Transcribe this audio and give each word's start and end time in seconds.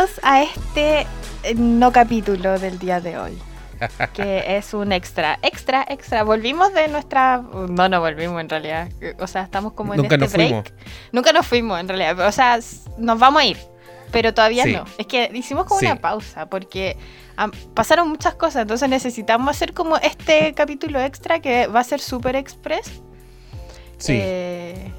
bienvenidos 0.00 0.20
a 0.22 0.42
este 0.42 1.06
eh, 1.42 1.54
no 1.56 1.92
capítulo 1.92 2.58
del 2.58 2.78
día 2.78 3.00
de 3.00 3.18
hoy. 3.18 3.38
Que 4.14 4.44
es 4.56 4.72
un 4.74 4.92
extra, 4.92 5.38
extra, 5.42 5.84
extra. 5.88 6.22
Volvimos 6.22 6.72
de 6.72 6.88
nuestra. 6.88 7.42
No, 7.68 7.88
no 7.88 8.00
volvimos 8.00 8.40
en 8.40 8.48
realidad. 8.48 8.88
O 9.18 9.26
sea, 9.26 9.42
estamos 9.42 9.72
como 9.74 9.94
en 9.94 9.98
Nunca 10.02 10.14
este 10.14 10.24
nos 10.24 10.32
break. 10.32 10.48
fuimos. 10.48 10.72
Nunca 11.12 11.32
nos 11.32 11.46
fuimos 11.46 11.80
en 11.80 11.88
realidad. 11.88 12.26
O 12.26 12.32
sea, 12.32 12.58
nos 12.98 13.18
vamos 13.18 13.42
a 13.42 13.44
ir. 13.44 13.58
Pero 14.10 14.32
todavía 14.34 14.64
Sí. 14.64 14.72
no. 14.72 14.84
Es 14.98 15.06
que 15.06 15.30
hicimos 15.34 15.66
como 15.66 15.80
Sí. 15.80 15.86
una 15.86 15.96
pausa 15.96 16.46
porque 16.46 16.96
pasaron 17.74 18.08
muchas 18.08 18.34
cosas. 18.34 18.62
Entonces 18.62 18.88
necesitamos 18.88 19.48
hacer 19.50 19.72
como 19.74 19.96
este 19.98 20.54
capítulo 20.54 21.00
extra 21.00 21.40
que 21.40 21.66
va 21.66 21.80
a 21.80 21.84
ser 21.84 22.00
super 22.00 22.36
express. 22.36 23.02
Sí, 23.98 24.18
Eh, 24.18 24.92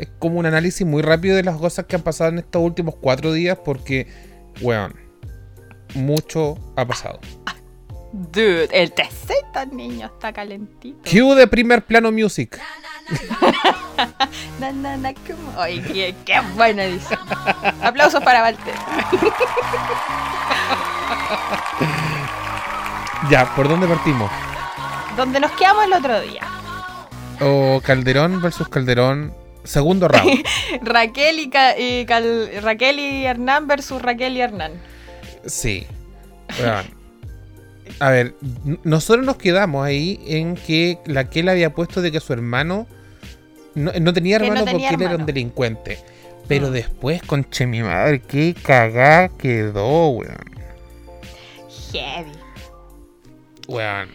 es 0.00 0.08
como 0.18 0.38
un 0.38 0.46
análisis 0.46 0.86
muy 0.86 1.02
rápido 1.02 1.36
de 1.36 1.42
las 1.42 1.56
cosas 1.56 1.84
que 1.86 1.96
han 1.96 2.02
pasado 2.02 2.30
en 2.30 2.38
estos 2.38 2.62
últimos 2.62 2.94
cuatro 3.00 3.32
días 3.32 3.58
porque, 3.64 4.06
weón, 4.60 4.94
mucho 5.94 6.56
ha 6.76 6.84
pasado. 6.86 7.20
dude, 8.12 8.68
el 8.72 8.92
tecito, 8.92 9.66
niño, 9.72 10.06
está 10.06 10.32
calentito. 10.32 10.98
Cue 11.08 11.34
de 11.36 11.46
primer 11.46 11.84
plano 11.84 12.10
music. 12.12 12.58
Na, 14.60 14.72
na, 14.72 14.96
na, 14.96 15.12
como- 15.26 15.60
Ay, 15.60 15.80
qué, 15.80 16.14
qué 16.24 16.40
buena 16.54 16.84
edición. 16.84 17.18
Aplausos 17.82 18.22
para 18.22 18.42
Walter. 18.42 18.74
Ya, 23.30 23.54
¿por 23.54 23.68
dónde 23.68 23.86
partimos? 23.86 24.30
Donde 25.16 25.40
nos 25.40 25.50
quedamos 25.52 25.84
el 25.84 25.92
otro 25.92 26.20
día. 26.20 26.40
O 27.40 27.80
Calderón 27.84 28.40
versus 28.40 28.68
Calderón, 28.68 29.34
segundo 29.70 30.08
round. 30.08 30.44
Raquel 30.82 31.38
y, 31.38 31.48
Ca- 31.50 31.78
y 31.78 32.04
Cal- 32.06 32.50
Raquel 32.62 32.98
y 32.98 33.24
Hernán 33.24 33.66
versus 33.66 34.02
Raquel 34.02 34.36
y 34.36 34.40
Hernán. 34.40 34.72
Sí. 35.46 35.86
A 37.98 38.10
ver, 38.10 38.34
nosotros 38.84 39.24
nos 39.26 39.36
quedamos 39.36 39.84
ahí 39.84 40.20
en 40.26 40.54
que 40.56 40.98
la 41.06 41.28
que 41.28 41.40
él 41.40 41.48
había 41.48 41.74
puesto 41.74 42.00
de 42.02 42.10
que 42.12 42.20
su 42.20 42.32
hermano 42.32 42.86
no, 43.74 43.92
no 44.00 44.12
tenía 44.12 44.38
no 44.38 44.46
hermano 44.46 44.64
tenía 44.64 44.90
porque 44.90 45.04
él 45.04 45.10
era 45.10 45.18
un 45.20 45.26
delincuente. 45.26 45.98
Pero 46.48 46.68
Mm. 46.68 46.72
después, 46.72 47.22
conche 47.22 47.66
mi 47.66 47.82
madre, 47.82 48.20
qué 48.22 48.54
cagada 48.60 49.28
quedó, 49.28 50.08
weón. 50.08 50.36
Heavy. 51.92 52.30
Weón. 53.68 54.08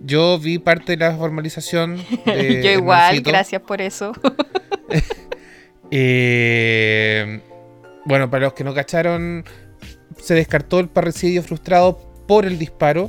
Yo 0.00 0.38
vi 0.38 0.58
parte 0.58 0.96
de 0.96 1.04
la 1.04 1.16
formalización. 1.16 1.96
de 2.26 2.62
Yo 2.62 2.70
igual, 2.70 3.20
gracias 3.20 3.60
por 3.62 3.80
eso. 3.80 4.12
Eh, 5.92 7.40
bueno, 8.06 8.28
para 8.28 8.46
los 8.46 8.54
que 8.54 8.64
no 8.64 8.74
cacharon, 8.74 9.44
se 10.18 10.34
descartó 10.34 10.80
el 10.80 10.88
parricidio 10.88 11.44
frustrado 11.44 11.98
por 12.26 12.44
el 12.44 12.58
disparo, 12.58 13.08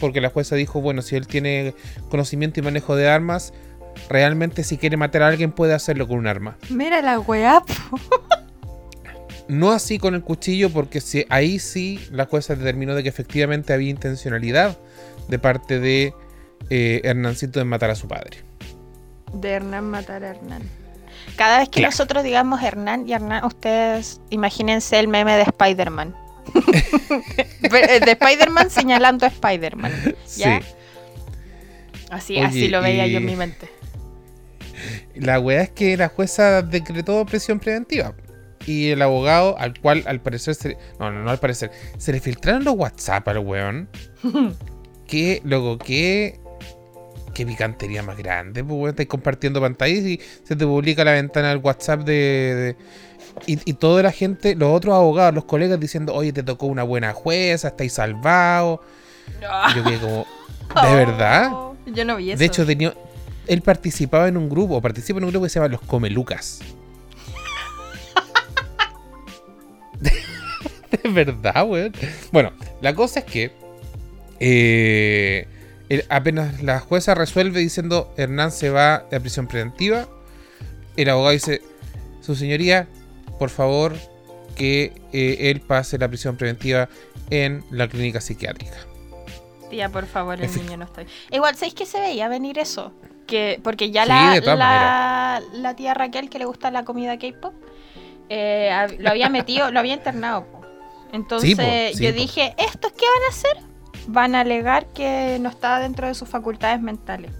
porque 0.00 0.22
la 0.22 0.30
jueza 0.30 0.56
dijo, 0.56 0.80
bueno, 0.80 1.02
si 1.02 1.16
él 1.16 1.26
tiene 1.26 1.74
conocimiento 2.08 2.58
y 2.58 2.62
manejo 2.62 2.96
de 2.96 3.08
armas, 3.08 3.52
realmente 4.08 4.64
si 4.64 4.78
quiere 4.78 4.96
matar 4.96 5.22
a 5.22 5.28
alguien 5.28 5.52
puede 5.52 5.74
hacerlo 5.74 6.08
con 6.08 6.18
un 6.18 6.26
arma. 6.26 6.56
Mira 6.70 7.02
la 7.02 7.20
weá. 7.20 7.62
No 9.48 9.72
así 9.72 9.98
con 9.98 10.14
el 10.14 10.22
cuchillo, 10.22 10.70
porque 10.70 11.00
si, 11.00 11.26
ahí 11.28 11.58
sí 11.58 12.00
la 12.12 12.26
jueza 12.26 12.54
determinó 12.54 12.94
de 12.94 13.02
que 13.02 13.08
efectivamente 13.08 13.72
había 13.72 13.90
intencionalidad 13.90 14.78
de 15.28 15.38
parte 15.38 15.80
de 15.80 16.14
eh, 16.70 17.00
Hernancito 17.04 17.58
de 17.58 17.64
matar 17.64 17.90
a 17.90 17.96
su 17.96 18.06
padre. 18.06 18.38
De 19.32 19.50
Hernán 19.50 19.90
matar 19.90 20.22
a 20.24 20.30
Hernán. 20.30 20.62
Cada 21.36 21.58
vez 21.58 21.68
que 21.68 21.80
Claro. 21.80 21.90
nosotros 21.92 22.22
digamos 22.24 22.62
Hernán 22.62 23.08
y 23.08 23.12
Hernán, 23.12 23.44
ustedes 23.44 24.20
imagínense 24.30 24.98
el 24.98 25.08
meme 25.08 25.36
de 25.36 25.42
Spider-Man. 25.42 26.14
de 27.60 28.10
Spider-Man 28.12 28.70
señalando 28.70 29.26
a 29.26 29.28
Spider-Man. 29.28 29.92
Sí. 30.24 30.44
Así, 32.10 32.36
Oye, 32.36 32.44
así 32.44 32.68
lo 32.68 32.82
veía 32.82 33.06
yo 33.06 33.18
en 33.18 33.24
mi 33.26 33.36
mente. 33.36 33.70
La 35.14 35.38
weá 35.38 35.62
es 35.62 35.70
que 35.70 35.96
la 35.96 36.08
jueza 36.08 36.62
decretó 36.62 37.24
prisión 37.26 37.60
preventiva. 37.60 38.14
Y 38.66 38.90
el 38.90 39.00
abogado, 39.02 39.56
al 39.58 39.78
cual 39.78 40.04
al 40.06 40.20
parecer 40.20 40.54
se. 40.54 40.76
No, 40.98 41.10
no, 41.10 41.22
no 41.22 41.30
al 41.30 41.38
parecer. 41.38 41.70
Se 41.98 42.12
le 42.12 42.20
filtraron 42.20 42.64
los 42.64 42.74
WhatsApp 42.74 43.26
al 43.28 43.38
weón. 43.38 43.88
que, 45.06 45.40
luego, 45.44 45.78
que. 45.78 46.40
Qué 47.40 47.46
picantería 47.46 48.02
más 48.02 48.18
grande, 48.18 48.62
pues 48.62 48.74
weón. 48.76 48.90
Estáis 48.90 49.08
compartiendo 49.08 49.62
pantallas 49.62 50.04
y 50.04 50.20
se 50.44 50.56
te 50.56 50.66
publica 50.66 51.02
la 51.04 51.12
ventana 51.12 51.48
del 51.48 51.56
WhatsApp 51.56 52.00
de. 52.00 52.12
de- 52.12 52.76
y, 53.46 53.58
y 53.64 53.72
toda 53.72 54.02
la 54.02 54.12
gente, 54.12 54.54
los 54.54 54.70
otros 54.76 54.94
abogados, 54.94 55.34
los 55.34 55.46
colegas 55.46 55.80
diciendo, 55.80 56.12
oye, 56.14 56.34
te 56.34 56.42
tocó 56.42 56.66
una 56.66 56.82
buena 56.82 57.14
jueza, 57.14 57.68
estáis 57.68 57.94
salvados. 57.94 58.80
Y 59.72 59.74
yo 59.74 59.84
quedé 59.84 59.98
como. 60.00 60.26
¿De 60.86 60.94
verdad? 60.94 61.48
Oh, 61.50 61.74
Yo 61.86 62.04
no 62.04 62.16
vi 62.16 62.32
eso. 62.32 62.38
De 62.38 62.44
hecho, 62.44 62.66
tenía, 62.66 62.92
él 63.46 63.62
participaba 63.62 64.28
en 64.28 64.36
un 64.36 64.50
grupo, 64.50 64.76
o 64.76 64.82
participa 64.82 65.16
en 65.18 65.24
un 65.24 65.30
grupo 65.30 65.44
que 65.44 65.48
se 65.48 65.60
llama 65.60 65.68
Los 65.72 65.80
Comelucas. 65.80 66.60
de 70.00 71.08
verdad, 71.08 71.66
weón. 71.66 71.92
Bueno, 72.32 72.52
la 72.82 72.94
cosa 72.94 73.20
es 73.20 73.24
que 73.24 73.50
eh, 74.40 75.46
el- 75.90 76.04
apenas 76.08 76.62
la 76.62 76.80
jueza 76.80 77.14
resuelve 77.14 77.60
diciendo 77.60 78.14
Hernán 78.16 78.50
se 78.52 78.70
va 78.70 78.94
a 78.94 79.20
prisión 79.20 79.46
preventiva, 79.46 80.08
el 80.96 81.10
abogado 81.10 81.32
dice, 81.32 81.60
su 82.22 82.34
señoría, 82.34 82.88
por 83.38 83.50
favor, 83.50 83.94
que 84.56 84.92
eh, 85.12 85.50
él 85.50 85.60
pase 85.60 85.98
la 85.98 86.08
prisión 86.08 86.36
preventiva 86.36 86.88
en 87.30 87.64
la 87.70 87.88
clínica 87.88 88.20
psiquiátrica. 88.20 88.76
Tía, 89.70 89.88
por 89.88 90.06
favor, 90.06 90.40
el 90.40 90.54
niño 90.56 90.76
no 90.78 90.84
está 90.84 91.02
bien. 91.02 91.12
Igual, 91.30 91.54
¿sabéis 91.54 91.74
que 91.74 91.86
se 91.86 92.00
veía 92.00 92.28
venir 92.28 92.58
eso? 92.58 92.92
Que, 93.26 93.60
porque 93.62 93.92
ya 93.92 94.02
Sí, 94.02 94.08
la, 94.08 94.56
la, 94.56 95.42
la 95.52 95.76
tía 95.76 95.94
Raquel, 95.94 96.28
que 96.28 96.40
le 96.40 96.44
gusta 96.44 96.70
la 96.72 96.84
comida 96.84 97.16
K-pop, 97.18 97.54
eh, 98.28 98.96
lo 98.98 99.10
había 99.10 99.28
metido, 99.28 99.70
lo 99.70 99.78
había 99.78 99.94
internado. 99.94 100.46
Entonces 101.12 101.50
Sí, 101.50 101.54
po, 101.56 101.62
sí, 101.96 102.04
yo 102.04 102.10
po. 102.10 102.16
dije, 102.16 102.54
¿estos 102.58 102.92
qué 102.92 103.04
van 103.06 103.24
a 103.24 103.28
hacer? 103.28 103.69
Van 104.12 104.34
a 104.34 104.40
alegar 104.40 104.86
que 104.86 105.38
no 105.40 105.48
está 105.48 105.78
dentro 105.78 106.06
de 106.08 106.14
sus 106.14 106.28
facultades 106.28 106.80
mentales. 106.80 107.30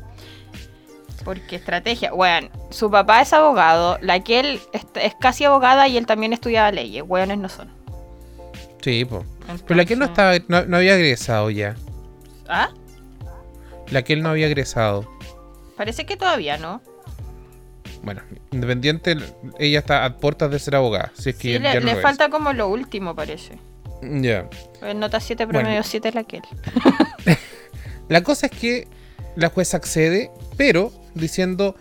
Porque 1.25 1.56
estrategia. 1.56 2.12
Bueno, 2.12 2.48
su 2.70 2.91
papá 2.91 3.20
es 3.20 3.32
abogado, 3.32 3.98
la 4.00 4.20
que 4.20 4.41
él 4.41 4.60
es, 4.72 4.86
es 4.94 5.14
casi 5.20 5.44
abogada 5.44 5.88
y 5.88 5.97
él 5.97 6.06
también 6.06 6.32
estudiaba 6.32 6.70
leyes. 6.70 7.04
Weones 7.06 7.38
no 7.38 7.48
son. 7.48 7.69
Sí, 8.80 9.04
po. 9.04 9.25
Pero 9.66 9.76
la 9.76 9.84
que 9.84 9.94
él 9.94 9.98
no, 9.98 10.06
estaba, 10.06 10.34
no, 10.48 10.64
no 10.64 10.76
había 10.76 10.94
egresado 10.94 11.50
ya. 11.50 11.75
¿Ah? 12.48 12.70
La 13.91 14.03
que 14.03 14.12
él 14.12 14.22
no 14.22 14.30
había 14.30 14.47
egresado. 14.47 15.10
Parece 15.76 16.06
que 16.06 16.16
todavía 16.16 16.56
no. 16.56 16.80
Bueno, 18.03 18.22
independiente, 18.50 19.16
ella 19.59 19.80
está 19.80 20.04
a 20.04 20.16
puertas 20.16 20.50
de 20.50 20.59
ser 20.59 20.76
abogada. 20.76 21.12
Si 21.14 21.30
es 21.30 21.36
que 21.36 21.56
Sí, 21.56 21.62
ya, 21.62 21.75
le, 21.75 21.80
no 21.80 21.86
le 21.86 21.97
falta 21.97 22.30
como 22.30 22.53
lo 22.53 22.69
último, 22.69 23.14
parece. 23.14 23.59
Ya. 24.02 24.48
En 24.82 24.98
nota 25.00 25.20
7, 25.20 25.44
Bueno. 25.46 25.60
promedio 25.60 25.82
7 25.82 26.08
es 26.08 26.14
la 26.14 26.24
que 26.24 26.36
él. 27.26 27.36
La 28.08 28.22
cosa 28.22 28.46
es 28.46 28.52
que 28.52 28.88
la 29.36 29.48
jueza 29.50 29.76
accede, 29.76 30.30
pero 30.56 30.92
diciendo 31.14 31.76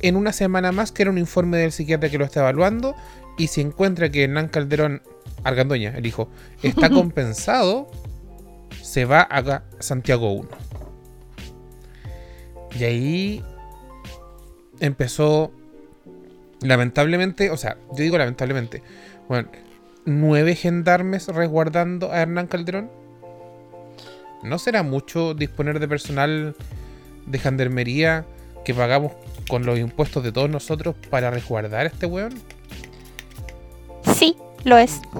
en 0.00 0.16
una 0.16 0.32
semana 0.32 0.72
más 0.72 0.92
que 0.92 1.02
era 1.02 1.10
un 1.10 1.18
informe 1.18 1.56
del 1.58 1.72
psiquiatra 1.72 2.08
que 2.08 2.18
lo 2.18 2.24
está 2.24 2.40
evaluando 2.40 2.94
y 3.38 3.48
si 3.48 3.60
encuentra 3.60 4.10
que 4.10 4.24
Hernán 4.24 4.48
Calderón 4.48 5.02
Argandoña, 5.44 5.90
el 5.96 6.06
hijo, 6.06 6.28
está 6.62 6.90
compensado, 6.90 7.90
se 8.82 9.04
va 9.04 9.20
a 9.30 9.62
Santiago 9.80 10.32
1. 10.32 10.48
Y 12.78 12.84
ahí 12.84 13.44
empezó 14.80 15.52
lamentablemente, 16.60 17.50
o 17.50 17.56
sea, 17.56 17.76
yo 17.90 17.96
digo 18.02 18.18
lamentablemente, 18.18 18.82
bueno, 19.28 19.48
nueve 20.06 20.54
gendarmes 20.54 21.28
resguardando 21.28 22.10
a 22.10 22.20
Hernán 22.20 22.46
Calderón. 22.46 22.90
¿No 24.42 24.58
será 24.58 24.82
mucho 24.82 25.34
disponer 25.34 25.80
de 25.80 25.88
personal 25.88 26.54
de 27.26 27.38
gendarmería 27.38 28.24
que 28.64 28.72
pagamos 28.72 29.12
con 29.48 29.66
los 29.66 29.78
impuestos 29.78 30.22
de 30.22 30.32
todos 30.32 30.48
nosotros 30.48 30.94
para 31.10 31.30
resguardar 31.30 31.86
a 31.86 31.88
este 31.88 32.06
weón? 32.06 32.34
Sí, 34.14 34.36
lo 34.64 34.78
es. 34.78 35.00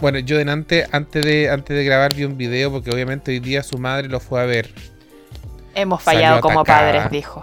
Bueno, 0.00 0.20
yo 0.20 0.38
delante, 0.38 0.86
antes 0.92 1.24
de, 1.24 1.50
antes 1.50 1.76
de 1.76 1.84
grabar, 1.84 2.14
vi 2.14 2.24
un 2.24 2.36
video 2.36 2.70
porque 2.70 2.90
obviamente 2.90 3.32
hoy 3.32 3.40
día 3.40 3.62
su 3.62 3.78
madre 3.78 4.08
lo 4.08 4.20
fue 4.20 4.40
a 4.40 4.44
ver. 4.44 4.70
Hemos 5.74 6.02
fallado 6.02 6.40
como 6.40 6.62
padres, 6.64 7.10
dijo. 7.10 7.42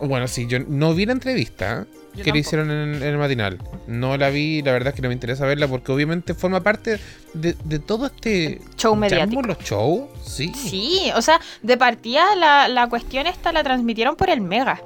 Bueno, 0.00 0.28
sí, 0.28 0.46
yo 0.46 0.58
no 0.60 0.94
vi 0.94 1.06
la 1.06 1.12
entrevista 1.12 1.82
¿eh? 1.82 1.97
Yo 2.18 2.24
que 2.24 2.32
le 2.32 2.38
hicieron 2.40 2.70
en, 2.70 2.94
en 2.96 3.02
el 3.02 3.16
matinal. 3.18 3.58
No 3.86 4.16
la 4.16 4.28
vi, 4.30 4.60
la 4.62 4.72
verdad 4.72 4.88
es 4.88 4.94
que 4.94 5.02
no 5.02 5.08
me 5.08 5.14
interesa 5.14 5.46
verla 5.46 5.66
porque 5.68 5.90
obviamente 5.92 6.34
forma 6.34 6.60
parte 6.60 7.00
de, 7.34 7.56
de 7.64 7.78
todo 7.78 8.06
este 8.06 8.60
Show 8.76 8.94
mediático. 8.96 9.40
los 9.42 9.58
show. 9.58 10.08
Sí. 10.24 10.52
Sí, 10.54 11.10
o 11.16 11.22
sea, 11.22 11.40
de 11.62 11.76
partida 11.76 12.34
la, 12.36 12.68
la 12.68 12.88
cuestión 12.88 13.26
esta 13.26 13.52
la 13.52 13.62
transmitieron 13.64 14.16
por 14.16 14.28
el 14.30 14.40
Mega. 14.40 14.80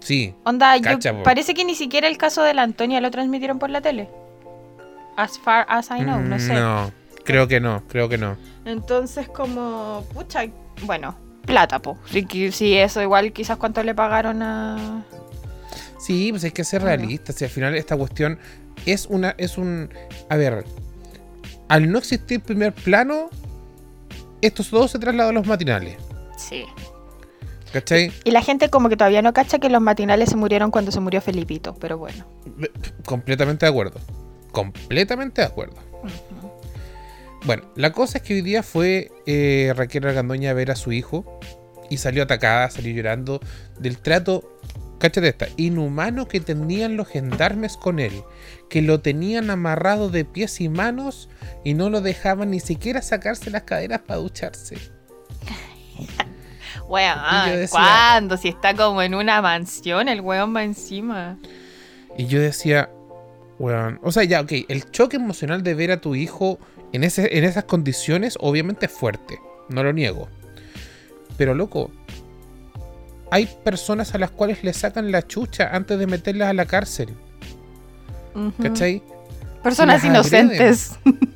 Sí. 0.00 0.34
Onda, 0.44 0.80
Cacha, 0.80 1.22
parece 1.22 1.54
que 1.54 1.64
ni 1.64 1.74
siquiera 1.74 2.08
el 2.08 2.18
caso 2.18 2.42
de 2.42 2.54
la 2.54 2.62
Antonia 2.62 3.00
lo 3.00 3.10
transmitieron 3.10 3.58
por 3.58 3.70
la 3.70 3.80
tele. 3.80 4.08
As 5.16 5.38
far 5.38 5.64
as 5.68 5.90
I 5.90 6.00
know, 6.02 6.18
no 6.20 6.36
Mm, 6.36 6.40
sé. 6.40 6.54
No, 6.54 6.90
creo 7.24 7.46
que 7.46 7.60
no, 7.60 7.82
creo 7.88 8.08
que 8.08 8.18
no. 8.18 8.36
Entonces, 8.64 9.28
como, 9.28 10.04
pucha, 10.12 10.44
bueno, 10.82 11.14
plata, 11.46 11.78
po. 11.78 11.98
Sí, 12.10 12.24
que- 12.24 12.50
sí, 12.50 12.74
eso 12.76 13.00
igual 13.02 13.32
quizás 13.32 13.58
cuánto 13.58 13.82
le 13.82 13.94
pagaron 13.94 14.42
a... 14.42 15.04
Sí, 16.02 16.32
pues 16.32 16.42
hay 16.42 16.50
que 16.50 16.64
ser 16.64 16.82
realistas. 16.82 17.36
Si 17.36 17.44
al 17.44 17.50
final 17.50 17.76
esta 17.76 17.96
cuestión 17.96 18.38
es 18.86 19.06
una, 19.06 19.36
es 19.38 19.56
un. 19.56 19.88
A 20.28 20.36
ver, 20.36 20.64
al 21.68 21.90
no 21.90 21.98
existir 21.98 22.40
primer 22.40 22.72
plano, 22.72 23.30
esto 24.40 24.64
todo 24.64 24.88
se 24.88 24.98
trasladó 24.98 25.30
a 25.30 25.32
los 25.32 25.46
matinales. 25.46 25.96
Sí. 26.36 26.64
¿Cachai? 27.72 28.12
Y 28.24 28.32
la 28.32 28.42
gente 28.42 28.68
como 28.68 28.88
que 28.88 28.96
todavía 28.96 29.22
no 29.22 29.32
cacha 29.32 29.60
que 29.60 29.70
los 29.70 29.80
matinales 29.80 30.30
se 30.30 30.36
murieron 30.36 30.72
cuando 30.72 30.90
se 30.90 30.98
murió 30.98 31.20
Felipito, 31.20 31.74
pero 31.76 31.96
bueno. 31.98 32.26
Completamente 33.06 33.64
de 33.64 33.70
acuerdo. 33.70 34.00
Completamente 34.50 35.40
de 35.40 35.46
acuerdo. 35.46 35.76
Bueno, 37.44 37.62
la 37.76 37.92
cosa 37.92 38.18
es 38.18 38.24
que 38.24 38.34
hoy 38.34 38.42
día 38.42 38.62
fue 38.62 39.10
eh, 39.26 39.72
Raquel 39.76 40.06
Argandoña 40.06 40.50
a 40.50 40.54
ver 40.54 40.70
a 40.70 40.76
su 40.76 40.92
hijo 40.92 41.40
y 41.90 41.96
salió 41.96 42.22
atacada, 42.22 42.70
salió 42.70 42.92
llorando 42.92 43.40
del 43.78 43.98
trato, 43.98 44.58
cáchate 45.02 45.26
esta, 45.26 45.48
inhumano 45.56 46.28
que 46.28 46.38
tenían 46.38 46.96
los 46.96 47.08
gendarmes 47.08 47.76
con 47.76 47.98
él, 47.98 48.22
que 48.70 48.82
lo 48.82 49.00
tenían 49.00 49.50
amarrado 49.50 50.10
de 50.10 50.24
pies 50.24 50.60
y 50.60 50.68
manos 50.68 51.28
y 51.64 51.74
no 51.74 51.90
lo 51.90 52.02
dejaban 52.02 52.52
ni 52.52 52.60
siquiera 52.60 53.02
sacarse 53.02 53.50
las 53.50 53.64
caderas 53.64 54.02
para 54.02 54.20
ducharse. 54.20 54.76
Weón, 56.88 57.16
decía- 57.46 57.68
¿cuándo? 57.70 58.36
Si 58.36 58.48
está 58.48 58.76
como 58.76 59.02
en 59.02 59.16
una 59.16 59.42
mansión, 59.42 60.08
el 60.08 60.20
weón 60.20 60.54
va 60.54 60.62
encima. 60.62 61.36
Y 62.16 62.26
yo 62.26 62.40
decía, 62.40 62.88
weón, 63.58 63.98
o 64.04 64.12
sea, 64.12 64.22
ya, 64.22 64.40
ok, 64.40 64.52
el 64.68 64.88
choque 64.92 65.16
emocional 65.16 65.64
de 65.64 65.74
ver 65.74 65.90
a 65.90 66.00
tu 66.00 66.14
hijo 66.14 66.60
en, 66.92 67.02
ese, 67.02 67.36
en 67.36 67.42
esas 67.42 67.64
condiciones 67.64 68.36
obviamente 68.38 68.86
es 68.86 68.92
fuerte, 68.92 69.40
no 69.68 69.82
lo 69.82 69.92
niego. 69.92 70.28
Pero 71.36 71.54
loco, 71.54 71.90
hay 73.32 73.48
personas 73.64 74.14
a 74.14 74.18
las 74.18 74.30
cuales 74.30 74.62
le 74.62 74.72
sacan 74.74 75.10
la 75.10 75.26
chucha 75.26 75.70
antes 75.74 75.98
de 75.98 76.06
meterlas 76.06 76.50
a 76.50 76.52
la 76.52 76.66
cárcel. 76.66 77.08
¿cachai? 78.62 79.02
Personas 79.62 80.04
las 80.04 80.26
agreden. 80.26 80.46
inocentes. 80.54 80.92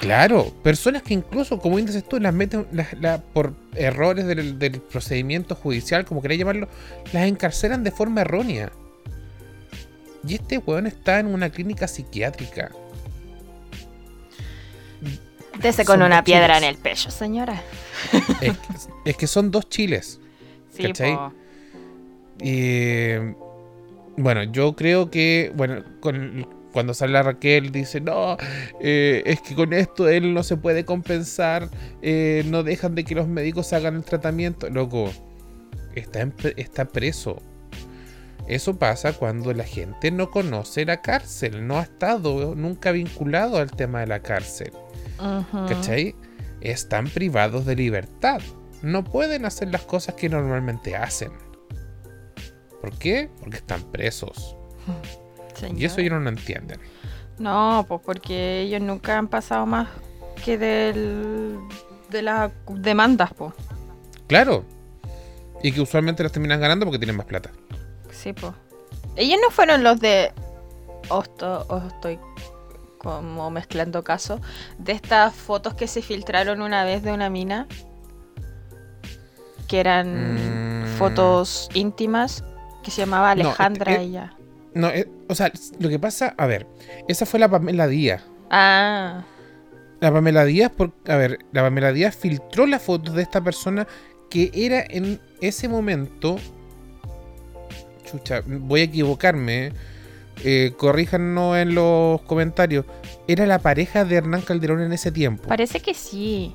Claro, 0.00 0.52
personas 0.64 1.02
que 1.02 1.14
incluso, 1.14 1.60
como 1.60 1.76
dices 1.78 2.02
tú, 2.08 2.18
las 2.18 2.34
meten 2.34 2.66
las- 2.72 2.92
la- 3.00 3.18
por 3.22 3.54
errores 3.74 4.26
del, 4.26 4.58
del 4.58 4.80
procedimiento 4.80 5.54
judicial, 5.54 6.04
como 6.04 6.20
queréis 6.22 6.40
llamarlo, 6.40 6.68
las 7.12 7.26
encarcelan 7.28 7.84
de 7.84 7.92
forma 7.92 8.22
errónea. 8.22 8.72
Y 10.26 10.34
este 10.34 10.58
weón 10.58 10.88
está 10.88 11.20
en 11.20 11.26
una 11.26 11.50
clínica 11.50 11.86
psiquiátrica. 11.86 12.72
Dese 15.60 15.84
con 15.84 15.98
Son 15.98 16.06
una 16.06 16.24
piedra 16.24 16.58
en 16.58 16.64
el 16.64 16.76
pecho, 16.76 17.10
señora. 17.12 17.62
Es, 18.40 18.54
es 19.04 19.16
que 19.16 19.26
son 19.26 19.50
dos 19.50 19.68
chiles. 19.68 20.18
Sí, 20.76 20.82
¿Cachai? 20.84 21.14
po. 21.14 21.32
Y 22.42 23.12
bueno, 24.16 24.44
yo 24.44 24.74
creo 24.76 25.10
que, 25.10 25.52
bueno, 25.54 25.82
con- 26.00 26.46
cuando 26.72 26.92
sale 26.92 27.12
la 27.14 27.22
Raquel 27.22 27.72
dice, 27.72 28.00
no, 28.02 28.36
eh, 28.80 29.22
es 29.24 29.40
que 29.40 29.54
con 29.54 29.72
esto 29.72 30.08
él 30.08 30.34
no 30.34 30.42
se 30.42 30.56
puede 30.58 30.84
compensar, 30.84 31.70
eh, 32.02 32.44
no 32.46 32.62
dejan 32.62 32.94
de 32.94 33.04
que 33.04 33.14
los 33.14 33.26
médicos 33.28 33.72
hagan 33.72 33.96
el 33.96 34.04
tratamiento. 34.04 34.68
Loco, 34.68 35.10
está, 35.94 36.20
en 36.20 36.34
está 36.56 36.84
preso. 36.84 37.40
Eso 38.46 38.78
pasa 38.78 39.12
cuando 39.14 39.52
la 39.54 39.64
gente 39.64 40.10
no 40.10 40.30
conoce 40.30 40.84
la 40.84 41.00
cárcel, 41.02 41.66
no 41.66 41.78
ha 41.78 41.82
estado 41.82 42.54
nunca 42.54 42.92
vinculado 42.92 43.56
al 43.56 43.70
tema 43.70 44.00
de 44.00 44.06
la 44.08 44.20
cárcel. 44.20 44.70
Ujú. 45.18 45.66
¿Cachai? 45.66 46.14
Están 46.60 47.08
privados 47.08 47.64
de 47.66 47.74
libertad. 47.74 48.40
No 48.82 49.02
pueden 49.04 49.44
hacer 49.46 49.68
las 49.72 49.82
cosas 49.82 50.14
que 50.14 50.28
normalmente 50.28 50.96
hacen. 50.96 51.32
¿Por 52.80 52.92
qué? 52.98 53.30
Porque 53.40 53.56
están 53.56 53.82
presos. 53.90 54.56
Y 55.74 55.84
eso 55.84 56.00
ellos 56.00 56.12
no 56.12 56.20
lo 56.20 56.28
entienden. 56.28 56.78
No, 57.38 57.84
pues 57.88 58.00
porque 58.04 58.60
ellos 58.60 58.80
nunca 58.80 59.18
han 59.18 59.28
pasado 59.28 59.66
más 59.66 59.88
que 60.44 60.58
del, 60.58 61.58
de 62.10 62.22
las 62.22 62.52
demandas, 62.68 63.30
pues. 63.36 63.52
Claro. 64.26 64.64
Y 65.62 65.72
que 65.72 65.80
usualmente 65.80 66.22
las 66.22 66.32
terminan 66.32 66.60
ganando 66.60 66.84
porque 66.86 66.98
tienen 66.98 67.16
más 67.16 67.26
plata. 67.26 67.50
Sí, 68.10 68.32
pues. 68.32 68.52
Ellos 69.16 69.38
no 69.42 69.50
fueron 69.50 69.82
los 69.82 69.98
de. 69.98 70.32
O, 71.08 71.22
esto- 71.22 71.64
o 71.68 71.78
estoy 71.78 72.18
como 72.98 73.50
mezclando 73.50 74.04
casos. 74.04 74.40
De 74.78 74.92
estas 74.92 75.34
fotos 75.34 75.74
que 75.74 75.88
se 75.88 76.02
filtraron 76.02 76.60
una 76.60 76.84
vez 76.84 77.02
de 77.02 77.12
una 77.12 77.30
mina. 77.30 77.66
Que 79.68 79.80
eran 79.80 80.34
Mm. 80.84 80.86
fotos 80.98 81.68
íntimas. 81.74 82.44
Que 82.82 82.90
se 82.90 83.02
llamaba 83.02 83.32
Alejandra 83.32 83.94
eh, 83.94 84.02
ella. 84.02 84.32
No, 84.74 84.88
eh, 84.88 85.08
o 85.28 85.34
sea, 85.34 85.50
lo 85.80 85.88
que 85.88 85.98
pasa, 85.98 86.34
a 86.36 86.46
ver, 86.46 86.66
esa 87.08 87.26
fue 87.26 87.40
la 87.40 87.48
Pamela 87.48 87.86
Díaz. 87.88 88.22
Ah, 88.50 89.24
La 89.98 90.12
Pamela 90.12 90.44
Díaz, 90.44 90.70
por, 90.70 90.92
a 91.08 91.16
ver, 91.16 91.38
la 91.52 91.62
Pamela 91.62 91.90
Díaz 91.90 92.14
filtró 92.14 92.66
la 92.66 92.78
foto 92.78 93.12
de 93.12 93.22
esta 93.22 93.40
persona 93.40 93.86
que 94.30 94.50
era 94.54 94.84
en 94.88 95.18
ese 95.40 95.68
momento. 95.68 96.36
Chucha, 98.04 98.42
voy 98.46 98.80
a 98.80 98.84
equivocarme. 98.84 99.72
Eh, 100.44 100.74
corríjanos 100.76 101.56
en 101.56 101.74
los 101.74 102.20
comentarios. 102.22 102.84
Era 103.26 103.46
la 103.46 103.58
pareja 103.58 104.04
de 104.04 104.16
Hernán 104.16 104.42
Calderón 104.42 104.82
en 104.82 104.92
ese 104.92 105.10
tiempo. 105.10 105.48
parece 105.48 105.80
que 105.80 105.94
sí. 105.94 106.54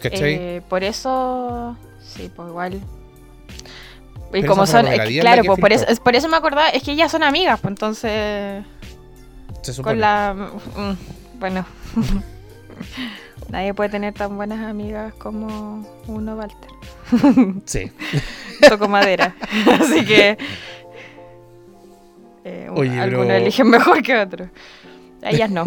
¿Cachai? 0.00 0.34
Eh, 0.34 0.62
por 0.68 0.84
eso, 0.84 1.76
sí, 2.02 2.30
pues 2.34 2.48
igual. 2.48 2.80
Y 4.32 4.42
como 4.44 4.66
son, 4.66 4.86
es 4.88 5.00
que, 5.08 5.20
claro, 5.20 5.42
pues 5.44 5.58
por 5.58 5.72
eso, 5.72 5.80
filtró. 5.80 5.92
es 5.94 6.00
por 6.00 6.14
eso 6.16 6.28
me 6.28 6.36
acordaba, 6.36 6.68
es 6.68 6.82
que 6.82 6.92
ellas 6.92 7.10
son 7.10 7.22
amigas, 7.22 7.58
pues 7.60 7.72
entonces, 7.72 8.62
Se 9.62 9.72
supone. 9.72 9.94
con 9.94 10.00
la, 10.00 10.34
mm, 10.34 11.38
bueno, 11.40 11.64
nadie 13.48 13.72
puede 13.72 13.88
tener 13.88 14.12
tan 14.12 14.36
buenas 14.36 14.60
amigas 14.68 15.14
como 15.14 15.86
uno, 16.06 16.34
Walter, 16.36 16.70
Sí. 17.64 17.90
toco 18.68 18.86
madera, 18.86 19.34
así 19.80 20.04
que 20.04 20.36
eh, 22.44 22.68
Oye, 22.74 23.00
algunos 23.00 23.26
pero- 23.28 23.38
eligen 23.38 23.68
mejor 23.70 24.02
que 24.02 24.16
otros, 24.18 24.48
ellas 25.22 25.50
no. 25.50 25.64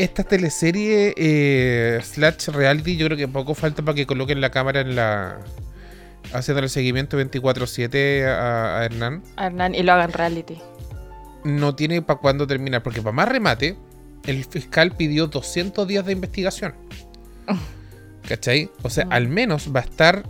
Esta 0.00 0.24
teleserie 0.24 1.12
eh, 1.16 2.00
slash 2.02 2.48
reality, 2.48 2.96
yo 2.96 3.06
creo 3.06 3.18
que 3.18 3.28
poco 3.28 3.54
falta 3.54 3.82
para 3.82 3.94
que 3.94 4.06
coloquen 4.06 4.40
la 4.40 4.50
cámara 4.50 4.80
en 4.80 4.96
la. 4.96 5.38
haciendo 6.32 6.62
el 6.62 6.70
seguimiento 6.70 7.18
24-7 7.20 8.24
a, 8.26 8.78
a 8.78 8.84
Hernán. 8.86 9.22
Hernán, 9.36 9.74
y 9.74 9.82
lo 9.82 9.92
hagan 9.92 10.12
reality. 10.12 10.56
No 11.44 11.74
tiene 11.74 12.00
para 12.02 12.18
cuándo 12.18 12.46
terminar, 12.46 12.82
porque 12.82 13.02
para 13.02 13.12
más 13.12 13.28
remate, 13.28 13.76
el 14.26 14.44
fiscal 14.44 14.92
pidió 14.96 15.26
200 15.26 15.86
días 15.86 16.06
de 16.06 16.12
investigación. 16.12 16.74
¿Cachai? 18.28 18.70
O 18.82 18.90
sea, 18.90 19.04
Mm. 19.06 19.12
al 19.12 19.28
menos 19.28 19.70
va 19.74 19.80
a 19.80 19.84
estar 19.84 20.22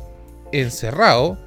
encerrado 0.52 1.38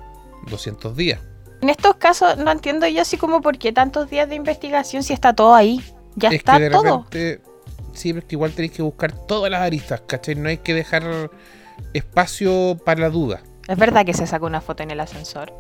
200 0.50 0.96
días. 0.96 1.20
En 1.62 1.70
estos 1.70 1.96
casos 1.96 2.38
no 2.38 2.52
entiendo 2.52 2.88
yo 2.88 3.02
así 3.02 3.18
como 3.18 3.42
por 3.42 3.58
qué 3.58 3.72
tantos 3.72 4.10
días 4.10 4.28
de 4.30 4.36
investigación 4.36 5.04
si 5.04 5.14
está 5.14 5.34
todo 5.34 5.56
ahí, 5.56 5.82
ya 6.16 6.30
es 6.30 6.36
está 6.36 6.58
que 6.58 6.64
de 6.64 6.70
todo. 6.70 7.04
repente. 7.10 7.42
Sí, 7.94 8.10
pero 8.14 8.20
es 8.20 8.26
que 8.26 8.36
igual 8.36 8.52
tenéis 8.52 8.72
que 8.74 8.82
buscar 8.82 9.12
todas 9.28 9.50
las 9.52 9.62
aristas, 9.62 10.02
¿cachai? 10.08 10.36
No 10.36 10.50
hay 10.50 10.58
que 10.58 10.74
dejar 10.74 11.30
espacio 11.94 12.78
para 12.84 13.02
la 13.02 13.10
duda. 13.10 13.42
Es 13.68 13.78
verdad 13.78 14.06
que 14.06 14.14
se 14.14 14.28
sacó 14.28 14.46
una 14.46 14.62
foto 14.62 14.84
en 14.84 14.92
el 14.92 15.00
ascensor. 15.00 15.54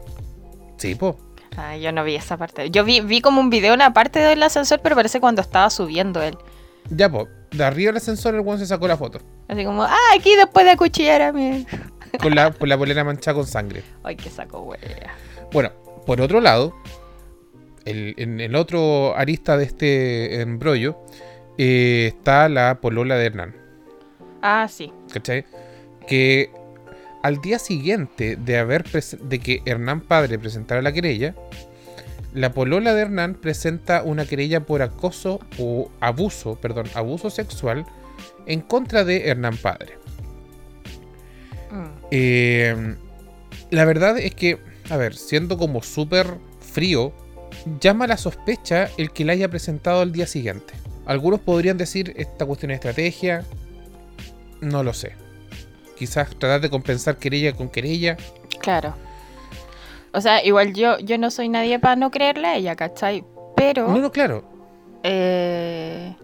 Sí, 0.77 0.95
po. 0.95 1.17
Ah, 1.55 1.77
yo 1.77 1.91
no 1.91 2.03
vi 2.03 2.15
esa 2.15 2.37
parte. 2.37 2.69
Yo 2.71 2.83
vi, 2.83 3.01
vi 3.01 3.21
como 3.21 3.39
un 3.39 3.49
video 3.49 3.73
una 3.73 3.93
parte 3.93 4.19
del 4.19 4.41
ascensor, 4.43 4.79
pero 4.81 4.95
parece 4.95 5.19
cuando 5.19 5.41
estaba 5.41 5.69
subiendo 5.69 6.21
él. 6.21 6.37
Ya, 6.89 7.09
po. 7.09 7.27
De 7.51 7.63
arriba 7.63 7.89
del 7.89 7.97
ascensor 7.97 8.33
el 8.33 8.41
weón 8.41 8.59
se 8.59 8.65
sacó 8.65 8.87
la 8.87 8.97
foto. 8.97 9.19
Así 9.47 9.63
como, 9.63 9.83
ah, 9.83 9.95
aquí 10.17 10.35
después 10.35 10.65
de 10.65 10.71
acuchillar 10.71 11.21
a 11.21 11.31
mí. 11.31 11.65
Con 12.21 12.35
la, 12.35 12.51
con 12.51 12.69
la 12.69 12.77
polera 12.77 13.03
manchada 13.03 13.33
con 13.33 13.47
sangre. 13.47 13.81
Ay, 14.03 14.15
que 14.15 14.29
saco 14.29 14.61
wea. 14.61 14.79
Bueno, 15.51 15.71
por 16.05 16.21
otro 16.21 16.41
lado, 16.41 16.75
el- 17.85 18.13
en 18.17 18.39
el 18.39 18.55
otro 18.55 19.15
arista 19.17 19.57
de 19.57 19.63
este 19.63 20.41
embrollo, 20.41 21.02
eh, 21.57 22.12
está 22.15 22.50
la 22.50 22.79
polola 22.81 23.15
de 23.17 23.25
Hernán. 23.25 23.55
Ah, 24.41 24.67
sí. 24.69 24.91
¿Cachai? 25.12 25.45
Que 26.07 26.51
al 27.22 27.41
día 27.41 27.60
siguiente 27.60 28.36
de 28.36 28.57
haber 28.57 28.83
de 28.89 29.39
que 29.39 29.62
Hernán 29.65 30.01
padre 30.01 30.38
presentara 30.38 30.81
la 30.81 30.91
querella, 30.91 31.36
la 32.33 32.51
polola 32.51 32.93
de 32.93 33.03
Hernán 33.03 33.36
presenta 33.36 34.03
una 34.03 34.25
querella 34.25 34.62
por 34.62 34.81
acoso 34.81 35.39
o 35.60 35.89
abuso, 36.00 36.55
perdón, 36.55 36.88
abuso 36.95 37.29
sexual 37.29 37.86
en 38.45 38.62
contra 38.62 39.03
de 39.03 39.29
Hernán 39.29 39.57
padre. 39.57 39.98
Mm. 41.72 42.05
Eh, 42.12 42.95
la 43.69 43.86
verdad 43.86 44.17
es 44.17 44.36
que 44.36 44.60
a 44.89 44.98
ver, 44.98 45.15
siendo 45.15 45.57
como 45.57 45.81
súper 45.81 46.38
frío, 46.60 47.13
llama 47.79 48.05
a 48.05 48.10
la 48.10 48.17
sospecha 48.17 48.89
el 48.98 49.12
que 49.12 49.25
la 49.25 49.33
haya 49.33 49.50
presentado 49.50 50.01
al 50.01 50.12
día 50.12 50.27
siguiente. 50.27 50.74
Algunos 51.05 51.39
podrían 51.39 51.77
decir 51.77 52.13
esta 52.15 52.45
cuestión 52.45 52.69
de 52.69 52.75
estrategia, 52.75 53.43
no 54.62 54.83
lo 54.83 54.93
sé. 54.93 55.15
Quizás 55.98 56.29
tratar 56.29 56.62
de 56.62 56.69
compensar 56.69 57.17
querella 57.17 57.53
con 57.53 57.69
querella. 57.69 58.17
Claro. 58.60 58.95
O 60.13 60.22
sea, 60.22 60.43
igual 60.43 60.74
yo, 60.74 61.00
yo 61.00 61.17
no 61.17 61.31
soy 61.31 61.50
nadie 61.50 61.79
para 61.79 61.95
no 61.95 62.12
creerle 62.12 62.48
a 62.48 62.55
ella, 62.55 62.75
¿cachai? 62.75 63.24
Pero... 63.55 63.88
No, 63.88 63.98
no, 63.98 64.12
claro. 64.12 64.43
Eh, 65.03 66.15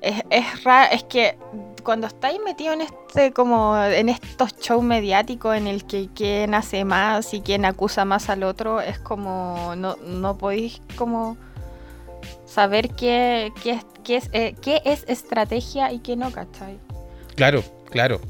es, 0.00 0.22
es 0.30 0.64
raro, 0.64 0.92
es 0.92 1.02
que 1.04 1.36
cuando 1.82 2.06
estáis 2.06 2.40
metido 2.44 2.72
en 2.72 2.80
este 2.80 3.32
como 3.32 3.76
en 3.76 4.08
estos 4.08 4.56
shows 4.58 4.82
mediáticos 4.82 5.56
en 5.56 5.66
el 5.66 5.84
que 5.84 6.08
quién 6.14 6.54
hace 6.54 6.84
más 6.84 7.32
y 7.34 7.42
quién 7.42 7.64
acusa 7.64 8.04
más 8.04 8.28
al 8.28 8.42
otro, 8.42 8.80
es 8.80 8.98
como 8.98 9.74
no, 9.76 9.96
no 9.96 10.36
podéis 10.36 10.80
como 10.96 11.36
saber 12.46 12.90
qué, 12.90 13.52
qué, 13.62 13.72
es, 13.72 13.86
qué, 14.04 14.16
es, 14.16 14.30
eh, 14.32 14.54
qué 14.60 14.82
es 14.84 15.04
estrategia 15.08 15.92
y 15.92 16.00
qué 16.00 16.16
no, 16.16 16.30
¿cachai? 16.32 16.78
Claro, 17.36 17.62
claro. 17.90 18.20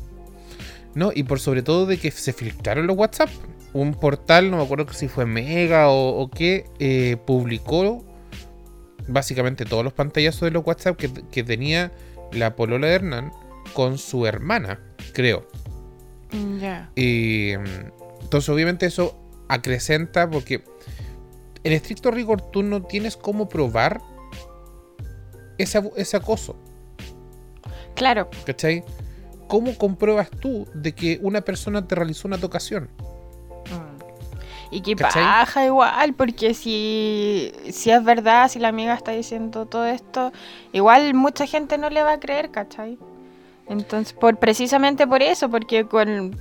No, 0.94 1.11
y 1.14 1.25
por 1.25 1.40
sobre 1.40 1.62
todo 1.62 1.87
de 1.87 1.99
que 1.99 2.11
se 2.11 2.33
filtraron 2.33 2.87
los 2.87 2.97
WhatsApp. 2.97 3.30
Un 3.73 3.94
portal, 3.94 4.50
no 4.50 4.59
me 4.59 4.62
acuerdo 4.62 4.92
si 4.92 5.09
fue 5.09 5.26
Mega 5.26 5.88
o, 5.88 6.21
o 6.21 6.30
qué, 6.30 6.66
eh, 6.78 7.16
publicó 7.26 8.04
básicamente 9.09 9.64
todos 9.64 9.83
los 9.83 9.92
pantallazos 9.92 10.42
de 10.42 10.50
los 10.52 10.64
WhatsApp 10.64 10.97
que, 10.97 11.11
que 11.30 11.42
tenía 11.42 11.90
la 12.33 12.54
polola 12.54 12.87
de 12.87 12.94
Hernán 12.94 13.33
con 13.73 13.99
su 13.99 14.26
hermana, 14.26 14.78
creo. 15.12 15.47
Mm, 16.33 16.59
Ya. 16.59 16.90
Y 16.94 17.54
mm, 17.59 18.23
entonces 18.23 18.49
obviamente 18.49 18.87
eso 18.87 19.18
acrecenta 19.49 20.30
porque 20.30 20.62
en 21.64 21.73
estricto 21.73 22.11
rigor 22.11 22.40
tú 22.40 22.62
no 22.62 22.83
tienes 22.83 23.16
cómo 23.16 23.49
probar 23.49 24.00
ese, 25.59 25.90
ese 25.97 26.16
acoso, 26.16 26.56
Claro, 27.94 28.28
¿cachai? 28.44 28.83
¿Cómo 29.47 29.76
compruebas 29.76 30.30
tú 30.30 30.66
de 30.75 30.92
que 30.92 31.18
una 31.23 31.42
persona 31.42 31.87
te 31.87 31.94
realizó 31.94 32.28
una 32.28 32.38
tocación? 32.38 32.88
Mm. 33.71 34.75
Y 34.75 34.94
¿Cachai? 34.97 35.23
paja 35.23 35.64
igual, 35.66 36.14
porque 36.14 36.54
si, 36.54 37.52
si 37.71 37.90
es 37.90 38.02
verdad, 38.02 38.49
si 38.49 38.59
la 38.59 38.68
amiga 38.68 38.94
está 38.94 39.12
diciendo 39.12 39.66
todo 39.66 39.87
esto, 39.87 40.33
igual 40.73 41.14
mucha 41.14 41.47
gente 41.47 41.78
no 41.78 41.90
le 41.90 42.02
va 42.02 42.14
a 42.14 42.21
creer, 42.21 42.50
¿cachai? 42.50 42.99
Entonces, 43.68 44.12
por, 44.12 44.37
precisamente 44.38 45.06
por 45.06 45.23
eso, 45.23 45.49
porque 45.49 45.87
con, 45.87 46.37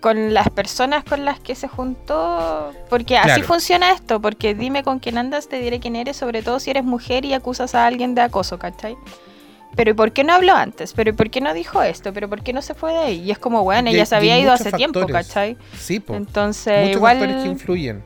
con 0.00 0.34
las 0.34 0.50
personas 0.50 1.04
con 1.04 1.24
las 1.24 1.40
que 1.40 1.54
se 1.54 1.68
juntó, 1.68 2.72
porque 2.88 3.16
así 3.16 3.42
funciona 3.42 3.92
esto, 3.92 4.20
porque 4.20 4.54
dime 4.54 4.82
con 4.82 4.98
quién 4.98 5.18
andas, 5.18 5.48
te 5.48 5.60
diré 5.60 5.80
quién 5.80 5.96
eres, 5.96 6.16
sobre 6.16 6.42
todo 6.42 6.60
si 6.60 6.70
eres 6.70 6.84
mujer 6.84 7.24
y 7.24 7.34
acusas 7.34 7.74
a 7.74 7.86
alguien 7.86 8.14
de 8.14 8.22
acoso, 8.22 8.58
¿cachai? 8.58 8.96
Pero 9.76 9.90
¿y 9.90 9.94
por 9.94 10.12
qué 10.12 10.24
no 10.24 10.32
habló 10.32 10.54
antes? 10.54 10.92
¿Pero 10.92 11.10
¿y 11.10 11.12
por 11.12 11.30
qué 11.30 11.40
no 11.40 11.52
dijo 11.54 11.82
esto? 11.82 12.12
¿Pero 12.12 12.28
por 12.28 12.42
qué 12.42 12.52
no 12.52 12.62
se 12.62 12.74
fue 12.74 12.92
de 12.92 12.98
ahí? 12.98 13.22
Y 13.22 13.30
es 13.30 13.38
como, 13.38 13.62
bueno, 13.62 13.90
ella 13.90 14.06
se 14.06 14.16
había 14.16 14.38
ido 14.38 14.52
hace 14.52 14.72
tiempo. 14.72 15.06
¿cachai? 15.06 15.56
Sí, 15.76 16.00
po. 16.00 16.14
Entonces, 16.14 16.80
Muchos 16.80 16.96
igual... 16.96 17.18
factores 17.18 17.42
que 17.42 17.48
influyen. 17.48 18.02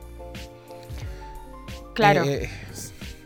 Claro. 1.93 2.23
Eh, 2.23 2.49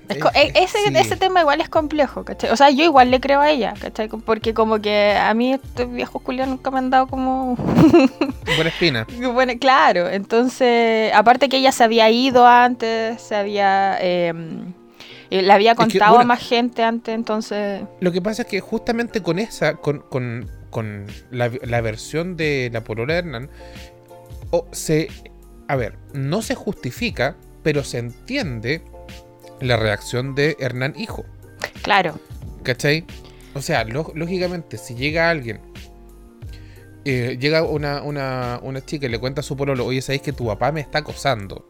Es 0.09 0.17
e- 0.35 0.51
ese, 0.55 0.77
sí. 0.79 0.93
ese 0.95 1.17
tema 1.17 1.41
igual 1.41 1.59
es 1.61 1.69
complejo, 1.69 2.23
¿cachai? 2.23 2.49
O 2.51 2.55
sea, 2.55 2.69
yo 2.69 2.83
igual 2.83 3.11
le 3.11 3.19
creo 3.19 3.41
a 3.41 3.49
ella, 3.49 3.73
¿cachai? 3.79 4.07
Porque 4.07 4.53
como 4.53 4.79
que 4.79 5.15
a 5.15 5.33
mí 5.33 5.53
estos 5.53 5.91
viejos 5.91 6.21
culiados 6.21 6.49
nunca 6.49 6.71
me 6.71 6.79
han 6.79 6.89
dado 6.89 7.07
como... 7.07 7.55
Buena 8.55 8.69
espina. 8.69 9.07
bueno, 9.33 9.53
claro, 9.59 10.09
entonces, 10.09 11.11
aparte 11.13 11.49
que 11.49 11.57
ella 11.57 11.71
se 11.71 11.83
había 11.83 12.09
ido 12.09 12.45
antes, 12.47 13.21
se 13.21 13.35
había... 13.35 13.97
eh, 14.01 14.33
eh, 15.29 15.41
le 15.41 15.51
había 15.51 15.73
que, 15.73 15.77
contado 15.77 16.15
bueno, 16.15 16.21
a 16.21 16.35
más 16.35 16.47
gente 16.47 16.83
antes, 16.83 17.13
entonces... 17.13 17.83
Lo 17.99 18.11
que 18.11 18.21
pasa 18.21 18.43
es 18.43 18.47
que 18.47 18.61
justamente 18.61 19.21
con 19.21 19.39
esa, 19.39 19.75
con, 19.75 19.99
con, 19.99 20.49
con 20.69 21.05
la, 21.31 21.51
la 21.63 21.81
versión 21.81 22.37
de 22.37 22.69
la 22.71 22.83
polola 22.83 23.13
de 23.13 23.19
Hernán, 23.19 23.49
o 24.51 24.67
se. 24.71 25.09
A 25.67 25.75
ver, 25.75 25.97
no 26.13 26.41
se 26.41 26.55
justifica, 26.55 27.35
pero 27.63 27.83
se 27.83 27.97
entiende 27.97 28.81
la 29.61 29.77
reacción 29.77 30.35
de 30.35 30.55
Hernán 30.59 30.93
hijo. 30.97 31.25
Claro, 31.81 32.19
¿Cachai? 32.63 33.05
O 33.53 33.61
sea, 33.61 33.83
lo- 33.85 34.11
lógicamente, 34.15 34.77
si 34.77 34.93
llega 34.95 35.29
alguien, 35.29 35.59
eh, 37.05 37.37
llega 37.39 37.63
una, 37.63 38.01
una, 38.01 38.59
una 38.61 38.83
chica 38.83 39.05
y 39.05 39.09
le 39.09 39.19
cuenta 39.19 39.39
a 39.41 39.43
su 39.43 39.55
pololo, 39.55 39.85
oye, 39.85 40.01
¿sabéis 40.01 40.21
que 40.21 40.33
tu 40.33 40.45
papá 40.47 40.71
me 40.71 40.81
está 40.81 40.99
acosando? 40.99 41.69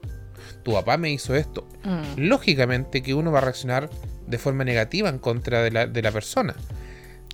Tu 0.64 0.74
papá 0.74 0.98
me 0.98 1.12
hizo 1.12 1.36
esto. 1.36 1.68
mm, 1.84 2.20
Lógicamente 2.22 3.02
que 3.04 3.14
uno 3.14 3.32
va 3.32 3.38
a 3.40 3.42
reaccionar 3.42 3.90
de 4.26 4.38
forma 4.38 4.64
negativa 4.64 5.10
en 5.10 5.20
contra 5.20 5.62
de 5.62 5.72
la, 5.72 5.86
de 5.88 6.02
la 6.02 6.12
persona. 6.12 6.56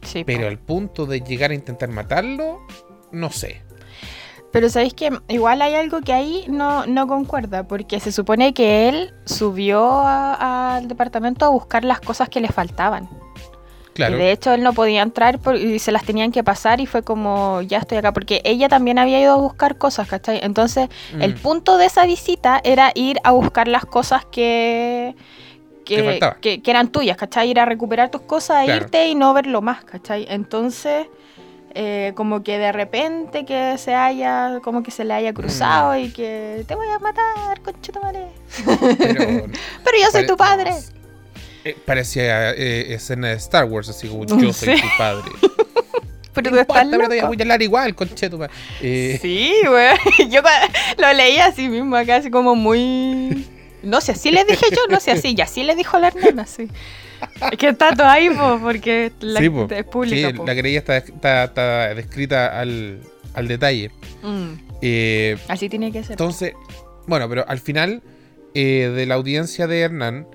sí. 0.02 0.24
Pero 0.26 0.48
al 0.48 0.60
punto 0.60 1.06
de 1.06 1.22
llegar 1.22 1.52
a 1.52 1.54
intentar 1.56 1.90
matarlo, 1.90 2.60
no 3.12 3.32
sé. 3.32 3.62
Pero 4.54 4.70
sabéis 4.70 4.94
que 4.94 5.10
igual 5.28 5.62
hay 5.62 5.74
algo 5.76 6.00
que 6.02 6.14
ahí 6.14 6.46
no, 6.48 6.86
no 6.86 7.08
concuerda, 7.08 7.64
porque 7.68 8.00
se 8.00 8.12
supone 8.14 8.54
que 8.54 8.88
él 8.88 9.12
subió 9.26 10.02
al 10.06 10.88
departamento 10.88 11.46
a 11.46 11.50
buscar 11.50 11.84
las 11.84 12.00
cosas 12.00 12.30
que 12.30 12.40
le 12.40 12.48
faltaban. 12.50 13.10
Claro. 13.94 14.16
Y 14.16 14.20
de 14.20 14.32
hecho 14.32 14.54
él 14.54 14.64
no 14.64 14.74
podía 14.74 15.02
entrar 15.02 15.38
por- 15.40 15.56
y 15.56 15.78
se 15.80 15.92
las 15.92 16.04
tenían 16.04 16.32
que 16.32 16.44
pasar 16.44 16.80
y 16.82 16.86
fue 16.86 17.04
como, 17.04 17.62
ya 17.62 17.80
estoy 17.80 17.98
acá, 17.98 18.12
porque 18.12 18.42
ella 18.44 18.70
también 18.70 18.98
había 19.00 19.20
ido 19.20 19.34
a 19.34 19.38
buscar 19.38 19.78
cosas, 19.78 20.08
¿cachai? 20.08 20.40
Entonces 20.42 20.88
el 21.20 21.36
Mm, 21.36 21.40
punto 21.40 21.78
de 21.78 21.86
esa 21.86 22.06
visita 22.06 22.60
era 22.64 22.92
ir 22.96 23.20
a 23.24 23.32
buscar 23.32 23.68
las 23.68 23.86
cosas 23.86 24.24
que... 24.26 25.16
Que 25.86 25.96
Que, 26.20 26.20
que- 26.42 26.62
que 26.62 26.72
eran 26.72 26.88
tuyas, 26.92 27.18
¿cachai? 27.18 27.50
Ir 27.50 27.60
a 27.60 27.66
recuperar 27.66 28.10
tus 28.10 28.22
cosas, 28.22 28.64
Claro. 28.66 28.84
irte 28.86 29.08
y 29.10 29.16
no 29.16 29.34
verlo 29.34 29.62
más, 29.62 29.84
¿cachai? 29.84 30.26
Entonces, 30.30 31.08
eh, 31.75 32.13
como 32.15 32.44
que 32.44 32.58
de 32.60 32.72
repente 32.72 33.46
que 33.46 33.77
se 33.77 33.94
haya, 33.96 34.60
como 34.63 34.84
que 34.84 34.92
se 34.92 35.03
le 35.06 35.13
haya 35.13 35.32
Mm. 35.32 35.36
cruzado 35.36 35.98
y 35.98 36.12
que 36.12 36.63
te 36.68 36.75
voy 36.75 36.88
a 36.88 37.00
matar, 37.00 37.60
conchetumare. 37.62 38.27
pero 38.65 39.46
Pero 39.84 39.98
yo 40.01 40.12
soy 40.12 40.25
tu 40.27 40.38
padre. 40.38 40.72
eh, 41.65 41.75
parecía 41.86 42.51
eh, 42.51 42.94
escena 42.94 43.30
de 43.30 43.36
Star 43.36 43.65
Wars, 43.65 43.89
así 43.89 44.08
como 44.08 44.25
yo 44.25 44.53
soy 44.53 44.80
tu 44.82 44.88
padre. 44.98 45.32
Pero 46.36 46.50
tú 46.50 46.58
importa, 46.58 46.82
estás 46.82 46.98
pero 46.98 47.01
te 47.03 47.08
voy 47.10 47.18
a 47.18 47.22
loco. 47.22 47.27
apuñalar 47.27 47.62
igual, 47.62 47.94
conchetumare. 47.94 48.51
Eh, 48.82 49.20
Sí, 49.22 49.53
güey. 49.68 49.96
Yo 50.32 50.42
lo 50.98 51.13
leí 51.13 51.38
así 51.38 51.68
mismo 51.70 51.96
acá, 51.96 52.15
así 52.15 52.32
como 52.32 52.56
muy... 52.56 53.48
No 53.84 54.01
sé, 54.01 54.13
así 54.13 54.32
le 54.32 54.44
dije 54.44 54.65
yo, 54.72 54.80
no 54.89 55.00
sé, 55.00 55.12
así, 55.12 55.36
y 55.38 55.42
así 55.42 55.62
le 55.62 55.75
dijo 55.75 56.00
la 56.00 56.08
hermana, 56.08 56.48
sí. 56.48 56.70
Es 57.51 57.58
que 57.58 57.70
está 57.70 57.96
todo 57.96 58.08
ahí, 58.08 58.30
po, 58.30 58.60
porque 58.62 59.12
la, 59.22 59.39
sí, 59.39 59.50
po. 59.50 59.68
es 59.70 59.84
pública, 59.86 60.30
Sí, 60.30 60.34
po. 60.34 60.46
la 60.46 60.56
querella 60.56 60.80
está, 60.80 60.98
está- 60.98 61.44
está 61.46 61.94
descrita 61.96 62.60
al, 62.60 63.01
al 63.34 63.48
detalle. 63.48 63.92
Mm, 64.22 64.53
Eh, 64.82 65.38
así 65.48 65.70
tiene 65.70 65.92
que 65.92 66.01
ser. 66.03 66.12
Entonces, 66.13 66.53
bueno, 67.08 67.30
pero 67.30 67.46
al 67.48 67.60
final 67.60 68.01
eh, 68.53 68.92
de 68.96 69.06
la 69.06 69.15
audiencia 69.15 69.65
de 69.68 69.80
Hernán, 69.80 70.27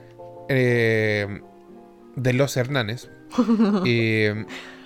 eh, 0.49 1.41
de 2.17 2.33
los 2.33 2.57
Hernanes, 2.57 3.11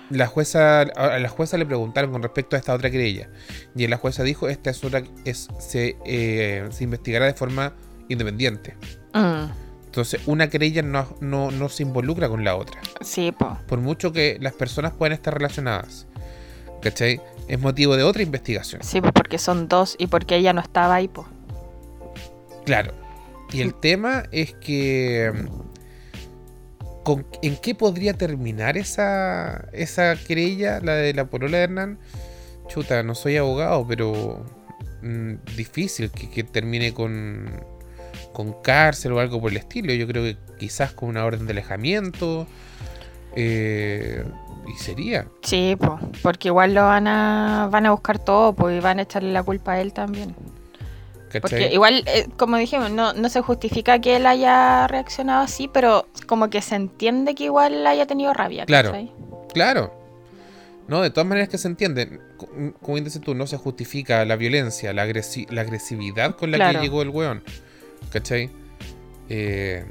la 0.09 0.27
jueza, 0.27 0.81
a 0.81 1.19
la 1.19 1.29
jueza 1.29 1.57
le 1.57 1.65
preguntaron 1.65 2.11
con 2.11 2.21
respecto 2.21 2.55
a 2.55 2.59
esta 2.59 2.73
otra 2.73 2.91
querella. 2.91 3.29
Y 3.75 3.87
la 3.87 3.97
jueza 3.97 4.23
dijo, 4.23 4.47
esta 4.49 4.69
es 4.69 4.83
otra, 4.83 5.03
es, 5.25 5.47
se, 5.59 5.95
se 6.71 6.83
investigará 6.83 7.25
de 7.25 7.33
forma 7.33 7.73
independiente. 8.09 8.75
Mm, 9.13 9.45
Entonces, 9.93 10.21
una 10.25 10.49
querella 10.49 10.81
no, 10.81 11.05
no, 11.19 11.51
no 11.51 11.69
se 11.69 11.83
involucra 11.83 12.27
con 12.27 12.43
la 12.43 12.55
otra. 12.55 12.81
sí, 13.01 13.31
po. 13.31 13.59
Por 13.67 13.77
mucho 13.79 14.11
que 14.11 14.39
las 14.41 14.53
personas 14.53 14.91
puedan 14.91 15.13
estar 15.13 15.35
relacionadas. 15.35 16.07
¿Cachai? 16.81 17.21
Es 17.47 17.59
motivo 17.59 17.95
de 17.95 18.01
otra 18.01 18.23
investigación. 18.23 18.81
Sí, 18.83 18.99
pues 19.01 19.13
porque 19.13 19.37
son 19.37 19.67
dos 19.67 19.95
y 19.99 20.07
porque 20.07 20.35
ella 20.35 20.51
no 20.51 20.61
estaba 20.61 20.95
ahí, 20.95 21.07
po. 21.07 21.27
Claro. 22.65 22.91
Y 23.51 23.61
el 23.61 23.75
tema 23.75 24.23
es 24.31 24.53
que. 24.55 25.31
¿con- 27.03 27.27
¿En 27.43 27.55
qué 27.57 27.75
podría 27.75 28.13
terminar 28.15 28.77
esa, 28.77 29.67
esa 29.73 30.15
querella, 30.15 30.79
la 30.81 30.95
de 30.95 31.13
la 31.13 31.25
polola 31.25 31.57
de 31.59 31.63
Hernán? 31.65 31.99
Chuta, 32.67 33.03
no 33.03 33.13
soy 33.13 33.37
abogado, 33.37 33.85
pero. 33.87 34.43
mm, 35.03 35.33
difícil 35.55 36.09
que, 36.09 36.31
que 36.31 36.43
termine 36.43 36.95
con. 36.95 37.63
Con 38.33 38.53
cárcel 38.61 39.13
o 39.13 39.19
algo 39.19 39.39
por 39.39 39.51
el 39.51 39.57
estilo. 39.57 39.93
Yo 39.93 40.07
creo 40.07 40.23
que 40.23 40.37
quizás 40.59 40.91
con 40.91 41.09
una 41.09 41.23
orden 41.25 41.45
de 41.45 41.51
alejamiento. 41.53 42.47
eh, 43.35 44.23
y 44.67 44.77
sería. 44.81 45.27
Sí, 45.41 45.75
po. 45.77 45.99
Porque 46.21 46.47
igual 46.47 46.73
lo 46.73 46.83
van 46.83 47.07
a, 47.07 47.67
van 47.71 47.85
a 47.85 47.91
buscar 47.91 48.17
todo, 48.19 48.53
pues, 48.53 48.77
y 48.77 48.79
van 48.79 48.99
a 48.99 49.01
echarle 49.01 49.31
la 49.31 49.43
culpa 49.43 49.73
a 49.73 49.81
él 49.81 49.91
también. 49.91 50.33
¿cachai? 51.25 51.41
Porque 51.41 51.69
igual, 51.73 52.03
eh, 52.05 52.27
como 52.37 52.55
dijimos, 52.57 52.89
no, 52.91 53.11
no 53.13 53.27
se 53.29 53.41
justifica 53.41 53.99
que 53.99 54.15
él 54.15 54.25
haya 54.25 54.87
reaccionado 54.87 55.43
así, 55.43 55.67
pero 55.67 56.07
como 56.27 56.49
que 56.49 56.61
se 56.61 56.75
entiende 56.75 57.35
que 57.35 57.45
igual 57.45 57.85
haya 57.87 58.05
tenido 58.05 58.33
rabia. 58.33 58.65
Claro. 58.65 58.91
¿cachai? 58.91 59.11
Claro. 59.53 59.93
No, 60.87 61.01
de 61.01 61.09
todas 61.09 61.27
maneras 61.27 61.49
que 61.49 61.57
se 61.57 61.67
entiende. 61.67 62.19
Co- 62.37 62.47
Como 62.81 62.97
dices 62.99 63.19
tú, 63.21 63.35
no 63.35 63.47
se 63.47 63.57
justifica 63.57 64.23
la 64.25 64.35
violencia, 64.37 64.93
la, 64.93 65.05
agresi- 65.05 65.49
la 65.49 65.61
agresividad 65.61 66.35
con 66.37 66.51
la 66.51 66.57
Claro. 66.57 66.79
que 66.79 66.85
llegó 66.85 67.01
el 67.01 67.09
weón. 67.09 67.43
¿Cachai? 68.11 68.49
Eh, 69.29 69.85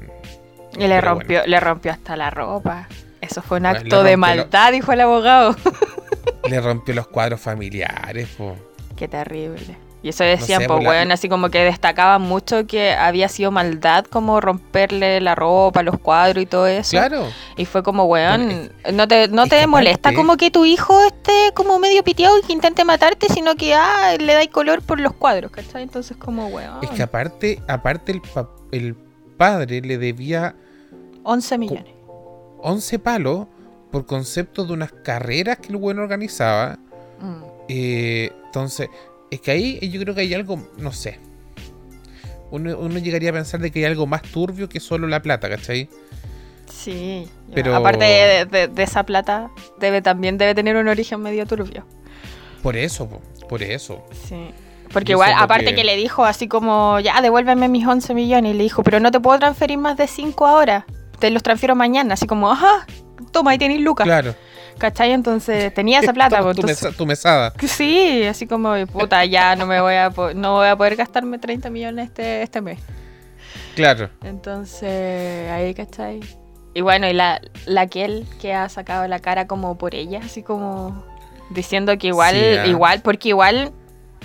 Y 0.77 0.87
le 0.87 1.01
rompió, 1.01 1.45
le 1.45 1.59
rompió 1.59 1.91
hasta 1.91 2.15
la 2.15 2.29
ropa. 2.29 2.87
Eso 3.21 3.41
fue 3.41 3.57
un 3.57 3.63
Bueno, 3.63 3.79
acto 3.79 4.03
de 4.03 4.17
maldad, 4.17 4.71
dijo 4.71 4.91
el 4.91 5.01
abogado. 5.01 5.55
le 6.49 6.59
rompió 6.61 6.93
los 6.93 7.07
cuadros 7.07 7.39
familiares, 7.39 8.27
po. 8.37 8.55
Qué 8.95 9.07
terrible. 9.07 9.77
Y 10.03 10.09
eso 10.09 10.23
decían, 10.25 10.61
sé, 10.61 10.67
pues, 10.67 10.77
pues, 10.79 10.83
la- 10.83 10.89
weón, 10.89 11.11
así 11.13 11.29
como 11.29 11.49
que 11.49 11.59
destacaban 11.63 12.21
mucho 12.21 12.67
que 12.67 12.91
había 12.93 13.29
sido 13.29 13.51
maldad 13.51 14.03
como 14.05 14.41
romperle 14.41 15.21
la 15.21 15.33
ropa, 15.33 15.81
los 15.81 15.97
cuadros 15.97 16.43
y 16.43 16.45
todo 16.45 16.67
eso. 16.67 16.91
Claro. 16.91 17.27
Y 17.55 17.63
fue 17.65 17.81
como, 17.83 18.03
weón, 18.03 18.45
Bueno, 18.45 18.69
no 18.91 19.07
te, 19.07 19.29
no 19.29 19.47
te 19.47 19.65
molesta 19.65 20.13
como 20.13 20.35
que 20.35 20.51
tu 20.51 20.65
hijo 20.65 21.01
esté 21.05 21.31
como 21.55 21.79
medio 21.79 22.03
piteado 22.03 22.37
y 22.37 22.41
que 22.41 22.51
intente 22.51 22.83
matarte, 22.83 23.27
sino 23.29 23.55
que, 23.55 23.73
ah, 23.73 24.15
le 24.19 24.33
dais 24.33 24.49
color 24.49 24.81
por 24.81 24.99
los 24.99 25.13
cuadros, 25.13 25.51
¿cachai? 25.51 25.83
Entonces 25.83 26.17
como, 26.17 26.47
weón, 26.47 26.83
Es 26.83 26.89
que 26.89 27.01
aparte, 27.01 27.61
aparte 27.69 28.11
el, 28.11 28.21
pa- 28.21 28.49
el 28.73 28.95
padre 29.37 29.79
le 29.81 29.97
debía 29.97 30.53
11 31.23 31.57
millones. 31.57 31.93
11 32.61 32.99
palos 32.99 33.47
por 33.89 34.05
concepto 34.05 34.65
de 34.65 34.73
unas 34.73 34.91
carreras 34.91 35.59
que 35.59 35.69
el 35.69 35.77
weón 35.77 35.99
organizaba. 35.99 36.77
Mm. 37.21 37.43
Eh, 37.69 38.31
entonces, 38.45 38.89
es 39.33 39.41
que 39.41 39.51
ahí 39.51 39.89
yo 39.89 39.99
creo 40.01 40.15
que 40.15 40.21
hay 40.21 40.33
algo, 40.33 40.59
no 40.77 40.91
sé. 40.91 41.19
Uno, 42.51 42.77
uno 42.77 42.99
llegaría 42.99 43.31
a 43.31 43.33
pensar 43.33 43.59
de 43.59 43.71
que 43.71 43.79
hay 43.79 43.85
algo 43.85 44.05
más 44.05 44.21
turbio 44.21 44.69
que 44.69 44.79
solo 44.79 45.07
la 45.07 45.21
plata, 45.21 45.49
¿cachai? 45.49 45.89
Sí. 46.71 47.27
Pero- 47.53 47.75
aparte 47.75 48.05
de, 48.05 48.45
de- 48.45 48.67
de 48.67 48.83
esa 48.83 49.03
plata, 49.03 49.49
debe 49.79 50.01
también 50.01 50.37
debe 50.37 50.53
tener 50.55 50.75
un 50.75 50.87
origen 50.87 51.21
medio 51.21 51.45
turbio. 51.45 51.85
Por 52.61 52.77
eso, 52.77 53.09
po, 53.09 53.21
por 53.49 53.61
eso. 53.63 54.03
Sí. 54.27 54.51
Porque 54.91 55.13
igual, 55.13 55.33
aparte 55.37 55.65
que- 55.65 55.75
que... 55.75 55.83
le 55.83 55.95
dijo 55.95 56.23
así 56.23 56.47
como, 56.47 56.99
ya, 56.99 57.19
devuélveme 57.21 57.67
mis 57.67 57.85
11 57.87 58.13
millones. 58.13 58.53
Y 58.53 58.57
le 58.57 58.63
dijo, 58.63 58.83
pero 58.83 58.99
no 58.99 59.11
te 59.11 59.19
puedo 59.19 59.39
transferir 59.39 59.77
más 59.79 59.97
de 59.97 60.07
5 60.07 60.45
ahora. 60.45 60.85
Te 61.19 61.29
los 61.31 61.41
transfiero 61.41 61.75
mañana. 61.75 62.13
Así 62.13 62.27
como, 62.27 62.51
ajá, 62.51 62.85
toma, 63.31 63.51
ahí 63.51 63.57
tenéis 63.57 63.81
lucas. 63.81 64.05
Claro. 64.05 64.35
¿Cachai? 64.77 65.11
Entonces 65.11 65.73
tenía 65.75 65.99
esa 65.99 66.13
plata. 66.13 66.37
Toma 66.37 66.43
pues, 66.45 66.55
tu, 66.55 66.61
entonces- 66.61 66.83
mesa- 66.85 66.97
tu 66.97 67.05
mesada. 67.05 67.53
Sí, 67.67 68.23
así 68.23 68.47
como, 68.47 68.73
puta, 68.87 69.23
ya 69.25 69.55
no 69.55 69.65
me 69.65 69.79
voy 69.81 69.95
a, 69.95 70.09
no 70.35 70.53
voy 70.53 70.67
a 70.67 70.75
poder 70.75 70.95
gastarme 70.95 71.37
30 71.39 71.69
millones 71.69 72.07
este, 72.07 72.41
este 72.43 72.61
mes. 72.61 72.79
Claro. 73.75 74.09
Entonces, 74.23 75.49
ahí, 75.51 75.73
¿cachai? 75.73 76.19
Y 76.75 76.81
bueno, 76.81 77.07
y 77.07 77.13
la, 77.13 77.39
la 77.65 77.87
que 77.87 78.05
él 78.05 78.25
que 78.41 78.53
ha 78.53 78.67
sacado 78.69 79.07
la 79.07 79.19
cara 79.19 79.47
como 79.47 79.77
por 79.77 79.93
ella, 79.95 80.21
así 80.23 80.41
como 80.43 81.03
diciendo 81.49 81.95
que 81.97 82.07
igual, 82.07 82.35
Sí, 82.35 82.41
ah. 82.59 82.65
igual, 82.67 83.01
porque 83.03 83.29
igual 83.29 83.71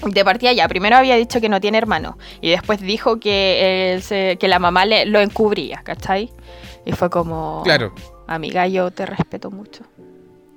de 0.02 0.25
partida 0.25 0.52
ya, 0.52 0.69
primero 0.69 0.97
había 0.97 1.17
dicho 1.17 1.40
que 1.40 1.49
no 1.49 1.61
tiene 1.61 1.76
hermano 1.78 2.17
y 2.40 2.50
después 2.50 2.81
dijo 2.81 3.19
que, 3.21 3.99
se- 4.02 4.37
que 4.38 4.49
la 4.49 4.59
mamá 4.59 4.87
le, 4.87 5.05
lo 5.07 5.21
encubría, 5.21 5.83
¿cachai? 5.85 6.31
Y 6.87 6.93
fue 6.93 7.11
como, 7.11 7.62
Claro. 7.64 7.93
amiga, 8.26 8.67
yo 8.67 8.90
te 8.90 9.05
respeto 9.05 9.50
mucho. 9.50 9.85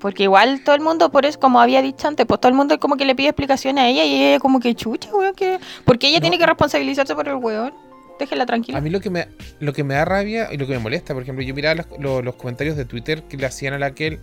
Porque 0.01 0.23
igual 0.23 0.63
todo 0.63 0.73
el 0.75 0.81
mundo, 0.81 1.11
por 1.11 1.25
eso, 1.25 1.39
como 1.39 1.61
había 1.61 1.81
dicho 1.81 2.07
antes, 2.07 2.25
pues 2.25 2.39
todo 2.41 2.49
el 2.49 2.55
mundo 2.55 2.79
como 2.79 2.97
que 2.97 3.05
le 3.05 3.13
pide 3.15 3.27
explicaciones 3.29 3.83
a 3.83 3.87
ella 3.87 4.03
y 4.03 4.21
ella 4.23 4.39
como 4.39 4.59
que 4.59 4.73
chucha, 4.73 5.09
weón, 5.13 5.35
que... 5.35 5.59
Porque 5.85 6.07
ella 6.07 6.17
No. 6.17 6.21
tiene 6.21 6.37
que 6.39 6.45
responsabilizarse 6.47 7.13
por 7.13 7.27
el 7.27 7.35
weón. 7.35 7.73
Déjela 8.19 8.45
tranquila. 8.45 8.77
A 8.77 8.81
mí 8.81 8.89
lo 8.89 8.99
que 8.99 9.09
me 9.09 9.27
lo 9.59 9.73
que 9.73 9.83
me 9.83 9.93
da 9.95 10.05
rabia 10.05 10.49
y 10.51 10.57
lo 10.57 10.65
que 10.67 10.73
me 10.73 10.79
molesta, 10.79 11.13
por 11.13 11.23
ejemplo, 11.23 11.43
yo 11.43 11.53
miraba 11.55 11.75
los, 11.75 11.85
lo- 11.99 12.21
los 12.21 12.35
comentarios 12.35 12.75
de 12.77 12.85
Twitter 12.85 13.23
que 13.23 13.37
le 13.37 13.45
hacían 13.47 13.73
a 13.73 13.79
la 13.79 13.87
aquel, 13.87 14.19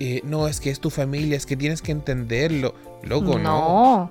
eh, 0.00 0.20
no, 0.24 0.48
es 0.48 0.60
que 0.60 0.70
es 0.70 0.80
tu 0.80 0.90
familia, 0.90 1.36
es 1.36 1.46
que 1.46 1.56
tienes 1.56 1.80
que 1.82 1.92
entenderlo. 1.92 2.74
Loco, 3.02 3.38
no. 3.38 4.08
no. 4.08 4.10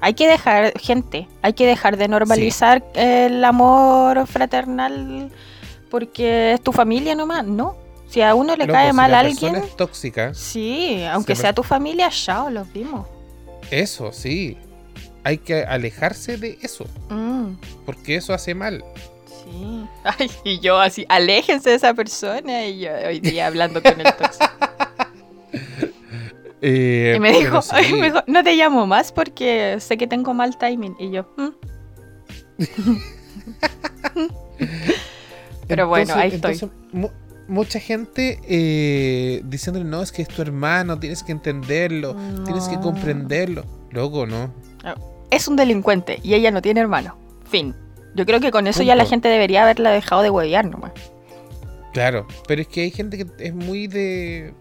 Hay 0.00 0.12
que 0.14 0.26
dejar, 0.28 0.78
gente, 0.78 1.26
hay 1.40 1.54
que 1.54 1.66
dejar 1.66 1.96
de 1.96 2.08
normalizar 2.08 2.84
el 2.94 3.42
amor 3.44 4.26
fraternal 4.26 5.30
porque 5.90 6.52
es 6.52 6.60
tu 6.62 6.72
familia 6.72 7.14
nomás. 7.14 7.44
No. 7.46 7.76
Si 8.14 8.22
a 8.22 8.34
uno 8.34 8.54
le 8.56 8.64
Loco, 8.66 8.72
cae 8.74 8.90
si 8.90 8.96
mal 8.96 9.10
la 9.10 9.20
a 9.20 9.22
persona 9.24 9.48
alguien, 9.52 9.68
es 9.70 9.76
tóxica, 9.76 10.32
sí, 10.34 11.02
aunque 11.10 11.34
se 11.34 11.42
sea 11.42 11.52
tu 11.52 11.62
familia, 11.64 12.08
chao, 12.10 12.48
los 12.48 12.72
vimos. 12.72 13.06
eso 13.70 14.12
sí. 14.12 14.56
Hay 15.24 15.38
que 15.38 15.64
alejarse 15.64 16.36
de 16.36 16.58
eso, 16.62 16.84
Mm, 17.08 17.54
porque 17.86 18.16
eso 18.16 18.32
hace 18.34 18.54
mal. 18.54 18.84
sí. 19.26 19.84
Ay, 20.04 20.30
y 20.44 20.60
yo 20.60 20.78
así, 20.78 21.04
aléjense 21.08 21.70
de 21.70 21.76
esa 21.76 21.92
persona. 21.94 22.66
Y 22.66 22.80
yo 22.80 22.90
hoy 23.06 23.18
día 23.20 23.46
hablando 23.48 23.82
con 23.82 24.00
el 24.00 24.14
tóxico. 24.14 24.44
Eh, 26.66 27.12
Y 27.16 27.20
me 27.20 27.30
dijo, 27.32 27.60
sí. 27.60 27.68
ay, 27.74 27.92
me 27.92 28.06
dijo, 28.10 28.22
no 28.26 28.42
te 28.42 28.54
llamo 28.56 28.86
más 28.86 29.12
porque 29.12 29.76
sé 29.80 29.98
que 29.98 30.06
tengo 30.06 30.32
mal 30.32 30.56
timing. 30.56 30.96
Y 30.98 31.10
yo, 31.10 31.26
"Mm". 31.36 31.48
Pero 35.68 35.88
bueno, 35.88 36.14
ahí 36.14 36.30
estoy. 36.32 36.52
entonces, 36.54 36.70
mucha 37.48 37.78
gente 37.80 38.38
eh, 38.44 39.42
diciéndole, 39.44 39.84
no, 39.84 40.02
es 40.02 40.12
que 40.12 40.22
es 40.22 40.28
tu 40.28 40.42
hermano, 40.42 40.98
tienes 40.98 41.22
que 41.22 41.32
entenderlo, 41.32 42.16
tienes 42.44 42.68
que 42.68 42.78
comprenderlo. 42.80 43.64
Loco, 43.90 44.26
¿no? 44.26 44.52
Es 45.30 45.46
un 45.48 45.56
delincuente 45.56 46.18
y 46.22 46.34
ella 46.34 46.50
no 46.50 46.60
tiene 46.62 46.80
hermano. 46.80 47.16
Fin. 47.48 47.74
Yo 48.14 48.26
creo 48.26 48.40
que 48.40 48.50
con 48.50 48.66
eso 48.66 48.82
ya 48.82 48.94
la 48.94 49.04
gente 49.04 49.28
debería 49.28 49.62
haberla 49.62 49.90
dejado 49.90 50.22
de 50.22 50.30
huevear 50.30 50.64
nomás. 50.66 50.92
Claro, 51.92 52.26
pero 52.48 52.62
es 52.62 52.68
que 52.68 52.82
hay 52.82 52.90
gente 52.90 53.16
que 53.16 53.26
es 53.38 53.54
muy 53.54 53.86
de. 53.86 54.52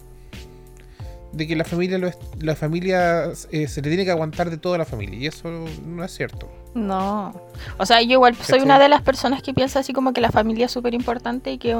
De 1.33 1.47
que 1.47 1.55
la 1.55 1.63
familia 1.63 1.97
lo 1.97 2.07
es- 2.07 2.17
la 2.39 2.55
familia 2.55 3.25
eh, 3.51 3.67
se 3.67 3.81
le 3.81 3.89
tiene 3.89 4.05
que 4.05 4.11
aguantar 4.11 4.49
de 4.49 4.57
toda 4.57 4.77
la 4.77 4.85
familia. 4.85 5.19
Y 5.19 5.27
eso 5.27 5.49
no 5.85 6.03
es 6.03 6.11
cierto. 6.13 6.49
No. 6.75 7.33
O 7.77 7.85
sea, 7.85 8.01
yo 8.01 8.13
igual 8.13 8.35
soy 8.35 8.45
¿Cachai? 8.45 8.61
una 8.61 8.79
de 8.79 8.89
las 8.89 9.01
personas 9.01 9.41
que 9.43 9.53
piensa 9.53 9.79
así 9.79 9.93
como 9.93 10.13
que 10.13 10.21
la 10.21 10.31
familia 10.31 10.65
es 10.67 10.71
súper 10.71 10.93
importante 10.93 11.51
y 11.51 11.57
que, 11.57 11.75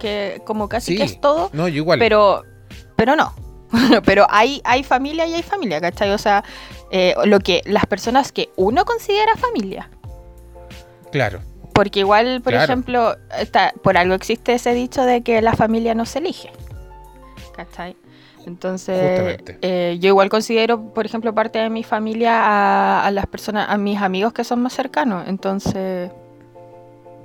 que 0.00 0.42
como 0.44 0.68
casi 0.68 0.92
Sí. 0.92 0.96
que 0.98 1.04
es 1.04 1.20
todo. 1.20 1.50
No, 1.52 1.68
yo 1.68 1.76
igual. 1.76 1.98
Pero, 1.98 2.42
pero 2.96 3.14
no. 3.16 3.32
pero 4.04 4.26
hay, 4.30 4.60
hay 4.64 4.82
familia 4.84 5.26
y 5.26 5.34
hay 5.34 5.42
familia, 5.42 5.80
¿cachai? 5.80 6.10
O 6.10 6.18
sea, 6.18 6.44
eh, 6.90 7.14
lo 7.24 7.40
que 7.40 7.62
las 7.64 7.86
personas 7.86 8.32
que 8.32 8.50
uno 8.56 8.84
considera 8.84 9.34
familia. 9.36 9.90
Claro, 11.12 11.40
Porque 11.72 12.00
igual, 12.00 12.40
por 12.42 12.52
Claro. 12.52 12.64
ejemplo, 12.64 13.16
está, 13.38 13.72
por 13.82 13.96
algo 13.96 14.14
existe 14.14 14.52
ese 14.52 14.74
dicho 14.74 15.02
de 15.04 15.22
que 15.22 15.42
la 15.42 15.54
familia 15.54 15.94
no 15.94 16.06
se 16.06 16.18
elige. 16.20 16.50
¿Cachai? 17.56 17.96
Entonces, 18.46 19.38
eh, 19.62 19.96
yo 20.00 20.08
igual 20.08 20.28
considero, 20.28 20.92
por 20.92 21.06
ejemplo, 21.06 21.34
parte 21.34 21.58
de 21.58 21.70
mi 21.70 21.82
familia 21.82 22.42
a, 22.44 23.06
a 23.06 23.10
las 23.10 23.26
personas, 23.26 23.68
a 23.70 23.76
mis 23.78 24.00
amigos 24.00 24.32
que 24.32 24.44
son 24.44 24.60
más 24.62 24.72
cercanos. 24.74 25.26
Entonces, 25.28 26.10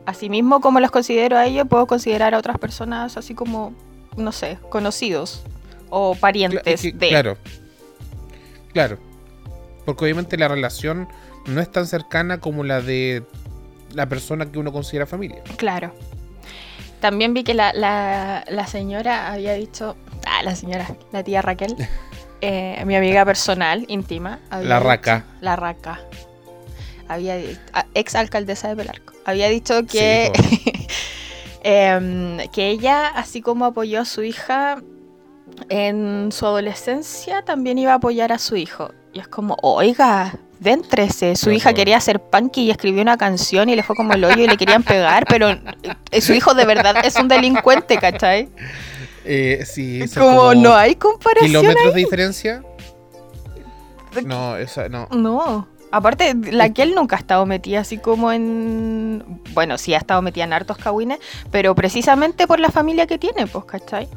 asimismo 0.05 0.59
como 0.61 0.79
los 0.79 0.91
considero 0.91 1.37
a 1.37 1.45
ellos, 1.45 1.67
puedo 1.69 1.85
considerar 1.87 2.33
a 2.33 2.37
otras 2.39 2.57
personas 2.57 3.17
así 3.17 3.33
como, 3.35 3.73
no 4.17 4.31
sé, 4.31 4.57
conocidos 4.69 5.43
o 5.89 6.13
Cla- 6.15 6.19
parientes 6.19 6.61
es 6.65 6.81
que- 6.81 6.91
de. 6.93 7.09
claro. 7.09 7.37
Claro. 8.73 8.97
Porque 9.85 10.05
obviamente 10.05 10.37
la 10.37 10.47
relación 10.47 11.07
no 11.47 11.61
es 11.61 11.71
tan 11.71 11.87
cercana 11.87 12.39
como 12.39 12.63
la 12.63 12.81
de 12.81 13.23
la 13.93 14.07
persona 14.07 14.51
que 14.51 14.59
uno 14.59 14.71
considera 14.71 15.05
familia. 15.07 15.41
Claro. 15.57 15.91
También 16.99 17.33
vi 17.33 17.43
que 17.43 17.53
la, 17.53 17.71
la, 17.73 18.43
la 18.49 18.67
señora 18.67 19.31
había 19.31 19.53
dicho, 19.53 19.95
ah, 20.25 20.43
la 20.43 20.55
señora, 20.55 20.87
la 21.11 21.23
tía 21.23 21.41
Raquel, 21.41 21.75
eh, 22.41 22.81
mi 22.85 22.95
amiga 22.95 23.25
personal, 23.25 23.85
íntima. 23.87 24.39
La 24.51 24.59
dicho- 24.59 24.79
Raca. 24.79 25.25
la 25.41 25.55
Raca. 25.55 25.99
Había 27.07 27.37
ah, 27.73 27.85
ex 27.95 28.15
alcaldesa 28.15 28.67
de 28.69 28.75
Pelarco. 28.75 29.13
Había 29.25 29.47
dicho 29.49 29.85
que, 29.85 30.31
Sí, 30.35 30.87
em, 31.63 32.37
que 32.49 32.69
ella, 32.69 33.07
así 33.07 33.41
como 33.41 33.65
apoyó 33.65 34.01
a 34.01 34.05
su 34.05 34.23
hija 34.23 34.81
en 35.69 36.29
su 36.31 36.45
adolescencia, 36.45 37.41
también 37.43 37.77
iba 37.79 37.93
a 37.93 37.95
apoyar 37.95 38.31
a 38.31 38.37
su 38.37 38.55
hijo. 38.55 38.91
Y 39.11 39.19
es 39.19 39.27
como, 39.27 39.57
oiga, 39.63 40.35
déntrese. 40.59 41.35
Su 41.35 41.49
hija 41.51 41.73
quería 41.73 41.99
ser 41.99 42.19
punky 42.21 42.61
y 42.65 42.71
escribió 42.71 43.01
una 43.01 43.17
canción 43.17 43.69
y 43.69 43.75
le 43.75 43.81
fue 43.81 43.95
como 43.95 44.13
el 44.13 44.23
hoyo 44.23 44.43
y 44.43 44.47
le 44.47 44.57
querían 44.57 44.83
pegar, 44.83 45.25
pero 45.27 45.49
eh, 46.11 46.21
su 46.21 46.33
hijo 46.33 46.53
de 46.53 46.65
verdad 46.65 47.03
es 47.03 47.15
un 47.15 47.27
delincuente, 47.27 47.97
¿cachai? 47.97 48.49
Eh, 49.31 49.63
sí, 49.63 50.01
Es 50.01 50.11
son 50.11 50.23
como, 50.23 50.55
no 50.55 50.73
hay 50.75 50.95
comparación. 50.95 51.47
kilómetros 51.51 51.93
de 51.93 51.99
diferencia. 51.99 52.63
No, 54.25 54.57
esa 54.57 54.89
no. 54.89 55.07
No. 55.11 55.67
Aparte, 55.91 56.33
la 56.51 56.73
que 56.73 56.81
él 56.83 56.93
nunca 56.95 57.15
ha 57.15 57.19
estado 57.19 57.45
metida 57.45 57.79
así 57.81 57.97
como 57.99 58.31
en. 58.31 59.23
Bueno, 59.53 59.77
sí 59.77 59.93
ha 59.93 59.97
estado 59.97 60.21
metida 60.23 60.43
en 60.45 60.53
hartos 60.53 60.77
cagüines, 60.77 61.19
pero 61.51 61.75
precisamente 61.75 62.47
por 62.47 62.59
la 62.59 62.69
familia 62.71 63.05
que 63.07 63.17
tiene, 63.19 63.45
pues, 63.47 63.65
¿cachai? 63.65 64.07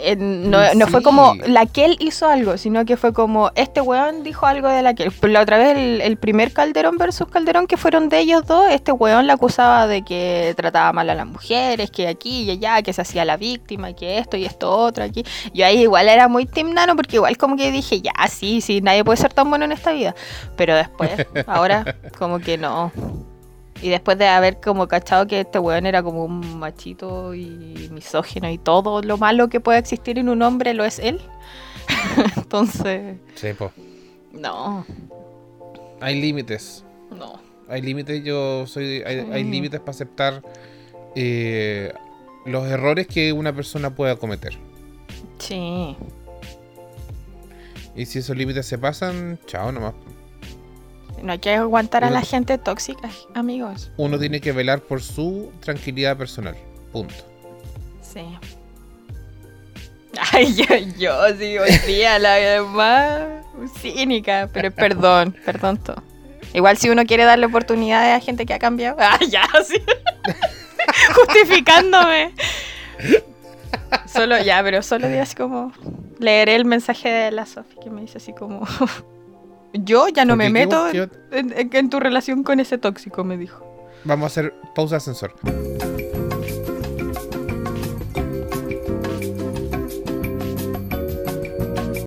Eh, 0.00 0.16
no, 0.16 0.74
no 0.74 0.86
fue 0.86 1.00
Sí. 1.00 1.04
como 1.04 1.34
la 1.46 1.66
que 1.66 1.84
él 1.84 1.96
hizo 2.00 2.28
algo, 2.28 2.56
sino 2.56 2.84
que 2.84 2.96
fue 2.96 3.12
como 3.12 3.50
este 3.54 3.80
weón 3.80 4.22
dijo 4.22 4.46
algo 4.46 4.68
de 4.68 4.82
la 4.82 4.94
que 4.94 5.10
La 5.22 5.40
otra 5.40 5.58
vez 5.58 5.76
el, 5.76 6.00
el 6.00 6.16
primer 6.16 6.52
Calderón 6.52 6.98
versus 6.98 7.28
Calderón 7.28 7.66
que 7.66 7.76
fueron 7.76 8.08
de 8.08 8.20
ellos 8.20 8.46
dos, 8.46 8.70
este 8.70 8.92
weón 8.92 9.26
la 9.26 9.34
acusaba 9.34 9.86
de 9.86 10.02
que 10.02 10.54
trataba 10.56 10.92
mal 10.92 11.10
a 11.10 11.14
las 11.14 11.26
mujeres, 11.26 11.90
que 11.90 12.06
aquí 12.08 12.42
y 12.42 12.50
allá, 12.50 12.82
que 12.82 12.92
se 12.92 13.02
hacía 13.02 13.24
la 13.24 13.36
víctima, 13.36 13.92
que 13.92 14.18
esto 14.18 14.36
y 14.36 14.44
esto 14.44 14.70
otro 14.70 15.04
aquí. 15.04 15.24
Yo 15.52 15.66
ahí 15.66 15.82
igual 15.82 16.08
era 16.08 16.28
muy 16.28 16.46
Team 16.46 16.72
Nano 16.72 16.94
porque 16.96 17.16
igual 17.16 17.36
como 17.36 17.56
que 17.56 17.70
dije, 17.72 18.00
ya, 18.00 18.12
sí, 18.28 18.60
sí, 18.60 18.80
nadie 18.80 19.04
puede 19.04 19.16
ser 19.16 19.32
tan 19.32 19.48
bueno 19.50 19.64
en 19.64 19.72
esta 19.72 19.92
vida. 19.92 20.14
Pero 20.56 20.76
después, 20.76 21.10
ahora, 21.46 21.96
como 22.18 22.38
que 22.38 22.56
no. 22.58 22.92
Y 23.80 23.90
después 23.90 24.18
de 24.18 24.26
haber 24.26 24.60
como 24.60 24.88
cachado 24.88 25.26
que 25.26 25.40
este 25.40 25.58
weón 25.58 25.86
era 25.86 26.02
como 26.02 26.24
un 26.24 26.58
machito 26.58 27.34
y 27.34 27.88
misógino 27.92 28.50
y 28.50 28.58
todo 28.58 29.02
lo 29.02 29.18
malo 29.18 29.48
que 29.48 29.60
puede 29.60 29.78
existir 29.78 30.18
en 30.18 30.28
un 30.28 30.42
hombre 30.42 30.74
lo 30.74 30.84
es 30.84 30.98
él. 30.98 31.20
Entonces, 32.36 33.16
Sí, 33.36 33.52
po. 33.52 33.70
no, 34.32 34.84
Hay 36.00 36.20
límites. 36.20 36.84
no. 37.10 37.46
Hay 37.70 37.82
límites, 37.82 38.24
yo 38.24 38.66
soy. 38.66 39.02
Hay, 39.02 39.44
límites 39.44 39.78
para 39.80 39.90
aceptar 39.90 40.42
eh, 41.14 41.92
los 42.46 42.66
errores 42.66 43.06
que 43.06 43.30
una 43.34 43.52
persona 43.54 43.94
pueda 43.94 44.16
cometer. 44.16 44.54
Sí, 45.38 45.94
Y 47.94 48.06
si 48.06 48.20
esos 48.20 48.34
límites 48.38 48.64
se 48.64 48.78
pasan, 48.78 49.38
chao 49.46 49.70
nomás. 49.70 49.92
No 51.22 51.32
hay 51.32 51.38
que 51.38 51.54
aguantar 51.54 52.04
a 52.04 52.10
la 52.10 52.22
gente 52.22 52.58
tóxica, 52.58 53.10
amigos. 53.34 53.90
Uno 53.96 54.18
tiene 54.18 54.40
que 54.40 54.52
velar 54.52 54.80
por 54.80 55.02
su 55.02 55.50
tranquilidad 55.60 56.16
personal. 56.16 56.56
Punto. 56.92 57.14
Sí. 58.00 58.24
Ay, 60.32 60.54
yo, 60.54 60.76
yo 60.98 61.36
sí, 61.38 61.58
hoy 61.58 61.78
día 61.86 62.18
la 62.18 62.62
más 62.62 63.22
cínica, 63.80 64.48
pero 64.52 64.70
perdón, 64.70 65.36
perdón 65.44 65.76
todo. 65.78 66.02
Igual 66.54 66.76
si 66.76 66.88
uno 66.88 67.04
quiere 67.04 67.24
darle 67.24 67.46
oportunidades 67.46 68.16
a 68.16 68.20
gente 68.24 68.46
que 68.46 68.54
ha 68.54 68.58
cambiado. 68.58 68.96
Ah, 69.00 69.18
ya, 69.28 69.46
sí. 69.64 69.76
Justificándome. 71.14 72.34
Solo, 74.06 74.38
ya, 74.38 74.62
pero 74.62 74.82
solo 74.82 75.06
así 75.20 75.34
como. 75.34 75.72
Leeré 76.18 76.56
el 76.56 76.64
mensaje 76.64 77.08
de 77.08 77.30
la 77.30 77.46
Sofi 77.46 77.76
que 77.82 77.90
me 77.90 78.00
dice 78.00 78.18
así 78.18 78.32
como. 78.32 78.66
Yo 79.74 80.08
ya 80.08 80.24
no 80.24 80.34
me 80.36 80.50
Porque, 80.50 80.60
¿qué- 80.92 81.00
meto 81.00 81.10
en, 81.32 81.52
en- 81.58 81.68
en 81.72 81.90
tu 81.90 82.00
relación 82.00 82.42
con 82.42 82.58
ese 82.60 82.78
tóxico, 82.78 83.24
me 83.24 83.36
dijo. 83.36 83.64
Vamos 84.04 84.24
a 84.24 84.26
hacer 84.28 84.54
pausa 84.74 84.96
ascensor. 84.96 85.34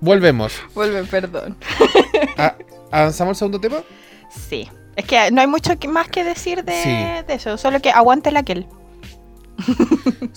Volvemos. 0.00 0.52
Vuelve, 0.74 1.04
perdón. 1.04 1.56
Ah, 2.36 2.56
¿Avanzamos 2.90 3.30
al 3.32 3.36
segundo 3.36 3.60
tema? 3.60 3.82
Sí. 4.48 4.68
Es 4.96 5.04
que 5.06 5.30
no 5.30 5.40
hay 5.40 5.46
mucho 5.46 5.78
que- 5.78 5.88
más 5.88 6.08
que 6.08 6.24
decir 6.24 6.64
de, 6.64 6.72
Sí. 6.82 6.90
de 7.26 7.34
eso, 7.34 7.56
solo 7.56 7.80
que 7.80 7.90
aguante 7.90 8.30
la 8.30 8.42
que 8.42 8.52
él. 8.52 8.66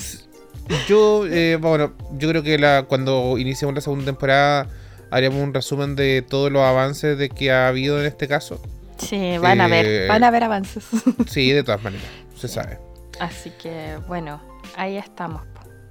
Yo, 0.87 1.27
eh, 1.27 1.57
bueno, 1.61 1.93
yo 2.17 2.27
creo 2.27 2.41
que 2.41 2.57
la, 2.57 2.83
cuando 2.87 3.37
iniciemos 3.37 3.75
la 3.75 3.81
segunda 3.81 4.05
temporada 4.05 4.67
haríamos 5.15 5.41
un 5.41 5.53
resumen 5.53 5.95
de 5.95 6.21
todos 6.27 6.51
los 6.51 6.61
avances 6.61 7.17
de 7.17 7.29
que 7.29 7.51
ha 7.51 7.67
habido 7.67 7.99
en 7.99 8.05
este 8.05 8.27
caso. 8.27 8.61
Sí, 8.97 9.37
van 9.39 9.61
a 9.61 9.67
Eh, 9.67 9.69
ver, 9.69 10.07
van 10.09 10.23
a 10.23 10.31
ver 10.31 10.43
avances. 10.43 10.83
Sí, 11.29 11.51
de 11.51 11.63
todas 11.63 11.81
maneras, 11.83 12.05
se 12.37 12.47
sabe. 12.47 12.79
Así 13.19 13.51
que, 13.61 13.97
bueno, 14.07 14.41
ahí 14.75 14.97
estamos. 14.97 15.41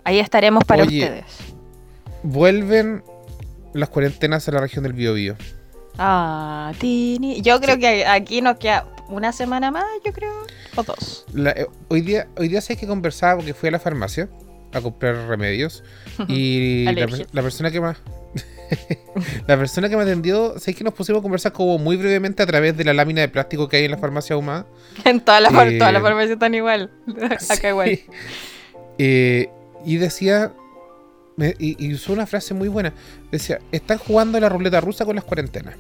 Ahí 0.04 0.18
estaremos 0.18 0.64
para 0.64 0.82
Oye. 0.84 1.02
ustedes. 1.04 1.24
Vuelven 2.22 3.02
las 3.72 3.88
cuarentenas 3.88 4.48
a 4.48 4.52
la 4.52 4.60
región 4.60 4.82
del 4.84 4.92
Biobío. 4.92 5.37
Ah, 5.98 6.72
Tini. 6.78 7.40
Yo 7.42 7.60
creo 7.60 7.78
que 7.78 8.06
aquí 8.06 8.40
nos 8.40 8.56
queda 8.58 8.87
una 9.08 9.32
semana 9.32 9.70
más, 9.70 9.84
yo 10.04 10.12
creo, 10.12 10.32
o 10.76 10.82
dos. 10.82 11.24
La- 11.32 11.50
eh, 11.52 11.66
hoy 11.88 12.00
día, 12.00 12.26
hoy 12.37 12.48
día 12.48 12.60
sé 12.60 12.76
que 12.76 12.87
conversaba 12.87 13.37
porque 13.37 13.54
fui 13.54 13.68
a 13.68 13.72
la 13.72 13.78
farmacia 13.78 14.28
a 14.72 14.80
comprar 14.80 15.14
remedios 15.28 15.84
y 16.28 16.84
la 17.32 17.42
persona 17.42 17.70
que 17.70 17.80
más 17.80 17.98
la 19.46 19.57
persona 19.57 19.88
que 19.88 19.96
me 19.96 20.03
atendió, 20.03 20.59
sé 20.59 20.74
que 20.74 20.85
nos 20.85 20.94
pusimos 20.94 21.20
a 21.20 21.22
conversar 21.22 21.53
como 21.53 21.79
muy 21.79 21.96
brevemente 21.96 22.42
a 22.42 22.46
través 22.46 22.77
de 22.77 22.85
la 22.85 22.92
lámina 22.94 23.20
de 23.20 23.29
plástico 23.29 23.68
que 23.68 23.77
hay 23.79 23.85
en 23.85 23.90
la 23.92 23.98
farmacia 23.98 24.35
ahumada. 24.35 24.66
En 25.05 25.20
todas 25.20 25.40
las 25.42 25.53
Eh, 25.53 25.79
farmacias 25.79 26.31
están 26.31 26.55
igual. 26.55 26.90
Acá 27.48 27.68
igual. 27.70 27.88
Sí. 27.90 28.05
Eh, 28.98 29.50
y 29.85 29.96
decía, 29.96 30.53
me- 31.37 31.55
y, 31.59 31.85
y 31.85 31.94
usó 31.94 32.12
una 32.12 32.27
frase 32.27 32.55
muy 32.55 32.68
buena. 32.68 32.92
Decía, 33.31 33.59
están 33.72 33.98
jugando 33.98 34.38
la 34.40 34.48
ruleta 34.48 34.81
rusa 34.81 35.05
con 35.05 35.16
las 35.16 35.24
cuarentenas. 35.24 35.77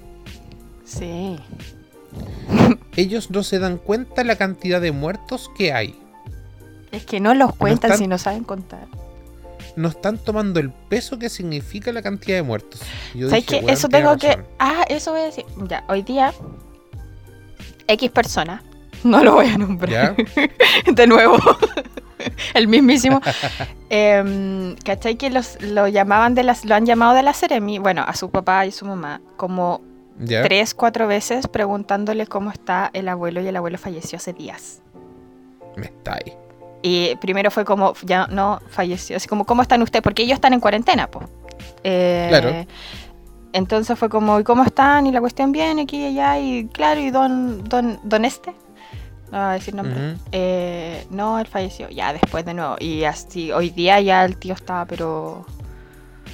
Sí. 0.84 1.36
Ellos 2.96 3.30
no 3.30 3.42
se 3.42 3.58
dan 3.58 3.78
cuenta 3.78 4.22
la 4.24 4.36
cantidad 4.36 4.80
de 4.80 4.92
muertos 4.92 5.50
que 5.56 5.72
hay. 5.72 5.98
Es 6.92 7.04
que 7.04 7.18
no 7.18 7.34
los 7.34 7.56
cuentan 7.56 7.90
están- 7.92 7.98
si 7.98 8.06
no 8.08 8.18
saben 8.18 8.44
contar. 8.44 8.86
No 9.76 9.88
están 9.88 10.18
tomando 10.18 10.60
el 10.60 10.70
peso 10.70 11.18
que 11.18 11.28
significa 11.28 11.92
la 11.92 12.00
cantidad 12.02 12.36
de 12.36 12.42
muertos. 12.42 12.80
Yo 13.14 13.28
¿Sabes 13.28 13.44
dije, 13.46 13.58
qué? 13.60 13.64
"Weón, 13.64 13.70
Eso 13.76 13.88
tengo 13.88 14.16
que. 14.16 14.28
razón". 14.28 14.46
Ah, 14.58 14.84
eso 14.88 15.10
voy 15.12 15.20
a 15.22 15.24
decir. 15.24 15.44
Ya, 15.68 15.84
hoy 15.88 16.02
día. 16.02 16.32
X 17.88 18.10
persona. 18.10 18.62
No 19.04 19.22
lo 19.22 19.34
voy 19.34 19.48
a 19.48 19.58
nombrar. 19.58 20.16
De 20.94 21.06
nuevo. 21.06 21.36
El 22.54 22.68
mismísimo. 22.68 23.20
Em, 23.90 24.76
¿Cachai? 24.76 25.16
Que 25.16 25.28
los, 25.28 25.60
lo 25.60 25.88
llamaban 25.88 26.34
de 26.34 26.42
las. 26.42 26.64
Lo 26.64 26.74
han 26.74 26.86
llamado 26.86 27.12
de 27.14 27.22
la 27.22 27.34
Ceremi. 27.34 27.78
Bueno, 27.78 28.02
a 28.06 28.14
su 28.14 28.30
papá 28.30 28.64
y 28.64 28.72
su 28.72 28.86
mamá. 28.86 29.20
Como 29.36 29.82
¿Ya? 30.18 30.42
tres, 30.42 30.72
cuatro 30.72 31.06
veces 31.06 31.48
preguntándole 31.48 32.26
cómo 32.26 32.50
está 32.50 32.88
el 32.94 33.08
abuelo 33.10 33.42
y 33.42 33.46
el 33.48 33.56
abuelo 33.56 33.76
falleció 33.76 34.16
hace 34.16 34.32
días. 34.32 34.80
Me 35.76 35.86
está 35.86 36.14
ahí. 36.14 36.32
Y 36.86 37.16
primero 37.16 37.50
fue 37.50 37.64
como, 37.64 37.94
ya 38.02 38.26
no 38.26 38.60
falleció, 38.68 39.16
así 39.16 39.26
como, 39.26 39.46
¿cómo 39.46 39.62
están 39.62 39.80
ustedes? 39.80 40.02
Porque 40.02 40.22
ellos 40.22 40.34
están 40.34 40.52
en 40.52 40.60
cuarentena, 40.60 41.06
pues. 41.06 41.26
Claro. 41.82 42.66
Entonces 43.54 43.98
fue 43.98 44.10
como, 44.10 44.38
¿y 44.38 44.44
cómo 44.44 44.64
están? 44.64 45.06
Y 45.06 45.10
la 45.10 45.20
cuestión 45.20 45.50
bien, 45.50 45.78
aquí 45.78 45.96
y 45.96 46.06
allá, 46.08 46.38
y 46.38 46.66
claro, 46.66 47.00
y 47.00 47.10
don, 47.10 47.64
don, 47.64 47.98
don 48.02 48.26
este, 48.26 48.50
no 49.32 49.38
voy 49.38 49.48
a 49.48 49.52
decir 49.52 49.74
nombre, 49.74 50.16
eh, 50.30 51.06
no, 51.08 51.38
él 51.38 51.46
falleció, 51.46 51.88
ya 51.88 52.12
después 52.12 52.44
de 52.44 52.52
nuevo. 52.52 52.76
Y 52.78 53.04
así, 53.04 53.50
hoy 53.50 53.70
día 53.70 53.98
ya 54.02 54.22
el 54.22 54.36
tío 54.36 54.52
estaba, 54.52 54.84
pero 54.84 55.46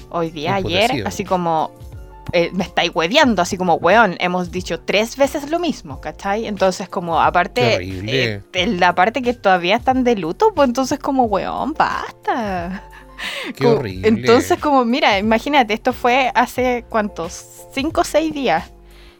hoy 0.08 0.30
día, 0.30 0.56
ayer, 0.56 1.06
así 1.06 1.24
como, 1.24 1.70
eh, 2.32 2.50
me 2.52 2.64
estáis 2.64 2.90
hueveando, 2.94 3.42
así 3.42 3.56
como, 3.56 3.74
weón, 3.74 4.16
hemos 4.20 4.50
dicho 4.50 4.80
tres 4.80 5.16
veces 5.16 5.50
lo 5.50 5.58
mismo, 5.58 6.00
¿cachai? 6.00 6.46
Entonces, 6.46 6.88
como, 6.88 7.20
aparte, 7.20 7.78
eh, 7.80 8.42
en 8.52 8.80
la 8.80 8.94
parte 8.94 9.22
que 9.22 9.34
todavía 9.34 9.76
están 9.76 10.04
de 10.04 10.16
luto, 10.16 10.52
pues 10.54 10.68
entonces, 10.68 10.98
como, 10.98 11.24
weón, 11.24 11.72
basta. 11.74 12.84
Qué 13.56 13.64
Como- 13.64 13.76
horrible. 13.76 14.08
Entonces, 14.08 14.58
como, 14.58 14.84
mira, 14.84 15.18
imagínate, 15.18 15.74
esto 15.74 15.92
fue 15.92 16.30
hace, 16.34 16.84
¿cuántos? 16.88 17.66
Cinco 17.74 18.00
o 18.00 18.04
seis 18.04 18.32
días. 18.32 18.70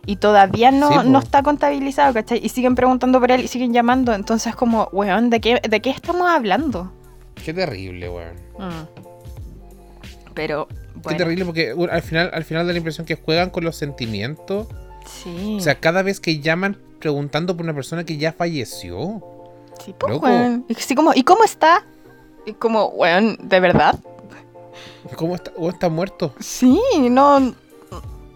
Y 0.07 0.17
todavía 0.17 0.71
no, 0.71 0.89
Sí, 1.03 1.09
no 1.09 1.19
está 1.19 1.43
contabilizado, 1.43 2.15
¿cachai? 2.15 2.41
Y 2.43 2.49
siguen 2.49 2.75
preguntando 2.75 3.21
por 3.21 3.31
él 3.31 3.43
y 3.43 3.49
siguen 3.49 3.75
llamando. 3.75 4.15
Entonces, 4.15 4.57
como, 4.57 4.89
weón, 4.93 5.29
¿de 5.29 5.41
qué, 5.43 5.61
¿de 5.69 5.81
qué 5.83 5.91
estamos 5.91 6.29
hablando? 6.31 6.91
Qué 7.45 7.53
terrible, 7.53 8.09
weón. 8.09 8.37
Mm. 8.59 8.87
Pero, 10.35 10.69
Qué 11.01 11.05
bueno, 11.05 11.19
terrible 11.19 11.45
porque 11.45 11.75
uh, 11.75 11.85
al 11.91 12.03
final, 12.03 12.31
al 12.33 12.45
final 12.45 12.67
da 12.67 12.73
la 12.73 12.79
impresión 12.79 13.07
que 13.07 13.17
juegan 13.17 13.51
con 13.51 13.65
los 13.65 13.77
sentimientos. 13.77 14.69
sí. 15.07 15.57
O 15.59 15.61
sea, 15.61 15.75
cada 15.77 16.03
vez 16.03 16.21
que 16.21 16.41
llaman 16.41 16.77
preguntando 16.99 17.57
por 17.57 17.65
una 17.65 17.75
persona 17.75 18.05
que 18.05 18.17
ya 18.19 18.33
falleció. 18.33 19.23
sí, 19.85 19.95
pues. 19.99 20.13
Y 20.69 20.75
así 20.77 20.95
como, 20.95 21.13
¿y 21.15 21.23
cómo 21.25 21.45
está? 21.45 21.85
Y 22.47 22.53
como, 22.53 22.87
weón, 22.89 23.39
¿de 23.43 23.61
verdad? 23.61 23.99
¿Cómo 25.17 25.35
está? 25.35 25.51
¿O 25.57 25.69
está 25.71 25.89
muerto? 25.89 26.35
Sí, 26.41 26.79
no, 27.11 27.41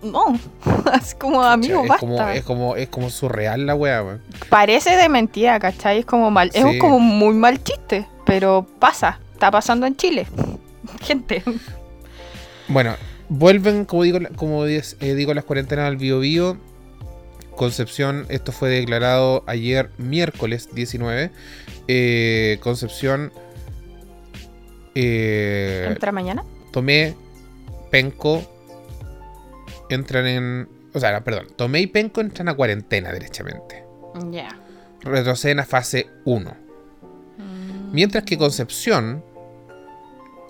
no. 0.02 0.38
Así 0.92 1.14
como, 1.16 1.42
amigo, 1.42 1.82
es 1.82 1.88
basta. 1.88 2.00
como, 2.06 2.28
es 2.28 2.44
como, 2.44 2.76
es 2.76 2.88
como 2.88 3.10
surreal 3.10 3.66
la 3.66 3.74
weá, 3.74 4.02
weón. 4.02 4.22
Parece 4.48 4.96
de 4.96 5.08
mentira, 5.08 5.58
¿cachai? 5.60 6.00
Es 6.00 6.06
como 6.06 6.30
mal, 6.30 6.50
Sí. 6.52 6.58
es 6.60 6.80
como 6.80 6.98
muy 7.00 7.34
mal 7.34 7.62
chiste, 7.62 8.06
pero 8.24 8.66
pasa, 8.78 9.20
está 9.32 9.50
pasando 9.50 9.86
en 9.86 9.96
Chile. 9.96 10.26
Gente. 11.02 11.42
Bueno, 12.68 12.96
vuelven, 13.28 13.84
como 13.84 14.02
digo, 14.02 14.18
como 14.36 14.66
eh, 14.66 14.82
digo 15.00 15.34
las 15.34 15.44
cuarentenas 15.44 15.86
al 15.86 15.96
Bio 15.96 16.20
Bio. 16.20 16.58
Concepción, 17.56 18.26
esto 18.30 18.50
fue 18.50 18.68
declarado 18.68 19.44
ayer 19.46 19.90
miércoles 19.98 20.68
19. 20.74 21.30
Eh, 21.86 22.58
Concepción 22.60 23.32
eh, 24.94 25.86
¿Entra 25.88 26.12
mañana? 26.12 26.44
Tomé, 26.70 27.14
Penco 27.90 28.42
entran 29.90 30.26
en. 30.26 30.68
O 30.92 31.00
sea, 31.00 31.22
perdón. 31.24 31.48
Tomé 31.56 31.80
y 31.80 31.86
Penco 31.86 32.20
entran 32.20 32.48
a 32.48 32.54
cuarentena, 32.54 33.12
derechamente. 33.12 33.84
Ya. 34.30 34.48
Retroceden 35.02 35.60
a 35.60 35.64
fase 35.64 36.08
1. 36.24 36.50
Mm. 37.38 37.92
Mientras 37.92 38.24
que 38.24 38.38
Concepción 38.38 39.24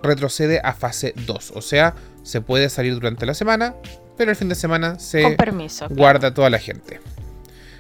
retrocede 0.05 0.61
a 0.63 0.73
fase 0.73 1.13
2. 1.27 1.53
O 1.57 1.63
sea, 1.63 1.95
se 2.23 2.41
puede 2.41 2.69
salir 2.69 2.95
durante 2.95 3.27
la 3.27 3.35
semana, 3.35 3.75
pero 4.17 4.31
el 4.31 4.37
fin 4.37 4.49
de 4.49 4.55
semana 4.55 4.99
se 4.99 5.23
Con 5.23 5.37
permiso. 5.37 5.87
claro. 5.87 5.95
guarda 6.01 6.35
toda 6.35 6.51
la 6.51 6.59
gente. 6.59 7.01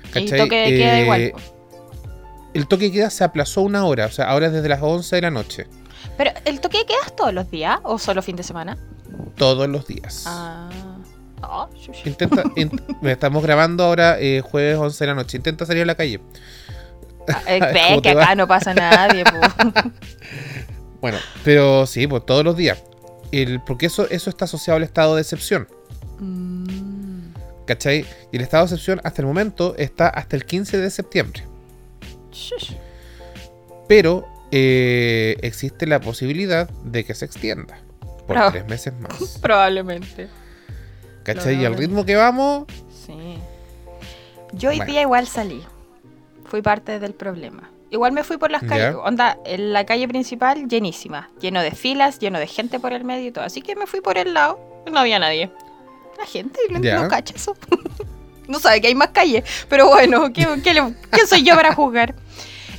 Y 0.06 0.10
¿Cachai? 0.10 0.38
toque 0.38 0.56
de 0.56 0.76
queda 0.76 0.98
Eh, 0.98 1.02
igual. 1.02 1.32
El 2.54 2.68
toque 2.68 2.84
de 2.86 2.92
queda 2.92 3.10
se 3.10 3.24
aplazó 3.24 3.62
una 3.62 3.84
hora, 3.84 4.06
o 4.06 4.10
sea, 4.10 4.26
ahora 4.26 4.46
es 4.46 4.52
desde 4.52 4.68
las 4.68 4.80
11 4.82 5.16
de 5.16 5.22
la 5.22 5.30
noche, 5.30 5.66
Pero, 6.16 6.30
¿el 6.44 6.60
toque 6.60 6.78
de 6.78 6.86
queda 6.86 6.98
es 7.06 7.16
todos 7.16 7.32
los 7.34 7.50
días 7.50 7.78
o 7.82 7.98
solo 7.98 8.22
fin 8.22 8.36
de 8.36 8.42
semana? 8.42 8.76
todos 9.36 9.68
los 9.68 9.86
días. 9.86 10.24
Ah. 10.26 10.70
Shush. 11.76 12.06
Intenta, 12.06 12.42
in- 12.56 12.80
estamos 13.02 13.42
grabando 13.42 13.84
ahora 13.84 14.18
eh, 14.18 14.40
jueves 14.40 14.76
11 14.78 15.04
de 15.04 15.08
la 15.08 15.14
noche. 15.14 15.36
Intenta 15.36 15.66
salir 15.66 15.82
a 15.82 15.86
la 15.86 15.94
calle. 15.94 16.20
Ah, 17.28 17.42
eh, 17.46 17.58
¿Cómo 17.88 17.96
ve 17.96 18.02
que 18.02 18.14
va? 18.14 18.22
acá 18.24 18.34
no 18.34 18.46
pasa 18.48 18.72
nadie. 18.72 19.24
Bueno, 21.04 21.18
pero 21.44 21.84
sí, 21.84 22.06
pues 22.06 22.24
todos 22.24 22.42
los 22.42 22.56
días. 22.56 22.82
El, 23.30 23.60
porque 23.60 23.84
eso, 23.84 24.08
eso 24.08 24.30
está 24.30 24.46
asociado 24.46 24.78
al 24.78 24.84
estado 24.84 25.16
de 25.16 25.20
excepción. 25.20 25.68
Mm. 26.18 27.34
¿Cachai? 27.66 28.06
Y 28.32 28.36
el 28.36 28.40
estado 28.40 28.64
de 28.64 28.72
excepción 28.72 29.02
hasta 29.04 29.20
el 29.20 29.26
momento 29.26 29.74
está 29.76 30.08
hasta 30.08 30.34
el 30.34 30.46
15 30.46 30.78
de 30.78 30.88
septiembre. 30.88 31.42
Shush. 32.32 32.72
Pero 33.86 34.26
eh, 34.50 35.36
existe 35.42 35.86
la 35.86 36.00
posibilidad 36.00 36.70
de 36.84 37.04
que 37.04 37.12
se 37.12 37.26
extienda 37.26 37.76
por 38.26 38.38
tres 38.50 38.66
meses 38.66 38.94
más. 38.98 39.38
Probablemente. 39.42 40.30
¿Cachai? 41.22 41.60
Y 41.60 41.66
al 41.66 41.76
ritmo 41.76 42.06
que 42.06 42.16
vamos, 42.16 42.64
Sí. 43.04 43.36
Yo 44.54 44.70
hoy 44.70 44.78
Bueno. 44.78 44.90
día 44.90 45.02
igual 45.02 45.26
salí. 45.26 45.62
Fui 46.46 46.62
parte 46.62 46.98
del 46.98 47.12
problema. 47.12 47.73
Igual 47.90 48.12
me 48.12 48.24
fui 48.24 48.36
por 48.38 48.50
las 48.50 48.62
calles. 48.68 48.96
Onda, 49.04 49.38
en 49.44 49.72
la 49.72 49.84
calle 49.86 50.08
principal 50.08 50.68
llenísima. 50.68 51.30
Lleno 51.40 51.62
de 51.62 51.70
filas, 51.70 52.18
lleno 52.18 52.38
de 52.38 52.46
gente 52.46 52.80
por 52.80 52.92
el 52.92 53.04
medio 53.04 53.28
y 53.28 53.30
todo. 53.32 53.44
Así 53.44 53.62
que 53.62 53.76
me 53.76 53.86
fui 53.86 54.00
por 54.00 54.18
el 54.18 54.34
lado. 54.34 54.58
No 54.90 54.98
había 54.98 55.18
nadie. 55.18 55.50
La 56.18 56.26
gente 56.26 56.58
no, 56.70 56.80
no 57.02 57.08
cacha 57.08 57.34
eso. 57.36 57.56
no 58.48 58.58
sabe 58.58 58.80
que 58.80 58.88
hay 58.88 58.94
más 58.94 59.08
calles. 59.10 59.44
Pero 59.68 59.86
bueno, 59.88 60.32
¿qué- 60.32 60.60
qué 60.62 60.74
le- 60.74 60.94
¿quién 61.10 61.26
soy 61.26 61.42
yo 61.42 61.54
para 61.54 61.74
jugar? 61.74 62.14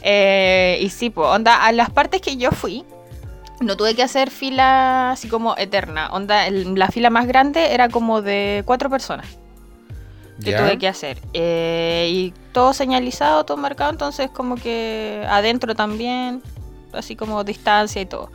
Eh, 0.07 0.77
y 0.81 0.89
sí, 0.91 1.09
pues, 1.09 1.27
onda, 1.27 1.65
a 1.65 1.71
las 1.71 1.89
partes 1.89 2.21
que 2.21 2.37
yo 2.37 2.51
fui, 2.51 2.85
no 3.59 3.75
tuve 3.75 3.95
que 3.95 4.03
hacer 4.03 4.29
fila 4.29 5.09
así 5.09 5.27
como 5.27 5.57
eterna. 5.57 6.09
Onda, 6.11 6.45
el- 6.45 6.75
la 6.75 6.89
fila 6.89 7.09
más 7.09 7.25
grande 7.25 7.73
era 7.73 7.89
como 7.89 8.21
de 8.21 8.61
cuatro 8.67 8.87
personas 8.91 9.25
que 10.43 10.51
ya. 10.51 10.57
tuve 10.59 10.77
que 10.77 10.87
hacer. 10.87 11.19
Eh, 11.33 12.09
y 12.11 12.33
todo 12.51 12.73
señalizado, 12.73 13.43
todo 13.45 13.57
marcado, 13.57 13.91
entonces 13.91 14.29
como 14.29 14.55
que 14.55 15.25
adentro 15.29 15.75
también, 15.75 16.41
así 16.93 17.15
como 17.15 17.43
distancia 17.43 18.01
y 18.01 18.05
todo. 18.05 18.29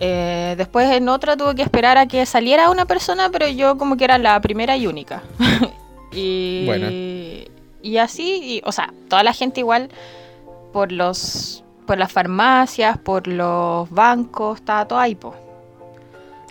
Eh, 0.00 0.54
después 0.58 0.90
en 0.90 1.08
otra 1.08 1.36
tuve 1.36 1.54
que 1.54 1.62
esperar 1.62 1.96
a 1.98 2.06
que 2.06 2.26
saliera 2.26 2.68
una 2.70 2.84
persona, 2.84 3.30
pero 3.30 3.46
yo 3.48 3.78
como 3.78 3.96
que 3.96 4.04
era 4.04 4.18
la 4.18 4.40
primera 4.40 4.76
y 4.76 4.86
única. 4.86 5.22
y, 6.12 6.64
Bueno. 6.66 6.88
y 6.90 7.96
así, 7.98 8.40
y- 8.56 8.62
o 8.64 8.72
sea, 8.72 8.92
toda 9.08 9.22
la 9.22 9.32
gente 9.32 9.60
igual 9.60 9.88
por 10.72 10.90
los 10.92 11.60
por 11.86 11.98
las 11.98 12.10
farmacias, 12.10 12.96
por 12.96 13.26
los 13.26 13.90
bancos, 13.90 14.58
estaba 14.60 14.88
todo 14.88 14.98
ahí, 14.98 15.14
po. 15.14 15.34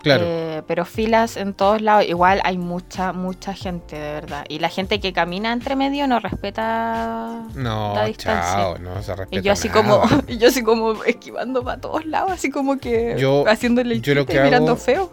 Claro. 0.03 0.23
Eh, 0.27 0.61
pero 0.67 0.83
filas 0.85 1.37
en 1.37 1.53
todos 1.53 1.81
lados, 1.81 2.05
igual 2.05 2.41
hay 2.43 2.57
mucha, 2.57 3.13
mucha 3.13 3.53
gente, 3.53 3.95
de 3.97 4.13
verdad. 4.13 4.45
Y 4.49 4.59
la 4.59 4.69
gente 4.69 4.99
que 4.99 5.13
camina 5.13 5.51
entre 5.53 5.75
medio 5.75 6.05
no 6.07 6.19
respeta 6.19 7.43
no, 7.55 7.93
la 7.95 8.05
distancia. 8.05 8.53
chao, 8.53 8.77
no 8.79 9.01
se 9.01 9.15
respeta. 9.15 9.39
Y 9.39 9.41
yo 9.41 9.51
así 9.53 9.69
nada. 9.69 9.81
como, 9.81 10.21
y 10.27 10.37
yo 10.37 10.49
así 10.49 10.61
como 10.61 11.03
esquivando 11.05 11.63
para 11.63 11.79
todos 11.81 12.05
lados, 12.05 12.31
así 12.33 12.49
como 12.51 12.77
que 12.77 13.15
Yo- 13.17 13.45
haciéndole 13.47 13.95
el 13.95 14.01
yo 14.01 14.13
lo 14.13 14.25
mirando 14.25 14.73
hago- 14.73 14.77
feo. 14.77 15.11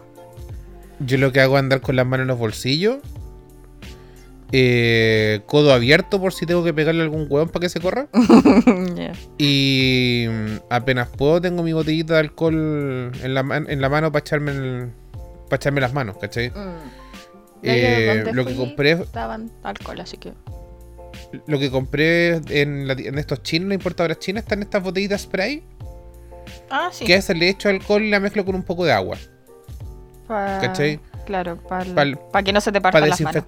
Yo 0.99 1.17
lo 1.17 1.31
que 1.31 1.41
hago 1.41 1.55
es 1.55 1.59
andar 1.63 1.81
con 1.81 1.95
las 1.95 2.05
manos 2.05 2.25
en 2.25 2.27
los 2.27 2.37
bolsillos. 2.37 2.97
Eh, 4.53 5.41
codo 5.45 5.73
abierto 5.73 6.19
por 6.19 6.33
si 6.33 6.45
tengo 6.45 6.63
que 6.63 6.73
pegarle 6.73 7.01
a 7.01 7.03
algún 7.05 7.25
hueón 7.29 7.49
para 7.49 7.61
que 7.61 7.69
se 7.69 7.79
corra. 7.79 8.07
Y 9.37 10.25
mm, 10.29 10.55
apenas 10.69 11.07
puedo 11.09 11.41
tengo 11.41 11.63
mi 11.63 11.73
botellita 11.73 12.13
de 12.15 12.19
alcohol 12.21 13.11
en 13.23 13.33
la, 13.33 13.43
man- 13.43 13.65
en 13.69 13.81
la 13.81 13.89
mano 13.89 14.11
para 14.11 14.21
echarme, 14.21 14.51
el- 14.51 14.91
echarme 15.57 15.81
las 15.81 15.93
manos, 15.93 16.17
¿cachai? 16.17 16.49
Mm. 16.51 16.77
Eh, 17.63 18.23
lo 18.33 18.45
que 18.45 18.55
compré- 18.55 19.05
Daban 19.13 19.51
alcohol, 19.63 19.99
así 20.01 20.17
que. 20.17 20.33
Lo 21.47 21.59
que 21.59 21.69
compré 21.71 22.41
en, 22.49 22.87
la 22.87 22.93
en 22.93 23.17
estos 23.17 23.41
chinos, 23.43 23.69
las 23.69 23.75
importadoras 23.75 24.19
chinas, 24.19 24.43
están 24.43 24.61
estas 24.61 24.81
botellitas 24.83 25.21
spray. 25.21 25.63
Ah, 26.69 26.89
sí. 26.91 27.05
Que 27.05 27.15
veces 27.15 27.33
le 27.35 27.49
echo 27.49 27.69
alcohol 27.69 28.01
y 28.03 28.09
la 28.09 28.19
mezclo 28.19 28.43
con 28.45 28.55
un 28.55 28.63
poco 28.63 28.83
de 28.85 28.91
agua. 28.91 29.17
Pa- 30.27 30.59
¿Cachai? 30.61 30.99
Claro, 31.25 31.57
para 32.31 32.43
que 32.43 32.51
no 32.51 32.61
se 32.61 32.71
te 32.71 32.81
Para 32.81 32.93
partan 32.93 33.09
las 33.09 33.19
manos. 33.21 33.43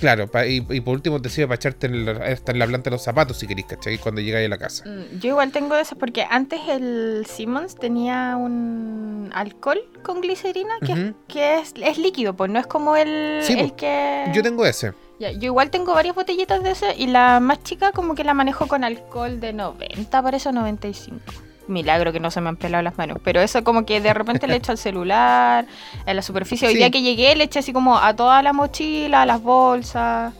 Claro, 0.00 0.28
pa- 0.28 0.46
y, 0.46 0.64
y 0.70 0.80
por 0.80 0.94
último 0.94 1.20
te 1.20 1.28
sirve 1.28 1.48
para 1.48 1.56
echarte 1.56 1.86
en 1.88 2.04
la, 2.06 2.12
hasta 2.26 2.52
en 2.52 2.58
la 2.58 2.66
planta 2.66 2.90
de 2.90 2.96
los 2.96 3.02
zapatos 3.02 3.36
si 3.38 3.46
querés, 3.46 3.64
¿cachai? 3.66 3.98
Cuando 3.98 4.20
llegáis 4.20 4.46
a 4.46 4.48
la 4.50 4.58
casa. 4.58 4.84
Mm, 4.86 5.18
Yo 5.18 5.30
igual 5.30 5.50
tengo 5.52 5.74
esas 5.76 5.98
porque 5.98 6.24
antes 6.28 6.60
el 6.68 7.26
Simmons 7.28 7.74
tenía 7.76 8.36
un 8.36 9.30
alcohol 9.34 9.80
con 10.02 10.20
glicerina 10.20 10.74
que, 10.84 10.92
es- 10.92 10.98
Ujú. 10.98 11.14
que 11.28 11.58
es, 11.58 11.72
es 11.82 11.98
líquido, 11.98 12.34
pues 12.34 12.50
no 12.50 12.58
es 12.58 12.66
como 12.66 12.96
el, 12.96 13.40
Sí, 13.42 13.54
el 13.58 13.70
po. 13.70 13.76
que... 13.76 14.24
Yo 14.32 14.42
tengo 14.42 14.64
ese. 14.64 14.92
Ya, 15.18 15.32
yo 15.32 15.46
igual 15.46 15.70
tengo 15.70 15.94
varias 15.94 16.14
botellitas 16.14 16.62
de 16.62 16.70
ese 16.70 16.94
y 16.96 17.08
la 17.08 17.40
más 17.40 17.62
chica 17.64 17.90
como 17.90 18.14
que 18.14 18.22
la 18.22 18.34
manejo 18.34 18.68
con 18.68 18.84
alcohol 18.84 19.40
de 19.40 19.52
90, 19.52 20.22
parece 20.22 20.48
o 20.50 20.52
95. 20.52 21.20
Milagro 21.68 22.12
que 22.12 22.20
no 22.20 22.30
se 22.30 22.40
me 22.40 22.48
han 22.48 22.56
pelado 22.56 22.82
las 22.82 22.98
manos. 22.98 23.18
Pero 23.22 23.40
eso 23.40 23.62
como 23.64 23.84
que 23.86 24.00
de 24.00 24.12
repente 24.14 24.46
le 24.46 24.56
echo 24.56 24.72
al 24.72 24.78
celular, 24.78 25.66
a 26.06 26.14
la 26.14 26.22
superficie. 26.22 26.66
Hoy 26.68 26.74
Sí. 26.74 26.78
día 26.78 26.90
que 26.90 27.02
llegué 27.02 27.34
le 27.36 27.44
eché 27.44 27.58
así 27.60 27.72
como 27.72 27.96
a 27.98 28.14
toda 28.16 28.42
la 28.42 28.52
mochila, 28.52 29.22
a 29.22 29.26
las 29.26 29.42
bolsas. 29.42 30.34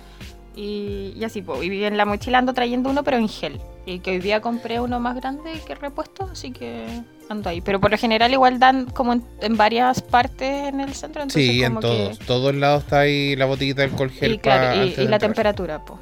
Y, 0.56 1.12
y 1.16 1.24
así, 1.24 1.40
pues. 1.42 1.62
Y 1.64 1.84
en 1.84 1.96
la 1.96 2.04
mochila 2.04 2.38
ando 2.38 2.52
trayendo 2.52 2.90
uno, 2.90 3.04
pero 3.04 3.16
en 3.16 3.28
gel. 3.28 3.60
Y 3.86 4.00
que 4.00 4.10
hoy 4.10 4.18
día 4.18 4.40
compré 4.40 4.80
uno 4.80 4.98
más 5.00 5.14
grande 5.16 5.52
que 5.66 5.74
repuesto, 5.74 6.28
así 6.32 6.50
que 6.50 6.84
ando 7.30 7.48
ahí. 7.48 7.60
Pero 7.60 7.80
por 7.80 7.90
lo 7.90 7.96
general 7.96 8.32
igual 8.32 8.58
dan 8.58 8.84
como 8.86 9.12
en, 9.12 9.24
en 9.40 9.56
varias 9.56 10.02
partes 10.02 10.68
en 10.68 10.80
el 10.80 10.92
centro. 10.94 11.22
Entonces 11.22 11.48
Sí, 11.50 11.62
en 11.62 11.74
como 11.74 11.80
que- 11.80 11.86
todos. 11.86 12.18
Todos 12.18 12.54
lados 12.56 12.82
está 12.82 13.00
ahí 13.00 13.36
la 13.36 13.46
botellita 13.46 13.82
de 13.82 13.88
alcohol 13.90 14.10
gel. 14.10 14.32
Y, 14.34 14.38
claro, 14.38 14.84
y- 14.84 14.94
la 15.06 15.18
temperatura, 15.18 15.84
pues. 15.84 16.00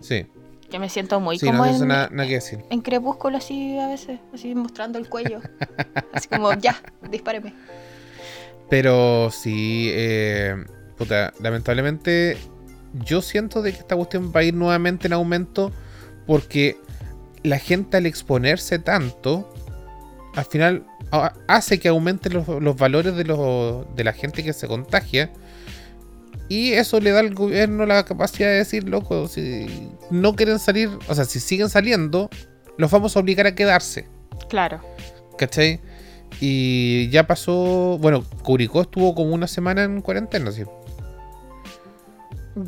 Sí, 0.00 0.26
Que 0.70 0.78
me 0.78 0.88
siento 0.88 1.18
muy 1.20 1.38
sí, 1.38 1.46
como 1.46 1.64
no, 1.64 1.74
en, 1.74 1.88
nada 1.88 2.26
que 2.26 2.34
decir. 2.34 2.62
en 2.68 2.82
crepúsculo 2.82 3.38
así 3.38 3.78
a 3.78 3.88
veces, 3.88 4.20
así 4.34 4.54
mostrando 4.54 4.98
el 4.98 5.08
cuello. 5.08 5.40
así 6.12 6.28
como, 6.28 6.52
ya, 6.54 6.80
dispáreme. 7.10 7.54
Pero 8.68 9.30
sí, 9.30 9.88
eh, 9.92 10.56
puta, 10.96 11.32
lamentablemente 11.40 12.36
yo 12.92 13.22
siento 13.22 13.62
de 13.62 13.72
que 13.72 13.78
esta 13.78 13.96
cuestión 13.96 14.32
va 14.34 14.40
a 14.40 14.44
ir 14.44 14.54
nuevamente 14.54 15.06
en 15.06 15.14
aumento 15.14 15.72
porque 16.26 16.76
la 17.42 17.58
gente 17.58 17.96
al 17.96 18.06
exponerse 18.06 18.78
tanto, 18.78 19.52
al 20.34 20.44
final 20.44 20.86
hace 21.46 21.80
que 21.80 21.88
aumenten 21.88 22.34
los, 22.34 22.46
los 22.46 22.76
valores 22.76 23.16
de, 23.16 23.24
los, 23.24 23.94
de 23.96 24.04
la 24.04 24.12
gente 24.12 24.44
que 24.44 24.52
se 24.52 24.68
contagia. 24.68 25.30
Y 26.48 26.72
eso 26.72 26.98
le 27.00 27.10
da 27.10 27.20
al 27.20 27.34
gobierno 27.34 27.84
la 27.84 28.04
capacidad 28.04 28.48
de 28.48 28.54
decir, 28.56 28.88
loco, 28.88 29.28
si 29.28 29.66
no 30.10 30.34
quieren 30.34 30.58
salir, 30.58 30.88
o 31.08 31.14
sea, 31.14 31.24
si 31.24 31.40
siguen 31.40 31.68
saliendo, 31.68 32.30
los 32.78 32.90
vamos 32.90 33.16
a 33.16 33.20
obligar 33.20 33.46
a 33.46 33.54
quedarse. 33.54 34.08
Claro. 34.48 34.80
¿Cachai? 35.36 35.80
Y 36.40 37.08
ya 37.10 37.26
pasó. 37.26 37.98
Bueno, 38.00 38.24
Curicó 38.42 38.82
estuvo 38.82 39.14
como 39.14 39.34
una 39.34 39.46
semana 39.46 39.84
en 39.84 40.00
cuarentena, 40.00 40.50
sí. 40.52 40.62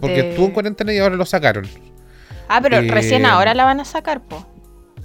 Porque 0.00 0.22
De- 0.22 0.30
estuvo 0.30 0.46
en 0.46 0.52
cuarentena 0.52 0.92
y 0.92 0.98
ahora 0.98 1.16
lo 1.16 1.24
sacaron. 1.26 1.66
Ah, 2.48 2.60
pero 2.62 2.78
Eh, 2.78 2.90
recién 2.90 3.26
ahora 3.26 3.54
la 3.54 3.64
van 3.64 3.80
a 3.80 3.84
sacar, 3.84 4.20
po. 4.22 4.46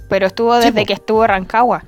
Pero 0.08 0.26
estuvo 0.26 0.54
Sí, 0.60 0.66
desde 0.66 0.80
po. 0.82 0.86
que 0.86 0.92
estuvo 0.92 1.26
Rancagua. 1.26 1.84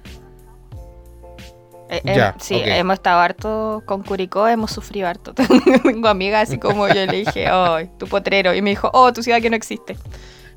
Eh, 1.90 2.02
Ya, 2.04 2.34
sí, 2.38 2.60
hemos 2.64 2.94
estado 2.94 3.20
harto 3.20 3.82
con 3.86 4.02
Curicó, 4.02 4.46
hemos 4.48 4.70
sufrido 4.70 5.08
harto. 5.08 5.32
Tengo 5.82 6.08
amigas 6.08 6.48
así 6.48 6.58
como 6.58 6.86
yo 6.88 7.06
le 7.06 7.12
dije, 7.24 7.48
oh, 7.52 7.78
tu 7.98 8.06
potrero. 8.06 8.54
Y 8.54 8.62
me 8.62 8.70
dijo, 8.70 8.90
oh, 8.92 9.12
tu 9.12 9.22
ciudad 9.22 9.40
que 9.40 9.50
no 9.50 9.56
existe. 9.56 9.96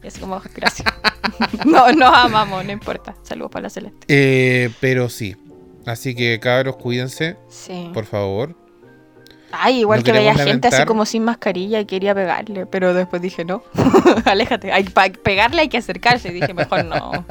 Y 0.03 0.07
así 0.07 0.19
como, 0.19 0.41
gracias. 0.55 0.87
no, 1.65 1.91
nos 1.93 2.13
amamos, 2.13 2.65
no 2.65 2.71
importa. 2.71 3.15
Saludos 3.23 3.51
para 3.51 3.63
la 3.63 3.69
Celeste. 3.69 4.05
Eh, 4.07 4.71
pero 4.79 5.09
sí. 5.09 5.35
Así 5.85 6.13
que 6.15 6.39
cabros, 6.39 6.75
cuídense, 6.77 7.37
Sí. 7.49 7.89
por 7.93 8.05
favor. 8.05 8.55
Ay, 9.53 9.79
igual 9.79 9.99
no 9.99 10.05
que 10.05 10.11
veía 10.13 10.33
gente 10.35 10.69
así 10.69 10.85
como 10.85 11.05
sin 11.05 11.23
mascarilla 11.25 11.79
y 11.81 11.85
quería 11.85 12.15
pegarle, 12.15 12.65
pero 12.67 12.93
después 12.93 13.21
dije, 13.21 13.43
no, 13.43 13.63
aléjate. 14.25 14.71
Hay, 14.71 14.83
para 14.85 15.11
pegarle 15.11 15.61
hay 15.61 15.69
que 15.69 15.77
acercarse. 15.77 16.29
Y 16.29 16.33
dije, 16.33 16.53
mejor 16.53 16.85
no. 16.85 17.25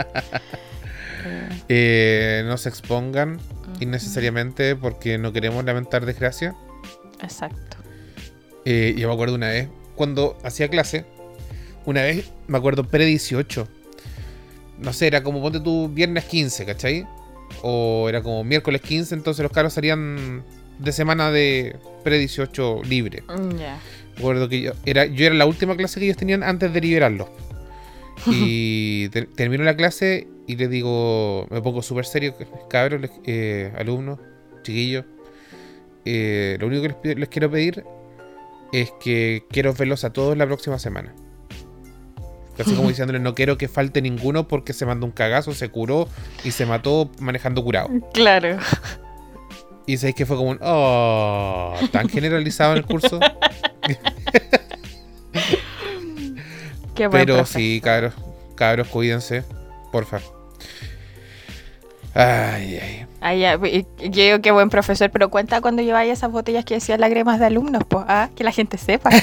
Eh, 1.68 2.42
no 2.46 2.56
se 2.56 2.68
expongan. 2.68 3.38
Innecesariamente 3.78 4.74
porque 4.76 5.18
no 5.18 5.32
queremos 5.32 5.64
lamentar 5.64 6.04
desgracia. 6.04 6.54
Exacto. 7.22 7.76
Eh, 8.64 8.94
yo 8.98 9.08
me 9.08 9.14
acuerdo 9.14 9.36
una 9.36 9.48
vez, 9.48 9.68
cuando 9.94 10.36
hacía 10.44 10.68
clase, 10.68 11.04
una 11.86 12.02
vez, 12.02 12.30
me 12.46 12.58
acuerdo, 12.58 12.84
pre-18. 12.84 13.66
No 14.78 14.92
sé, 14.92 15.06
era 15.06 15.22
como 15.22 15.40
ponte 15.42 15.60
tú 15.60 15.88
viernes 15.88 16.24
15, 16.24 16.64
¿cachai? 16.66 17.06
o 17.62 18.06
era 18.08 18.22
como 18.22 18.44
miércoles 18.44 18.80
15, 18.80 19.14
entonces 19.14 19.42
los 19.42 19.50
carros 19.52 19.72
salían 19.72 20.44
de 20.78 20.92
semana 20.92 21.30
de 21.32 21.76
pre-18 22.04 22.84
libre. 22.84 23.24
Ya. 23.58 23.78
Recuerdo 24.16 24.48
que 24.48 24.60
yo 24.62 24.72
era, 24.86 25.04
yo 25.06 25.26
era 25.26 25.34
la 25.34 25.46
última 25.46 25.76
clase 25.76 25.98
que 25.98 26.06
ellos 26.06 26.16
tenían 26.16 26.42
antes 26.42 26.72
de 26.72 26.80
liberarlos. 26.80 27.28
Y 28.26 29.08
te- 29.08 29.22
termino 29.26 29.64
la 29.64 29.74
clase 29.76 30.28
y 30.52 30.56
les 30.56 30.70
digo, 30.70 31.46
me 31.50 31.60
pongo 31.62 31.82
súper 31.82 32.04
serio, 32.06 32.34
cabros, 32.68 33.10
eh, 33.24 33.72
alumnos, 33.78 34.18
chiquillos. 34.62 35.04
eh, 36.04 36.56
lo 36.60 36.66
único 36.66 36.82
que 36.82 36.88
les, 36.88 36.96
pido- 36.96 37.14
les 37.16 37.28
quiero 37.28 37.50
pedir 37.50 37.84
es 38.72 38.92
que 39.02 39.42
quiero 39.50 39.74
verlos 39.74 40.04
a 40.04 40.12
todos 40.12 40.36
la 40.36 40.46
próxima 40.46 40.78
semana. 40.78 41.14
Casi 42.56 42.74
como 42.74 42.88
diciéndoles, 42.92 43.20
no 43.22 43.34
quiero 43.34 43.56
que 43.58 43.68
falte 43.68 44.00
ninguno 44.02 44.46
porque 44.48 44.72
se 44.72 44.86
mandó 44.86 45.06
un 45.06 45.12
cagazo, 45.12 45.52
se 45.54 45.68
curó 45.68 46.08
y 46.44 46.50
se 46.52 46.66
mató 46.66 47.10
manejando 47.20 47.62
curado. 47.64 47.88
Claro. 48.12 48.58
Y 49.86 49.96
sabéis 49.96 50.14
que 50.14 50.26
fue 50.26 50.36
como 50.36 50.50
un, 50.50 50.58
oh, 50.62 51.74
tan 51.90 52.08
generalizado 52.08 52.72
en 52.72 52.78
el 52.78 52.86
curso. 52.86 53.18
Qué 56.94 57.08
Pero 57.08 57.36
profe. 57.36 57.58
sí, 57.58 57.80
cabros, 57.80 58.14
cabros, 58.56 58.88
cuídense, 58.88 59.42
porfa. 59.92 60.20
Ay, 62.14 62.78
ay. 62.82 63.06
Ay, 63.22 63.40
ya, 63.40 63.54
y- 63.62 63.86
y 64.00 64.10
yo 64.10 64.22
digo 64.24 64.40
qué 64.40 64.50
buen 64.50 64.70
profesor, 64.70 65.10
pero 65.10 65.28
cuenta 65.30 65.60
cuando 65.60 65.82
lleváis 65.82 66.10
esas 66.12 66.30
botellas 66.32 66.64
que 66.64 66.74
decían 66.74 67.00
lágrimas 67.00 67.38
de 67.38 67.46
alumnos, 67.46 67.82
pues, 67.88 68.04
ah, 68.08 68.30
que 68.34 68.44
la 68.44 68.52
gente 68.52 68.78
sepa. 68.78 69.10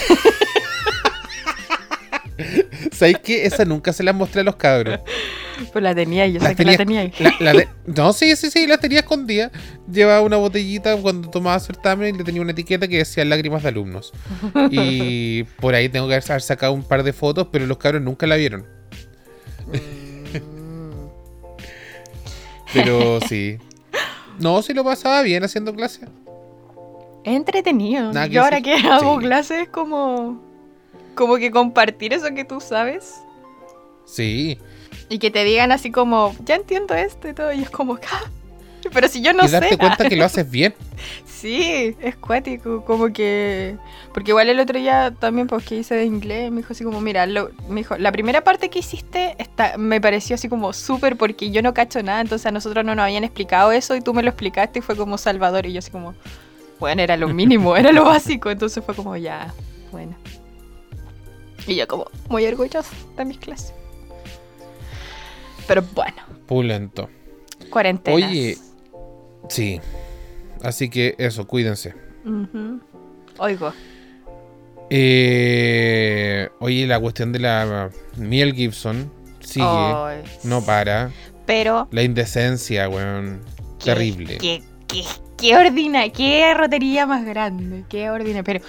¿Sabéis 2.92 3.18
que 3.20 3.46
esa 3.46 3.66
nunca 3.66 3.92
se 3.94 4.04
la 4.04 4.14
mostré 4.14 4.42
a 4.42 4.44
los 4.44 4.56
cabros? 4.58 5.00
pues 5.74 5.84
la 5.84 5.96
tenía, 5.96 6.28
yo 6.28 6.40
sé 6.40 6.46
Las 6.46 6.56
que 6.56 6.64
la 6.66 6.78
tenía- 6.78 7.10
tenía 7.10 7.30
ahí. 7.30 7.34
La- 7.40 7.52
la 7.54 7.60
de- 7.60 7.68
no, 7.88 8.14
sí, 8.14 8.36
sí, 8.36 8.52
sí, 8.52 8.68
la 8.68 8.78
tenía 8.78 9.00
escondida. 9.00 9.52
Llevaba 9.92 10.22
una 10.22 10.38
botellita 10.38 10.96
cuando 10.98 11.30
tomaba 11.32 11.60
certamen 11.60 12.14
y 12.14 12.18
le 12.20 12.24
tenía 12.24 12.42
una 12.42 12.52
etiqueta 12.52 12.88
que 12.88 12.98
decía 12.98 13.26
lágrimas 13.26 13.64
de 13.64 13.70
alumnos. 13.70 14.14
Y 14.70 15.44
por 15.60 15.74
ahí 15.74 15.90
tengo 15.90 16.08
que 16.08 16.14
haber 16.16 16.42
sacado 16.42 16.74
un 16.74 16.84
par 16.84 17.02
de 17.02 17.12
fotos, 17.14 17.48
pero 17.52 17.66
los 17.66 17.78
cabros 17.80 18.04
nunca 18.04 18.28
la 18.28 18.36
vieron. 18.36 18.68
Pero 22.74 23.20
sí. 23.22 23.58
No, 24.40 24.62
sí 24.62 24.74
lo 24.74 24.84
pasaba 24.84 25.22
bien 25.24 25.44
haciendo 25.44 25.74
clase. 25.74 26.06
Es 27.24 27.36
entretenido. 27.36 28.14
Nada 28.14 28.28
yo 28.28 28.44
ahora 28.44 28.62
que 28.62 28.74
hago 28.76 29.16
Sí. 29.20 29.26
clases 29.26 29.60
es 29.64 29.70
como, 29.70 30.42
como 31.16 31.38
que 31.38 31.52
compartir 31.52 32.14
eso 32.14 32.34
que 32.34 32.46
tú 32.46 32.62
sabes 32.62 33.16
Sí. 34.06 34.58
y 35.10 35.20
que 35.20 35.32
te 35.32 35.44
digan 35.44 35.72
así 35.72 35.92
como, 35.92 36.36
ya 36.46 36.56
entiendo 36.56 36.94
esto 36.94 37.28
y 37.28 37.34
todo, 37.34 37.52
y 37.52 37.62
es 37.64 37.70
como, 37.70 37.96
"Ah, 37.96 38.24
pero 38.94 39.08
si 39.08 39.22
yo 39.22 39.34
no 39.34 39.44
y 39.46 39.50
darte 39.50 39.70
sé. 39.70 39.78
cuenta 39.78 40.08
que 40.08 40.16
lo 40.16 40.26
haces 40.26 40.50
bien. 40.50 40.74
Sí, 41.40 41.96
es 42.02 42.16
cuático, 42.16 42.84
como 42.84 43.14
que... 43.14 43.78
Porque 44.12 44.32
igual 44.32 44.50
el 44.50 44.60
otro 44.60 44.80
día 44.80 45.14
también, 45.20 45.46
pues 45.46 45.64
que 45.66 45.76
hice 45.76 45.94
de 45.94 46.06
inglés, 46.06 46.50
me 46.50 46.58
dijo 46.58 46.74
así 46.74 46.84
como, 46.84 47.00
mira, 47.00 47.28
lo, 47.28 47.52
me 47.70 47.82
dijo, 47.82 47.96
la 47.96 48.12
primera 48.12 48.44
parte 48.44 48.72
que 48.72 48.80
hiciste 48.80 49.36
está, 49.38 49.78
me 49.78 50.02
pareció 50.02 50.34
así 50.34 50.50
como 50.50 50.74
súper 50.74 51.16
porque 51.16 51.52
yo 51.52 51.62
no 51.62 51.76
cacho 51.76 52.02
nada, 52.02 52.22
entonces 52.22 52.48
a 52.48 52.52
nosotros 52.52 52.84
no 52.84 52.96
nos 52.96 53.04
habían 53.04 53.24
explicado 53.24 53.72
eso 53.72 53.96
y 53.96 54.02
tú 54.02 54.16
me 54.16 54.24
lo 54.24 54.30
explicaste 54.30 54.80
y 54.80 54.82
fue 54.82 54.96
como 54.96 55.20
Salvador 55.20 55.68
y 55.68 55.74
yo 55.74 55.80
así 55.80 55.92
como, 55.92 56.16
bueno, 56.80 57.04
era 57.04 57.16
lo 57.18 57.28
mínimo, 57.28 57.78
era 57.78 57.92
lo 57.92 58.06
básico, 58.06 58.50
entonces 58.50 58.84
fue 58.84 58.96
como, 58.96 59.16
ya, 59.16 59.54
bueno. 59.92 60.16
Y 61.68 61.76
yo 61.76 61.88
como, 61.88 62.08
muy 62.30 62.48
orgullosa 62.48 62.96
de 63.16 63.26
mis 63.26 63.38
clases. 63.38 63.76
Pero 65.68 65.84
bueno, 65.94 66.18
Pulento. 66.48 67.10
cuarentena. 67.70 68.16
Oye. 68.16 68.58
Sí. 69.50 69.80
Así 70.64 70.90
que 70.90 71.16
eso, 71.18 71.48
cuídense. 71.48 71.94
Oigo. 73.40 73.74
Eh, 74.90 76.50
oye, 76.60 76.88
la 76.88 77.00
cuestión 77.00 77.32
de 77.32 77.40
la 77.40 77.90
Miel 78.16 78.54
Gibson 78.54 79.12
sigue, 79.40 79.66
Ay, 79.68 80.24
no 80.44 80.62
para. 80.62 81.12
Pero 81.46 81.88
La 81.92 82.04
indecencia, 82.04 82.88
weón. 82.90 83.42
Qué- 83.80 83.86
Terrible. 83.86 84.38
Qué, 84.38 84.64
qué, 84.88 85.04
qué 85.38 85.56
ordina, 85.58 86.10
qué 86.10 86.54
rotería 86.54 87.06
más 87.06 87.24
grande, 87.26 87.84
qué 87.90 88.10
ordina. 88.10 88.44
Pero 88.44 88.62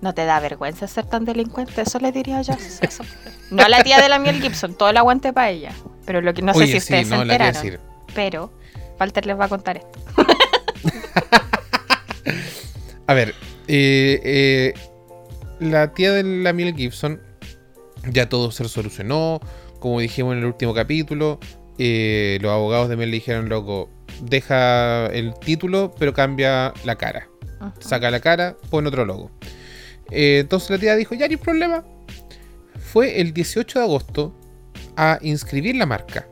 no 0.00 0.14
te 0.14 0.24
da 0.24 0.38
vergüenza 0.40 0.86
ser 0.86 1.06
tan 1.06 1.24
delincuente, 1.24 1.82
eso 1.82 1.98
le 1.98 2.12
diría 2.12 2.40
yo. 2.42 2.54
eso. 2.80 3.02
No 3.50 3.62
a 3.62 3.68
la 3.68 3.82
tía 3.82 4.00
de 4.00 4.08
la 4.08 4.18
miel 4.18 4.40
Gibson, 4.40 4.74
todo 4.74 4.88
el 4.90 4.96
aguante 4.96 5.32
para 5.32 5.50
ella. 5.50 5.72
Pero 6.06 6.20
lo 6.20 6.32
que 6.34 6.42
no 6.42 6.52
sé 6.54 6.66
si 6.66 6.72
sí, 6.72 6.78
ustedes 6.78 7.08
se 7.08 7.14
no, 7.16 7.22
enteraron. 7.22 7.78
Pero 8.14 8.52
Walter 9.00 9.26
les 9.26 9.38
va 9.38 9.46
a 9.46 9.48
contar 9.48 9.78
esto. 9.78 9.98
A 13.06 13.14
ver, 13.14 13.34
eh, 13.68 14.20
eh, 14.24 14.74
la 15.60 15.92
tía 15.92 16.12
de 16.12 16.22
la 16.22 16.52
Miel 16.52 16.74
Gibson, 16.74 17.20
ya 18.10 18.28
todo 18.28 18.50
se 18.50 18.68
solucionó. 18.68 19.40
Como 19.80 20.00
dijimos 20.00 20.32
en 20.32 20.40
el 20.40 20.46
último 20.46 20.74
capítulo, 20.74 21.38
eh, 21.78 22.38
los 22.40 22.52
abogados 22.52 22.88
de 22.88 22.96
Miel 22.96 23.10
le 23.10 23.16
dijeron, 23.16 23.48
loco, 23.48 23.90
deja 24.22 25.06
el 25.06 25.34
título, 25.34 25.94
pero 25.98 26.14
cambia 26.14 26.72
la 26.84 26.96
cara. 26.96 27.28
Saca 27.78 28.10
la 28.10 28.20
cara, 28.20 28.56
pone 28.70 28.88
otro 28.88 29.04
logo. 29.04 29.30
Eh, 30.10 30.38
entonces 30.40 30.70
la 30.70 30.78
tía 30.78 30.96
dijo, 30.96 31.14
ya 31.14 31.26
no 31.26 31.32
hay 31.32 31.36
problema. 31.36 31.84
Fue 32.78 33.20
el 33.20 33.32
18 33.32 33.78
de 33.78 33.84
agosto 33.84 34.34
a 34.96 35.18
inscribir 35.22 35.76
la 35.76 35.86
marca 35.86 36.26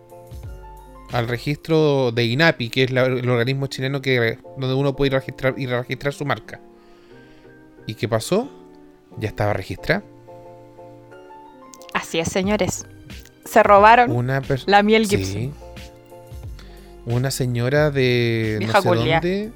al 1.13 1.29
registro 1.29 2.11
de 2.13 2.25
INAPI, 2.25 2.69
que 2.71 2.85
es 2.85 2.91
la- 2.91 3.05
el 3.07 3.29
organismo 3.29 3.67
chileno 3.67 4.01
que, 4.01 4.39
donde 4.57 4.75
uno 4.75 4.97
puede 4.97 5.09
ir 5.11 5.15
a 5.17 5.19
registrar, 5.21 5.55
ir 5.59 5.73
a 5.75 5.81
registrar 5.83 6.13
su 6.15 6.25
marca. 6.25 6.61
¿Y 7.87 7.95
qué 7.95 8.09
pasó? 8.09 8.49
Ya 9.19 9.29
estaba 9.29 9.53
registrada. 9.53 10.03
Así 11.93 12.19
es, 12.19 12.29
señores. 12.29 12.87
Se 13.45 13.63
robaron 13.63 14.11
Una 14.11 14.41
la 14.67 14.83
miel 14.83 15.07
Gibson. 15.07 15.53
Una 17.05 17.31
señora 17.31 17.91
de 17.91 18.57
Vieja 18.61 18.79
no 18.79 18.83
sé 18.83 18.89
dónde. 19.21 19.53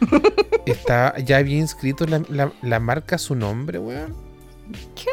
Está, 0.66 1.14
ya 1.18 1.38
había 1.38 1.58
inscrito 1.58 2.06
la, 2.06 2.20
la- 2.28 2.52
la 2.60 2.80
marca 2.80 3.16
su 3.18 3.34
nombre, 3.34 3.78
weón. 3.78 4.14
Qué 4.96 5.10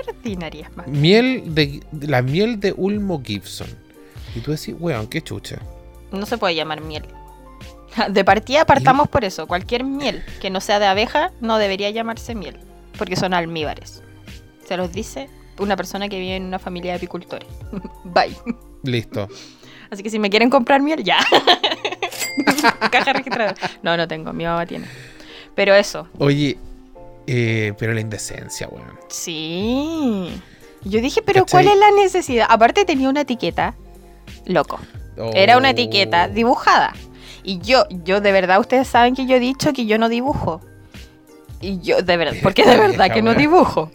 más. 0.76 0.88
Miel 0.88 1.54
de, 1.54 1.84
la 2.02 2.22
miel 2.24 2.60
de 2.60 2.74
Ulmo 2.76 3.22
Gibson. 3.24 3.68
Y 4.36 4.40
tú 4.40 4.52
decís, 4.52 4.76
weón, 4.80 5.08
qué 5.08 5.22
chucha. 5.22 5.58
No 6.12 6.26
se 6.26 6.38
puede 6.38 6.56
llamar 6.56 6.82
miel. 6.82 7.06
De 8.10 8.24
partida 8.24 8.66
partamos 8.66 9.08
por 9.08 9.24
eso. 9.24 9.48
Cualquier 9.48 9.84
miel 9.84 10.24
que 10.42 10.50
no 10.50 10.62
sea 10.62 10.80
de 10.80 10.88
abeja 10.88 11.32
no 11.42 11.58
debería 11.58 11.90
llamarse 11.92 12.34
miel, 12.36 12.58
porque 12.98 13.16
son 13.16 13.34
almíbares. 13.34 14.02
Se 14.68 14.78
los 14.78 14.92
dice 14.92 15.30
una 15.60 15.76
persona 15.76 16.10
que 16.10 16.20
vive 16.20 16.36
en 16.36 16.46
una 16.46 16.58
familia 16.60 16.94
de 16.94 16.98
apicultores. 16.98 17.48
Bye. 18.04 18.36
Listo. 18.84 19.28
Así 19.92 20.02
que 20.02 20.10
si 20.10 20.18
me 20.18 20.30
quieren 20.30 20.50
comprar 20.50 20.82
miel, 20.82 21.04
ya. 21.04 21.18
Caja 22.92 23.14
registrada. 23.14 23.54
No, 23.84 23.96
no 23.96 24.08
tengo, 24.08 24.34
mi 24.34 24.44
mamá 24.46 24.66
tiene. 24.66 24.88
Pero 25.56 25.76
eso, 25.76 26.08
Oye, 26.18 26.58
eh, 27.28 27.74
pero 27.78 27.94
la 27.94 28.02
indecencia, 28.02 28.68
weón. 28.70 28.98
sí. 29.10 30.42
Yo 30.86 31.00
dije, 31.00 31.22
pero 31.22 31.46
¿Cachai? 31.46 31.64
¿cuál 31.64 31.74
es 31.76 31.80
la 31.80 31.92
necesidad? 31.92 32.48
Aparte 32.50 32.84
tenía 32.84 33.08
una 33.08 33.22
etiqueta, 33.22 33.74
loco. 34.46 34.80
Era 35.34 35.58
una 35.58 35.72
etiqueta 35.72 36.28
Oh. 36.30 36.34
dibujada. 36.34 36.94
Y 37.44 37.60
yo, 37.60 37.86
yo 37.90 38.22
de 38.22 38.32
verdad, 38.32 38.60
ustedes 38.60 38.88
saben 38.88 39.16
que 39.16 39.26
yo 39.26 39.36
he 39.36 39.40
dicho 39.40 39.74
que 39.74 39.86
yo 39.86 39.98
no 39.98 40.10
dibujo. 40.10 40.62
Y 41.62 41.80
yo, 41.80 42.02
de 42.02 42.18
verdad, 42.18 42.36
porque 42.44 42.66
de 42.66 42.78
verdad 42.78 43.12
que 43.12 43.22
no 43.22 43.34
dibujo. 43.36 43.92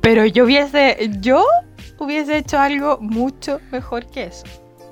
Pero 0.00 0.24
yo 0.26 0.44
hubiese, 0.44 1.10
yo 1.20 1.44
hubiese 1.98 2.38
hecho 2.38 2.58
algo 2.58 2.98
mucho 3.00 3.60
mejor 3.70 4.06
que 4.06 4.24
eso. 4.24 4.44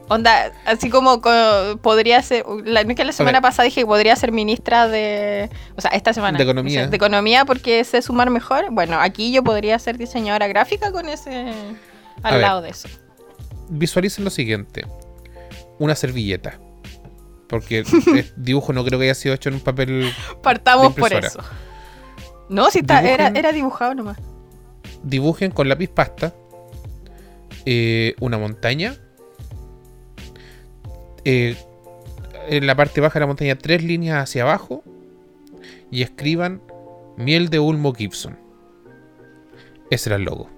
Onda, 0.09 0.53
así 0.67 0.91
como 0.91 1.21
co- 1.23 1.79
podría 1.81 2.21
ser, 2.23 2.45
la, 2.65 2.85
que 2.85 3.05
la 3.05 3.13
semana 3.13 3.39
ver. 3.39 3.43
pasada 3.43 3.65
dije 3.65 3.81
que 3.83 3.87
podría 3.87 4.15
ser 4.17 4.31
ministra 4.31 4.87
de, 4.89 5.49
o 5.77 5.81
sea, 5.81 5.91
esta 5.93 6.13
semana. 6.13 6.37
De 6.39 6.45
Economía. 6.45 6.81
o 6.81 6.83
sea, 6.83 6.91
de 6.91 6.97
economía 6.97 7.45
porque 7.45 7.83
sé 7.85 8.03
sumar 8.03 8.29
mejor. 8.31 8.67
Bueno, 8.73 8.99
aquí 9.01 9.33
yo 9.33 9.43
podría 9.43 9.79
ser 9.79 9.97
diseñadora 9.97 10.49
gráfica 10.49 10.93
con 10.93 11.09
ese, 11.09 11.53
al 12.23 12.25
A 12.25 12.31
ver. 12.33 12.41
lado 12.43 12.63
de 12.63 12.71
eso. 12.71 12.89
Visualicen 13.73 14.25
lo 14.25 14.31
siguiente: 14.31 14.87
una 15.79 15.95
servilleta. 15.95 16.59
Porque 17.49 17.85
el 18.15 18.33
dibujo 18.37 18.73
no 18.73 18.85
creo 18.85 18.99
que 18.99 19.07
haya 19.07 19.15
sido 19.15 19.35
hecho 19.35 19.49
en 19.49 19.57
un 19.57 19.61
papel. 19.61 20.13
Partamos 20.43 20.95
de 20.95 21.01
por 21.01 21.13
eso. 21.13 21.41
No, 22.49 22.71
si 22.71 22.81
está, 22.81 23.03
era 23.03 23.53
dibujado 23.53 23.95
nomás. 23.95 24.19
Dibujen 25.03 25.51
con 25.51 25.69
lápiz 25.69 25.89
pasta 25.89 26.33
eh, 27.65 28.15
una 28.21 28.39
montaña. 28.39 28.97
Eh, 31.25 31.57
en 32.49 32.67
la 32.67 32.75
parte 32.75 33.01
baja 33.01 33.15
de 33.15 33.21
la 33.21 33.27
montaña, 33.27 33.57
tres 33.57 33.83
líneas 33.83 34.23
hacia 34.23 34.43
abajo. 34.43 34.83
Y 35.91 36.03
escriban 36.03 36.63
miel 37.17 37.49
de 37.51 37.61
Ulmo 37.61 37.95
Gibson. 37.95 38.39
Ese 39.91 40.09
era 40.09 40.17
el 40.17 40.25
logo. 40.25 40.49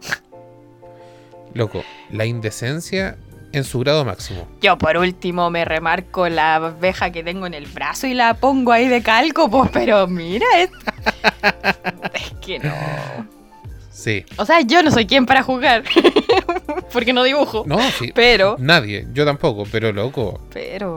Loco, 1.54 1.84
la 2.12 2.24
indecencia 2.26 3.16
en 3.52 3.64
su 3.64 3.80
grado 3.80 4.04
máximo. 4.04 4.46
Yo 4.60 4.78
por 4.78 4.96
último 4.96 5.50
me 5.50 5.64
remarco 5.64 6.28
la 6.28 6.54
abeja 6.56 7.10
que 7.10 7.22
tengo 7.22 7.46
en 7.46 7.54
el 7.54 7.66
brazo 7.66 8.06
y 8.06 8.14
la 8.14 8.34
pongo 8.34 8.72
ahí 8.72 8.88
de 8.88 9.02
calco, 9.02 9.50
pues, 9.50 9.70
pero 9.72 10.06
mira, 10.06 10.46
es, 10.58 10.70
es 12.14 12.32
que 12.40 12.58
no. 12.58 12.72
Sí. 13.90 14.24
O 14.36 14.46
sea, 14.46 14.62
yo 14.62 14.82
no 14.82 14.90
soy 14.90 15.06
quien 15.06 15.26
para 15.26 15.42
jugar, 15.42 15.84
porque 16.92 17.12
no 17.12 17.22
dibujo. 17.22 17.64
No, 17.66 17.78
sí. 17.90 18.10
Pero, 18.14 18.56
Nadie, 18.58 19.06
yo 19.12 19.24
tampoco, 19.24 19.64
pero 19.70 19.92
loco. 19.92 20.40
pero, 20.52 20.96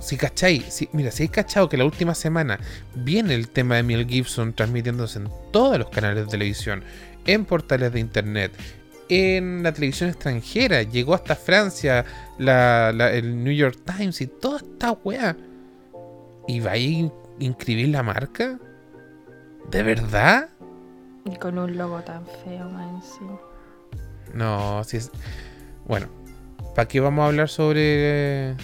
Si 0.00 0.16
cachai, 0.16 0.60
si, 0.68 0.88
mira, 0.92 1.10
si 1.10 1.24
hay 1.24 1.28
cachado 1.28 1.68
que 1.68 1.76
la 1.76 1.84
última 1.84 2.14
semana 2.14 2.60
viene 2.94 3.34
el 3.34 3.48
tema 3.48 3.76
de 3.76 3.82
Mel 3.82 4.06
Gibson 4.06 4.52
transmitiéndose 4.52 5.18
en 5.18 5.28
todos 5.50 5.78
los 5.78 5.88
canales 5.88 6.26
de 6.26 6.30
televisión, 6.30 6.84
en 7.26 7.44
portales 7.46 7.92
de 7.92 8.00
internet, 8.00 8.52
en 9.10 9.62
la 9.62 9.72
televisión 9.72 10.10
extranjera, 10.10 10.82
llegó 10.82 11.14
hasta 11.14 11.34
Francia, 11.36 12.04
la, 12.38 12.92
la- 12.92 13.12
el 13.12 13.42
New 13.42 13.52
York 13.52 13.78
Times 13.84 14.20
y 14.20 14.26
toda 14.26 14.58
esta 14.58 14.92
weá. 14.92 15.36
¿Y 16.48 16.60
va 16.60 16.72
a 16.72 16.76
in- 16.78 17.12
inscribir 17.38 17.88
la 17.88 18.02
marca? 18.02 18.58
¿De 19.70 19.82
verdad? 19.82 20.48
y 21.26 21.36
con 21.36 21.58
un 21.58 21.76
logo 21.76 22.00
tan 22.00 22.24
feo, 22.44 22.68
man, 22.70 22.96
encima. 22.96 23.38
No, 24.34 24.82
si 24.84 24.96
es. 24.96 25.10
Bueno, 25.86 26.08
¿para 26.74 26.88
qué 26.88 26.98
vamos 27.00 27.22
a 27.22 27.26
hablar 27.26 27.48
sobre. 27.50 28.54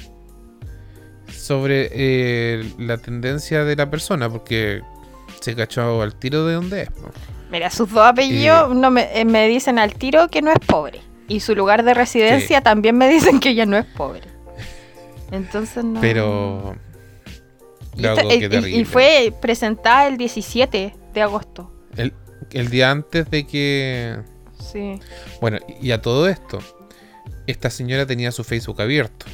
sobre 1.31 1.91
eh, 1.93 2.73
la 2.79 2.97
tendencia 2.99 3.65
de 3.65 3.77
la 3.77 3.91
persona? 3.91 4.31
Porque 4.31 4.81
se 5.41 5.55
cachó 5.55 6.01
al 6.03 6.15
tiro 6.15 6.47
de 6.47 6.55
dónde 6.55 6.83
es. 6.83 6.91
po. 6.91 7.11
Mira, 7.51 7.71
sus 7.71 7.91
dos 7.91 8.05
apellidos 8.05 8.75
no 8.75 8.91
me, 8.91 9.09
eh, 9.19 9.25
me 9.25 9.47
dicen 9.49 9.79
al 9.79 9.95
tiro 9.95 10.29
que 10.29 10.43
no 10.43 10.51
es 10.51 10.59
pobre. 10.59 11.01
Y 11.29 11.41
su 11.41 11.55
lugar 11.55 11.85
de 11.85 11.95
residencia 11.95 12.61
también 12.61 12.97
me 12.97 13.09
dicen 13.09 13.41
que 13.41 13.51
ella 13.51 13.67
no 13.67 13.77
es 13.77 13.85
pobre. 13.85 14.23
Entonces 15.31 15.85
no. 15.85 16.01
Pero. 16.01 16.77
Y, 17.97 18.81
y 18.81 18.85
fue 18.85 19.33
presentada 19.41 20.07
el 20.07 20.17
17 20.19 20.95
de 21.15 21.23
agosto. 21.23 21.73
El, 21.97 22.13
el 22.53 22.69
día 22.69 22.91
antes 22.91 23.31
de 23.31 23.47
que. 23.47 24.19
Sí. 24.61 25.01
Bueno, 25.41 25.59
y 25.81 25.93
a 25.93 26.03
todo 26.03 26.29
esto, 26.29 26.59
esta 27.47 27.71
señora 27.71 28.07
tenía 28.07 28.33
su 28.33 28.45
Facebook 28.45 28.81
abierto. 28.83 29.27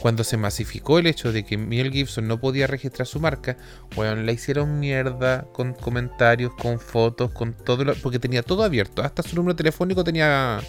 Cuando 0.00 0.22
se 0.22 0.36
masificó 0.36 0.98
el 1.00 1.06
hecho 1.08 1.32
de 1.32 1.44
que 1.44 1.58
Mel 1.58 1.90
Gibson 1.90 2.28
no 2.28 2.38
podía 2.40 2.66
registrar 2.68 3.06
su 3.06 3.18
marca, 3.18 3.56
bueno, 3.96 4.14
la 4.22 4.30
hicieron 4.32 4.78
mierda 4.78 5.46
con 5.52 5.74
comentarios, 5.74 6.52
con 6.54 6.78
fotos, 6.78 7.32
con 7.32 7.52
todo 7.52 7.84
lo, 7.84 7.94
porque 7.96 8.18
tenía 8.20 8.42
todo 8.44 8.62
abierto, 8.62 9.02
hasta 9.02 9.22
su 9.24 9.34
número 9.34 9.56
telefónico 9.56 10.04
tenía 10.04 10.60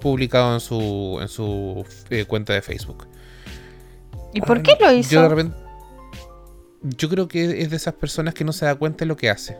publicado 0.00 0.54
en 0.54 0.60
su 0.60 1.18
en 1.20 1.26
su 1.28 1.84
eh, 2.10 2.24
cuenta 2.26 2.52
de 2.52 2.62
Facebook. 2.62 3.08
¿Y 4.32 4.40
por 4.40 4.62
qué 4.62 4.72
lo 4.78 4.86
Yo 4.86 4.92
de 4.92 4.98
hizo? 4.98 5.28
repente 5.28 5.56
yo 6.82 7.08
creo 7.08 7.26
que 7.26 7.62
es 7.62 7.70
de 7.70 7.76
esas 7.76 7.94
personas 7.94 8.34
que 8.34 8.44
no 8.44 8.52
se 8.52 8.66
da 8.66 8.74
cuenta 8.76 8.98
de 8.98 9.06
lo 9.06 9.16
que 9.16 9.30
hace. 9.30 9.56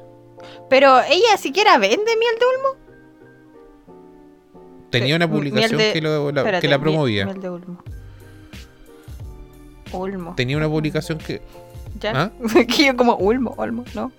Pero 0.70 1.00
ella 1.00 1.36
siquiera 1.38 1.76
vende 1.78 1.96
miel 1.96 2.34
de 2.38 2.46
Ulmo. 2.46 2.86
Tenía 4.90 5.16
una 5.16 5.28
publicación 5.28 5.78
de- 5.78 5.92
que, 5.92 6.00
lo- 6.00 6.30
la, 6.30 6.42
Espérate, 6.42 6.60
que 6.62 6.68
la 6.70 6.78
promovía. 6.80 7.24
Miel 7.24 7.40
de 7.40 7.50
Ulmo. 7.50 7.82
Ulmo. 9.92 10.34
Tenía 10.36 10.56
una 10.56 10.68
publicación 10.68 11.18
que 11.18 11.40
¿Ya? 12.00 12.12
¿Ah? 12.14 12.30
que 12.68 12.86
yo 12.86 12.96
como 12.96 13.16
Ulmo, 13.16 13.54
Ulmo, 13.58 13.84
¿no? 13.94 14.12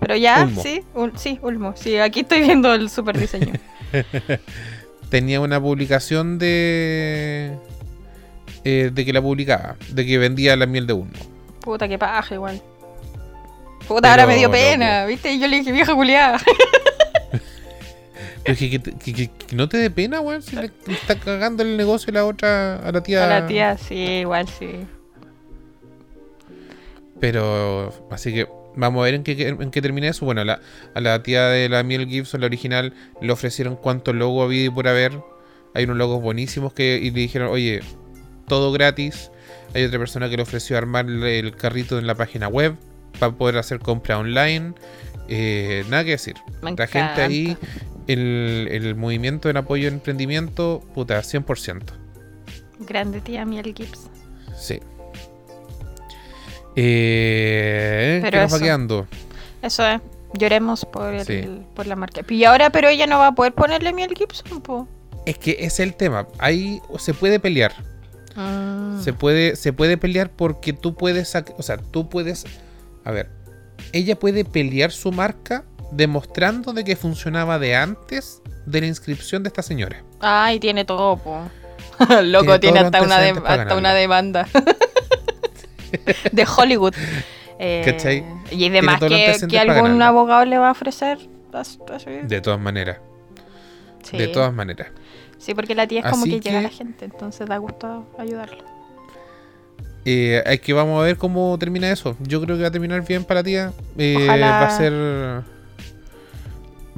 Pero 0.00 0.16
ya, 0.16 0.44
Ulmo. 0.44 0.62
sí, 0.62 0.82
ul- 0.94 1.16
sí, 1.16 1.38
Ulmo. 1.42 1.74
Sí, 1.76 1.96
aquí 1.98 2.20
estoy 2.20 2.40
viendo 2.42 2.72
el 2.74 2.90
super 2.90 3.18
diseño. 3.18 3.54
tenía 5.10 5.40
una 5.40 5.60
publicación 5.60 6.38
de 6.38 7.56
eh, 8.64 8.90
de 8.92 9.04
que 9.04 9.12
la 9.12 9.22
publicaba, 9.22 9.76
de 9.90 10.04
que 10.06 10.18
vendía 10.18 10.56
la 10.56 10.66
miel 10.66 10.86
de 10.86 10.92
uno. 10.94 11.10
Puta, 11.60 11.88
qué 11.88 11.98
paja 11.98 12.34
igual. 12.34 12.60
Puta, 13.86 14.00
Pero, 14.02 14.08
ahora 14.10 14.26
me 14.26 14.36
dio 14.36 14.50
pena, 14.50 15.04
¿viste? 15.06 15.32
Y 15.32 15.38
yo 15.40 15.46
le 15.46 15.58
dije, 15.58 15.70
vieja 15.72 15.94
culiada. 15.94 16.38
Pero 18.42 18.52
es 18.52 18.58
que, 18.58 18.70
que, 18.70 18.80
que- 18.98 19.12
que- 19.14 19.30
que 19.30 19.56
no 19.56 19.68
te 19.68 19.78
dé 19.78 19.90
pena, 19.90 20.20
weón, 20.20 20.42
si 20.42 20.56
le 20.56 20.70
está 20.88 21.18
cagando 21.18 21.62
el 21.62 21.76
negocio 21.78 22.12
la 22.12 22.26
otra 22.26 22.76
a 22.76 22.92
la 22.92 23.02
tía. 23.02 23.24
A 23.24 23.40
la 23.40 23.46
tía, 23.46 23.78
sí, 23.78 23.94
igual 23.94 24.46
sí. 24.48 24.86
Pero 27.24 27.90
así 28.10 28.34
que 28.34 28.46
vamos 28.76 29.00
a 29.00 29.04
ver 29.04 29.14
en 29.14 29.22
qué, 29.22 29.48
en 29.48 29.70
qué 29.70 29.80
termina 29.80 30.08
eso. 30.08 30.26
Bueno, 30.26 30.42
a 30.42 30.44
la, 30.44 30.60
a 30.94 31.00
la 31.00 31.22
tía 31.22 31.46
de 31.46 31.70
la 31.70 31.82
miel 31.82 32.06
Gibson, 32.06 32.42
la 32.42 32.48
original, 32.48 32.92
le 33.22 33.32
ofrecieron 33.32 33.76
cuántos 33.76 34.14
logos 34.14 34.44
había 34.44 34.70
por 34.70 34.86
haber. 34.88 35.18
Hay 35.72 35.84
unos 35.84 35.96
logos 35.96 36.20
buenísimos 36.20 36.74
que 36.74 36.98
y 37.02 37.10
le 37.12 37.20
dijeron, 37.20 37.48
oye, 37.48 37.80
todo 38.46 38.72
gratis. 38.72 39.30
Hay 39.74 39.84
otra 39.84 39.98
persona 39.98 40.28
que 40.28 40.36
le 40.36 40.42
ofreció 40.42 40.76
armar 40.76 41.08
el 41.08 41.56
carrito 41.56 41.98
en 41.98 42.06
la 42.06 42.14
página 42.14 42.46
web 42.48 42.76
para 43.18 43.32
poder 43.32 43.56
hacer 43.56 43.78
compra 43.78 44.18
online. 44.18 44.74
Eh, 45.30 45.82
nada 45.88 46.04
que 46.04 46.10
decir. 46.10 46.34
Me 46.62 46.72
La 46.72 46.86
gente 46.86 47.22
ahí, 47.22 47.56
el, 48.06 48.68
el 48.70 48.96
movimiento 48.96 49.48
en 49.48 49.56
apoyo 49.56 49.88
al 49.88 49.94
emprendimiento, 49.94 50.82
puta, 50.94 51.18
100%. 51.20 51.84
Grande 52.80 53.22
tía 53.22 53.46
Miel 53.46 53.72
Gibbs. 53.74 54.10
Sí. 54.54 54.78
Eh, 56.76 58.18
Pero 58.22 58.30
¿Qué 58.36 58.42
nos 58.42 58.52
va 58.52 58.56
eso. 58.56 58.64
quedando? 58.64 59.06
Eso 59.62 59.86
es. 59.86 60.00
Lloremos 60.34 60.84
por, 60.84 61.14
el, 61.14 61.24
Sí. 61.24 61.44
por 61.74 61.86
la 61.86 61.94
marca. 61.96 62.22
Y 62.28 62.44
ahora, 62.44 62.70
pero 62.70 62.88
ella 62.88 63.06
no 63.06 63.18
va 63.18 63.28
a 63.28 63.32
poder 63.32 63.52
ponerle 63.54 63.92
Miel 63.92 64.12
Gibson, 64.16 64.60
po. 64.60 64.88
Es 65.26 65.38
que 65.38 65.52
ese 65.52 65.66
es 65.66 65.80
el 65.80 65.94
tema. 65.94 66.26
Ahí 66.38 66.80
se 66.98 67.14
puede 67.14 67.38
pelear. 67.38 67.72
Mm. 68.34 69.00
Se 69.00 69.12
puede, 69.12 69.54
se 69.54 69.72
puede 69.72 69.96
pelear 69.96 70.30
porque 70.30 70.72
tú 70.72 70.94
puedes. 70.96 71.32
O 71.56 71.62
sea, 71.62 71.76
tú 71.78 72.08
puedes. 72.08 72.44
A 73.04 73.12
ver. 73.12 73.30
Ella 73.92 74.18
puede 74.18 74.44
pelear 74.44 74.90
su 74.90 75.12
marca 75.12 75.64
demostrando 75.92 76.72
de 76.72 76.82
que 76.82 76.96
funcionaba 76.96 77.60
de 77.60 77.76
antes 77.76 78.42
de 78.66 78.80
la 78.80 78.86
inscripción 78.88 79.44
de 79.44 79.48
esta 79.48 79.62
señora. 79.62 80.02
Ay, 80.20 80.58
tiene 80.58 80.84
todo, 80.84 81.16
po. 81.16 81.38
Loco, 82.24 82.58
Tiene 82.58 82.80
hasta, 82.80 83.02
una, 83.02 83.20
de- 83.20 83.40
hasta 83.46 83.76
una 83.76 83.94
demanda. 83.94 84.48
de 86.32 86.46
Hollywood. 86.56 86.94
Eh, 87.58 87.82
¿Cachai? 87.84 88.24
Y 88.50 88.68
demás 88.68 89.00
que, 89.00 89.58
algún 89.58 90.00
abogado 90.02 90.44
le 90.44 90.58
va 90.58 90.68
a 90.68 90.72
ofrecer. 90.72 91.18
De 92.24 92.40
todas 92.40 92.58
maneras. 92.60 92.98
Sí. 94.02 94.18
De 94.18 94.28
todas 94.28 94.52
maneras. 94.52 94.88
Sí, 95.38 95.54
porque 95.54 95.74
la 95.74 95.86
tía 95.86 96.00
es 96.00 96.06
como 96.06 96.24
que, 96.24 96.40
llega 96.40 96.58
a 96.58 96.62
la 96.62 96.68
gente, 96.68 97.04
entonces 97.04 97.46
da 97.48 97.58
gusto 97.58 98.06
ayudarla. 98.18 98.64
Eh, 100.04 100.42
hay 100.44 100.58
que 100.58 100.72
vamos 100.72 101.00
a 101.00 101.04
ver 101.04 101.16
cómo 101.16 101.56
termina 101.58 101.90
eso. 101.90 102.16
Yo 102.20 102.40
creo 102.42 102.56
que 102.56 102.62
va 102.62 102.68
a 102.68 102.72
terminar 102.72 103.06
bien 103.06 103.24
para 103.24 103.40
la 103.40 103.44
tía. 103.44 103.72
Eh, 103.96 104.16
Ojalá. 104.24 104.50
Va 104.60 104.66
a 104.66 104.70
ser. 104.76 104.92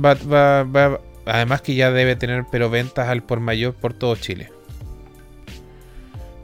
Va, 0.03 0.15
va- 0.15 0.65
va- 0.65 1.01
además 1.25 1.63
que 1.63 1.75
ya 1.75 1.91
debe 1.91 2.17
tener 2.17 2.45
pero 2.51 2.69
ventas 2.71 3.09
al 3.09 3.23
por 3.23 3.41
mayor 3.41 3.75
por 3.75 3.93
todo 3.95 4.17
Chile. 4.17 4.51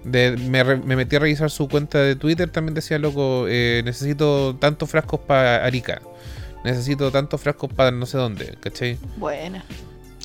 De- 0.05 0.37
me, 0.37 0.63
re- 0.65 0.77
me 0.79 0.97
metí 0.97 1.17
a 1.17 1.19
revisar 1.21 1.51
su 1.51 1.69
cuenta 1.69 1.99
de 1.99 2.17
Twitter, 2.17 2.51
también 2.51 2.75
decía 2.75 2.99
loco, 2.99 3.47
eh, 3.49 3.83
necesito 3.85 4.57
tantos 4.57 4.91
frascos 4.91 5.21
para 5.21 5.65
Arica. 5.65 6.01
Necesito 6.65 7.11
tantos 7.11 7.41
frascos 7.41 7.73
para 7.73 7.91
no 7.91 8.07
sé 8.07 8.19
dónde, 8.19 8.57
¿cachai? 8.61 8.99
Buena. 9.17 9.65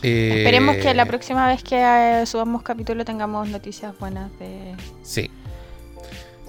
Eh, 0.03 0.35
Esperemos 0.39 0.75
que 0.77 0.93
la 0.93 1.05
próxima 1.05 1.47
vez 1.47 1.63
que 1.63 1.75
eh, 1.79 2.25
subamos 2.27 2.61
capítulo 2.61 3.03
tengamos 3.05 3.47
noticias 3.49 3.97
buenas 3.99 4.29
de, 4.39 4.75
Sí. 5.03 5.29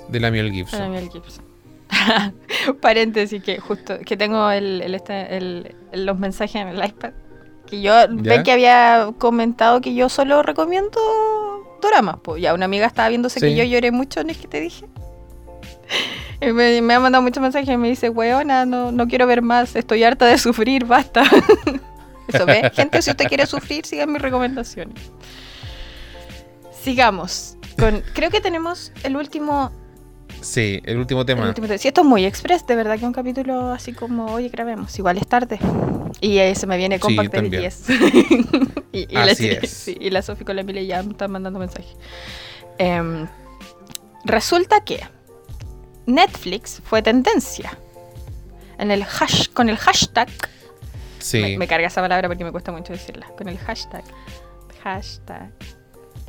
De 0.09 0.21
la 0.21 0.31
Miel 0.31 0.47
de 0.51 0.53
Gibson. 0.57 0.91
Miel 0.91 1.09
Gibson. 1.11 1.45
Paréntesis, 2.81 3.43
que 3.43 3.59
justo 3.59 3.99
que 4.05 4.17
tengo 4.17 4.51
el, 4.51 4.83
el 4.83 4.95
este- 4.95 5.37
el- 5.37 5.75
el- 5.93 6.07
los 6.07 6.19
mensajes 6.19 6.57
en 6.57 6.69
el 6.69 6.85
iPad. 6.85 7.13
Que 7.67 7.81
yo 7.83 7.95
ven 8.11 8.43
que 8.43 8.53
había 8.53 9.11
comentado 9.19 9.81
que 9.81 9.95
yo 9.95 10.09
solo 10.09 10.43
recomiendo 10.43 10.99
doramas. 11.81 12.17
Pues 12.23 12.43
ya 12.43 12.55
una 12.55 12.65
amiga 12.65 12.87
estaba 12.87 13.09
viéndose 13.09 13.41
que 13.41 13.55
yo 13.55 13.65
lloré 13.65 13.91
mucho, 13.91 14.23
¿no 14.25 14.31
es 14.31 14.39
que 14.39 14.49
te 14.49 14.61
dije? 14.61 14.87
Y 16.41 16.53
me, 16.53 16.81
me 16.83 16.95
ha 16.95 17.01
mandado 17.01 17.21
muchos 17.21 17.43
mensajes 17.43 17.69
y 17.69 17.77
me 17.77 17.89
dice, 17.89 18.11
weona, 18.11 18.65
no, 18.65 18.93
no 18.93 19.09
quiero 19.09 19.27
ver 19.27 19.43
más, 19.43 19.75
estoy 19.75 20.05
harta 20.05 20.25
de 20.25 20.39
sufrir, 20.39 20.85
basta. 20.85 21.25
Eso 22.29 22.47
ve, 22.47 22.71
gente, 22.75 23.03
si 23.03 23.11
usted 23.11 23.27
quiere 23.27 23.45
sufrir, 23.45 23.85
sigan 23.85 24.13
mis 24.13 24.23
recomendaciones. 24.23 25.11
Sigamos. 26.81 27.57
Con, 27.77 28.05
creo 28.15 28.31
que 28.31 28.41
tenemos 28.41 28.93
el 29.03 29.17
último 29.17 29.73
Sí, 30.41 30.81
el 30.85 30.99
último 30.99 31.21
el 31.21 31.27
tema. 31.27 31.49
último 31.49 31.67
tema. 31.67 31.79
Sí, 31.79 31.89
esto 31.89 32.03
es 32.03 32.07
muy 32.07 32.25
express, 32.25 32.67
de 32.67 32.77
verdad 32.77 32.99
que 32.99 33.05
un 33.05 33.13
capítulo 33.13 33.71
así 33.73 33.93
como, 33.93 34.27
oye, 34.27 34.49
grabemos, 34.49 34.97
igual 34.99 35.19
es 35.19 35.27
tarde. 35.27 35.59
Y 36.21 36.39
eh, 36.39 36.55
se 36.55 36.67
me 36.67 36.77
viene 36.77 36.97
Sí, 36.97 37.01
Compact 37.03 37.33
de 37.33 37.39
también. 37.43 37.65
BTS. 37.65 37.91
y, 38.93 38.99
y 39.11 39.15
la, 39.15 39.27
es. 39.33 39.71
sí, 39.71 39.97
y 40.01 40.11
la 40.11 40.23
Sofi 40.23 40.45
con 40.45 40.57
la 40.57 40.63
Emilia 40.63 40.83
ya 40.83 41.03
me 41.03 41.11
están 41.13 41.31
mandando 41.31 41.59
mensajes. 41.59 41.97
Em, 42.79 43.27
resulta 44.25 44.81
que 44.85 45.01
Netflix 46.07 46.81
fue 46.85 47.03
tendencia. 47.03 47.77
En 48.79 48.91
el 48.93 49.03
hash, 49.03 49.49
con 49.53 49.69
el 49.69 49.77
hashtag. 49.77 50.29
Sí. 51.19 51.41
Me, 51.43 51.59
me 51.59 51.67
carga 51.67 51.89
esa 51.89 52.01
palabra 52.01 52.29
porque 52.29 52.45
me 52.45 52.53
cuesta 52.53 52.71
mucho 52.73 52.93
decirla. 52.93 53.27
Con 53.37 53.49
el 53.49 53.59
hashtag. 53.59 54.05
Hashtag. 54.85 55.51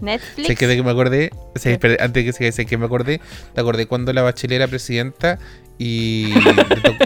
Netflix. 0.01 0.47
Sé 0.47 0.55
que 0.55 0.67
de 0.67 0.75
que 0.75 0.83
me 0.83 0.91
acordé, 0.91 1.31
sé, 1.55 1.73
espera, 1.73 2.03
antes 2.03 2.25
de 2.25 2.31
que 2.31 2.51
se 2.51 2.65
que 2.65 2.77
me 2.77 2.85
acordé, 2.85 3.19
te 3.53 3.61
acordé 3.61 3.85
cuando 3.87 4.13
la 4.13 4.21
bachelet 4.21 4.55
era 4.57 4.67
presidenta 4.67 5.39
y 5.77 6.33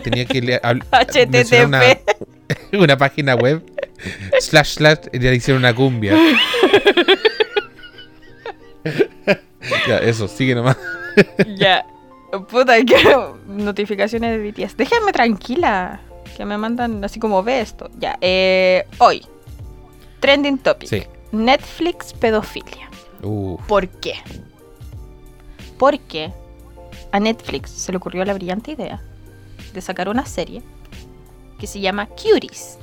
tenía 0.03 0.25
que 0.25 0.41
le- 0.41 0.61
una, 1.65 1.81
HTTP. 1.81 2.73
una 2.73 2.97
página 2.97 3.35
web 3.35 3.61
slash 4.39 4.75
slash 4.75 4.97
y 5.13 5.19
le 5.19 5.35
hicieron 5.35 5.61
una 5.61 5.73
cumbia. 5.73 6.15
ya, 9.87 9.97
eso, 9.99 10.27
sigue 10.27 10.55
nomás. 10.55 10.77
Ya. 11.55 11.85
Puta, 12.49 12.83
que 12.83 12.95
notificaciones 13.47 14.31
de 14.31 14.51
BTS. 14.51 14.75
Déjenme 14.77 15.11
tranquila. 15.11 16.01
Que 16.35 16.45
me 16.45 16.57
mandan 16.57 17.03
así 17.03 17.19
como 17.19 17.43
ve 17.43 17.61
esto. 17.61 17.89
Ya. 17.99 18.17
Eh, 18.21 18.85
hoy. 18.97 19.25
Trending 20.19 20.57
topic. 20.57 20.89
Sí. 20.89 21.03
Netflix 21.33 22.13
pedofilia. 22.13 22.89
Uh, 23.21 23.57
¿Por 23.67 23.87
qué? 23.89 24.13
Porque 25.77 26.31
a 27.11 27.19
Netflix 27.19 27.71
se 27.71 27.91
le 27.91 27.97
ocurrió 27.97 28.23
la 28.23 28.33
brillante 28.33 28.71
idea 28.71 29.01
de 29.73 29.81
sacar 29.81 30.07
una 30.09 30.25
serie 30.25 30.61
que 31.59 31.67
se 31.67 31.79
llama 31.79 32.05
Cuties. 32.07 32.77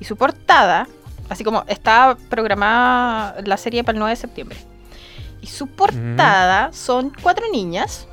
Y 0.00 0.04
su 0.04 0.16
portada, 0.16 0.86
así 1.28 1.44
como 1.44 1.64
está 1.66 2.16
programada 2.28 3.36
la 3.44 3.56
serie 3.56 3.82
para 3.84 3.96
el 3.96 4.00
9 4.00 4.10
de 4.10 4.16
septiembre. 4.16 4.58
Y 5.40 5.46
su 5.46 5.66
portada 5.68 6.72
son 6.72 7.12
cuatro 7.22 7.46
niñas. 7.52 8.06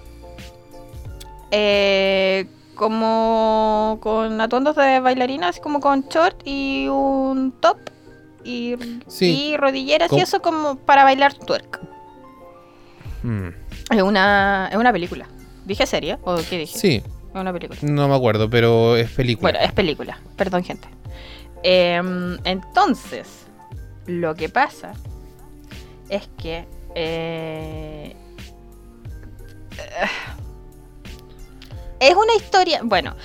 eh, 1.52 2.48
como 2.76 3.98
con 4.02 4.40
atuendos 4.40 4.76
de 4.78 5.02
bailarinas, 5.02 5.60
como 5.60 5.82
con 5.82 6.04
short 6.08 6.42
y 6.46 6.88
un 6.88 7.52
top 7.60 7.78
y, 8.44 8.76
Sí. 9.08 9.50
y 9.52 9.58
rodilleras 9.58 10.12
y 10.14 10.20
eso 10.20 10.42
como 10.42 10.76
para 10.78 11.04
bailar 11.04 11.34
twerk. 11.34 11.80
mm, 13.24 13.48
Es 13.92 14.02
una, 14.02 14.70
es 14.72 14.78
una 14.78 14.92
película. 14.92 15.28
¿Dije 15.66 15.86
serie? 15.86 16.18
¿O 16.24 16.38
qué 16.50 16.58
dije? 16.60 16.78
sí, 16.78 17.04
Es 17.34 17.42
una 17.42 17.54
película. 17.54 17.80
no 17.84 18.08
me 18.08 18.16
acuerdo, 18.16 18.50
pero 18.50 18.96
es 18.96 19.10
película. 19.12 19.52
Bueno, 19.52 19.66
es 19.66 19.72
película. 19.74 20.20
Perdón, 20.36 20.64
gente. 20.64 20.88
Em, 21.64 22.38
entonces, 22.46 23.46
lo 24.06 24.36
que 24.36 24.50
pasa 24.50 24.94
es 26.10 26.30
que. 26.38 26.66
eh, 26.96 28.16
es 32.00 32.16
una 32.16 32.36
historia. 32.36 32.82
Bueno, 32.84 33.16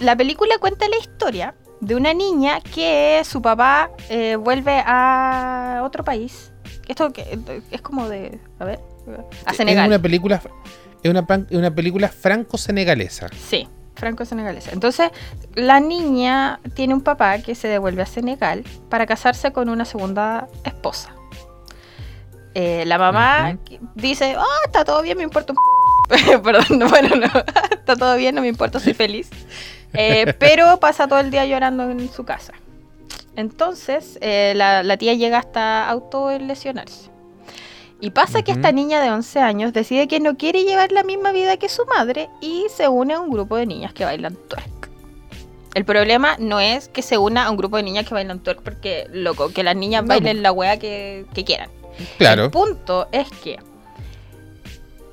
la 0.00 0.16
película 0.16 0.58
cuenta 0.58 0.88
la 0.88 0.96
historia 0.98 1.54
de 1.80 1.94
una 1.94 2.12
niña 2.14 2.60
que 2.60 3.22
su 3.24 3.40
papá 3.42 3.90
eh, 4.08 4.36
vuelve 4.36 4.82
a 4.84 5.82
otro 5.84 6.04
país. 6.04 6.52
Esto 6.88 7.12
que, 7.12 7.38
es 7.70 7.82
como 7.82 8.08
de. 8.08 8.38
A 8.58 8.64
ver. 8.64 8.80
A 9.46 9.50
Es 9.52 9.56
Senegal. 9.56 9.86
una 9.88 9.98
película, 9.98 10.40
es 11.02 11.10
una, 11.10 11.26
una 11.50 11.74
película 11.74 12.08
franco-senegalesa. 12.08 13.28
Sí, 13.48 13.68
franco-senegalesa. 13.94 14.72
Entonces, 14.72 15.10
la 15.54 15.80
niña 15.80 16.60
tiene 16.74 16.94
un 16.94 17.00
papá 17.00 17.38
que 17.38 17.54
se 17.54 17.68
devuelve 17.68 18.02
a 18.02 18.06
Senegal 18.06 18.64
para 18.88 19.06
casarse 19.06 19.52
con 19.52 19.68
una 19.68 19.84
segunda 19.84 20.48
esposa. 20.64 21.14
Eh, 22.54 22.84
la 22.86 22.98
mamá 22.98 23.56
dice, 23.94 24.34
ah, 24.36 24.44
está 24.66 24.84
todo 24.84 25.02
bien, 25.02 25.16
me 25.16 25.22
importa 25.24 25.52
un 25.52 25.58
p-". 26.08 26.38
Perdón, 26.42 26.78
no, 26.78 26.88
bueno, 26.88 27.16
no, 27.16 27.26
está 27.70 27.96
todo 27.96 28.16
bien, 28.16 28.34
no 28.34 28.40
me 28.40 28.48
importa, 28.48 28.80
soy 28.80 28.94
feliz. 28.94 29.30
Eh, 29.94 30.34
pero 30.38 30.78
pasa 30.80 31.08
todo 31.08 31.20
el 31.20 31.30
día 31.30 31.46
llorando 31.46 31.90
en 31.90 32.08
su 32.10 32.24
casa. 32.24 32.52
Entonces, 33.36 34.18
eh, 34.20 34.52
la, 34.56 34.82
la 34.82 34.96
tía 34.96 35.14
llega 35.14 35.38
hasta 35.38 35.88
autolesionarse. 35.88 37.10
Y 38.00 38.10
pasa 38.10 38.42
que 38.42 38.52
esta 38.52 38.70
niña 38.70 39.00
de 39.00 39.10
11 39.10 39.40
años 39.40 39.72
decide 39.72 40.06
que 40.06 40.20
no 40.20 40.36
quiere 40.36 40.62
llevar 40.62 40.92
la 40.92 41.02
misma 41.02 41.32
vida 41.32 41.56
que 41.56 41.68
su 41.68 41.84
madre 41.86 42.28
y 42.40 42.66
se 42.68 42.86
une 42.88 43.14
a 43.14 43.20
un 43.20 43.30
grupo 43.30 43.56
de 43.56 43.66
niñas 43.66 43.92
que 43.92 44.04
bailan 44.04 44.36
twerk. 44.48 44.88
El 45.74 45.84
problema 45.84 46.36
no 46.38 46.60
es 46.60 46.88
que 46.88 47.02
se 47.02 47.18
una 47.18 47.46
a 47.46 47.50
un 47.50 47.56
grupo 47.56 47.76
de 47.76 47.82
niñas 47.82 48.06
que 48.06 48.14
bailan 48.14 48.40
twerk 48.40 48.62
porque, 48.62 49.06
loco, 49.12 49.48
que 49.50 49.64
las 49.64 49.74
niñas 49.74 50.02
No, 50.02 50.08
bailen 50.08 50.42
la 50.42 50.52
wea 50.52 50.78
que, 50.78 51.26
que 51.34 51.44
quieran. 51.44 51.70
Claro. 52.18 52.44
El 52.44 52.50
punto 52.50 53.08
es 53.10 53.28
que 53.42 53.58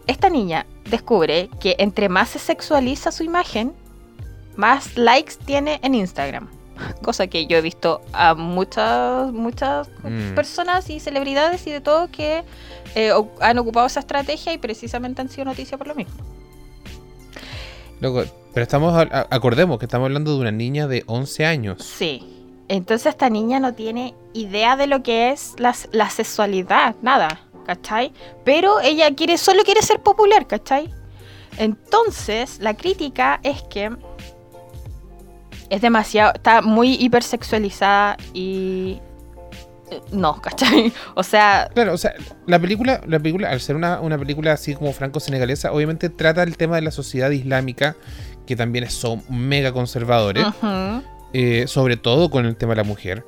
esta 0.05 0.29
niña 0.29 0.67
descubre 0.89 1.49
que 1.59 1.75
entre 1.79 2.07
más 2.07 2.29
se 2.29 2.39
sexualiza 2.39 3.11
su 3.11 3.23
imagen, 3.23 3.73
más 4.55 4.97
likes 4.97 5.35
tiene 5.45 5.79
en 5.83 5.95
Instagram. 5.95 6.49
Cosa 7.01 7.27
que 7.27 7.45
yo 7.47 7.57
he 7.57 7.61
visto 7.61 8.01
a 8.13 8.33
muchas, 8.35 9.31
muchas 9.31 9.89
Mm. 10.03 10.35
personas 10.35 10.89
y 10.89 10.99
celebridades 10.99 11.65
y 11.67 11.71
de 11.71 11.81
todo 11.81 12.09
que 12.11 12.43
eh, 12.95 13.11
han 13.41 13.57
ocupado 13.57 13.87
esa 13.87 13.99
estrategia 14.01 14.53
y 14.53 14.57
precisamente 14.57 15.21
han 15.21 15.29
sido 15.29 15.45
noticia 15.45 15.77
por 15.77 15.87
lo 15.87 15.95
mismo. 15.95 16.13
Loco, 18.01 18.23
pero 18.53 18.63
estamos, 18.63 18.93
a- 18.93 19.27
acordemos 19.29 19.79
que 19.79 19.85
estamos 19.85 20.05
hablando 20.05 20.33
de 20.35 20.41
una 20.41 20.51
niña 20.51 20.87
de 20.87 21.03
11 21.07 21.45
años. 21.45 21.83
Sí. 21.83 22.31
Entonces 22.67 23.07
esta 23.07 23.29
niña 23.29 23.59
no 23.59 23.73
tiene 23.73 24.15
idea 24.33 24.75
de 24.75 24.87
lo 24.87 25.03
que 25.03 25.29
es 25.31 25.53
la, 25.59 25.75
la 25.91 26.09
sexualidad, 26.09 26.95
nada, 27.01 27.41
¿cachai? 27.65 28.11
Pero 28.43 28.79
ella 28.81 29.13
quiere, 29.15 29.37
solo 29.37 29.63
quiere 29.63 29.81
ser 29.83 30.01
popular, 30.01 30.47
¿cachai? 30.47 30.91
Entonces 31.57 32.59
la 32.59 32.73
crítica 32.75 33.39
es 33.43 33.61
que 33.63 33.95
es 35.69 35.81
demasiado, 35.81 36.33
está 36.35 36.61
muy 36.61 36.93
hipersexualizada 36.95 38.17
y... 38.33 38.99
eh, 39.91 40.01
No, 40.11 40.41
¿cachai? 40.41 40.91
O 41.15 41.23
sea, 41.23 41.69
Claro, 41.73 41.93
o 41.93 41.97
sea, 41.97 42.13
la 42.47 42.59
película, 42.59 43.01
la 43.07 43.19
película, 43.19 43.49
al 43.49 43.59
ser 43.61 43.75
una, 43.75 43.99
una 43.99 44.17
película 44.17 44.53
así 44.53 44.75
como 44.75 44.93
franco-senegalesa, 44.93 45.71
obviamente 45.71 46.09
trata 46.09 46.43
el 46.43 46.57
tema 46.57 46.75
de 46.75 46.81
la 46.83 46.91
sociedad 46.91 47.29
islámica, 47.31 47.95
que 48.45 48.55
también 48.55 48.89
son 48.91 49.23
mega 49.29 49.71
conservadores, 49.73 50.45
eh, 51.33 51.65
sobre 51.67 51.97
todo 51.97 52.29
con 52.29 52.45
el 52.45 52.55
tema 52.55 52.71
de 52.73 52.77
la 52.77 52.83
mujer. 52.83 53.25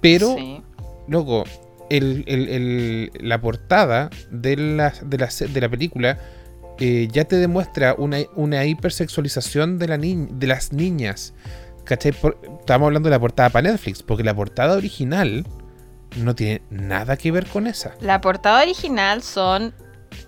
Pero, 0.00 0.34
sí. 0.36 0.62
loco, 1.08 1.44
el, 1.90 2.24
el- 2.26 2.48
el- 2.48 3.10
la 3.20 3.40
portada 3.40 4.08
de 4.30 4.56
la, 4.56 4.94
de 5.02 5.18
la, 5.18 5.28
de 5.28 5.60
la 5.60 5.68
película 5.68 6.18
eh, 6.80 7.08
ya 7.12 7.24
te 7.24 7.36
demuestra 7.36 7.94
una, 7.96 8.18
una 8.34 8.64
hipersexualización 8.64 9.78
de, 9.78 9.88
la 9.88 9.96
ni- 9.98 10.26
de 10.30 10.46
las 10.46 10.72
niñas. 10.72 11.34
¿Cachai? 11.84 12.12
Por- 12.12 12.38
estamos 12.60 12.86
hablando 12.86 13.08
de 13.08 13.14
la 13.16 13.20
portada 13.20 13.50
para 13.50 13.70
Netflix, 13.70 14.02
porque 14.02 14.24
la 14.24 14.34
portada 14.34 14.76
original 14.76 15.46
no 16.16 16.34
tiene 16.34 16.62
nada 16.70 17.16
que 17.16 17.30
ver 17.32 17.46
con 17.46 17.66
esa. 17.66 17.94
La 18.00 18.20
portada 18.20 18.62
original 18.62 19.22
son 19.22 19.72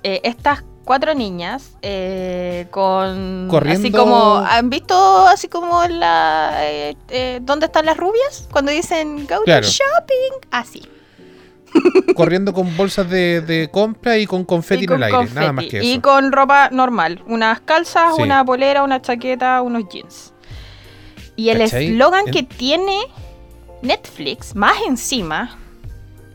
eh, 0.02 0.20
estas 0.24 0.62
cuatro 0.84 1.14
niñas 1.14 1.76
eh, 1.82 2.66
con 2.70 3.46
Corriendo- 3.48 3.80
así 3.86 3.90
como 3.92 4.36
han 4.38 4.68
visto 4.68 5.26
así 5.28 5.46
como 5.48 5.84
la 5.86 6.54
eh, 6.62 6.96
eh, 7.08 7.38
dónde 7.42 7.66
están 7.66 7.86
las 7.86 7.96
rubias 7.96 8.48
cuando 8.50 8.72
dicen 8.72 9.26
go 9.28 9.42
Claro. 9.44 9.64
to 9.64 9.72
shopping 9.72 10.48
así 10.50 10.82
corriendo 12.16 12.52
con 12.52 12.76
bolsas 12.76 13.08
de, 13.08 13.40
de 13.40 13.68
compra 13.70 14.18
y 14.18 14.26
con 14.26 14.44
confeti 14.44 14.82
y 14.82 14.86
en 14.86 14.92
el 14.94 15.02
aire, 15.04 15.16
confeti, 15.16 15.34
nada 15.40 15.52
más 15.52 15.64
que 15.66 15.82
y 15.84 15.92
eso. 15.92 16.02
con 16.02 16.32
ropa 16.32 16.68
normal 16.70 17.22
unas 17.26 17.60
calzas 17.60 18.14
Sí. 18.16 18.22
una 18.22 18.44
polera 18.44 18.82
una 18.82 19.00
chaqueta 19.00 19.62
unos 19.62 19.84
jeans 19.88 20.32
y 21.36 21.48
el 21.48 21.60
eslogan 21.62 22.26
En- 22.26 22.32
que 22.32 22.42
tiene 22.42 22.98
Netflix 23.82 24.54
más 24.54 24.76
encima 24.86 25.58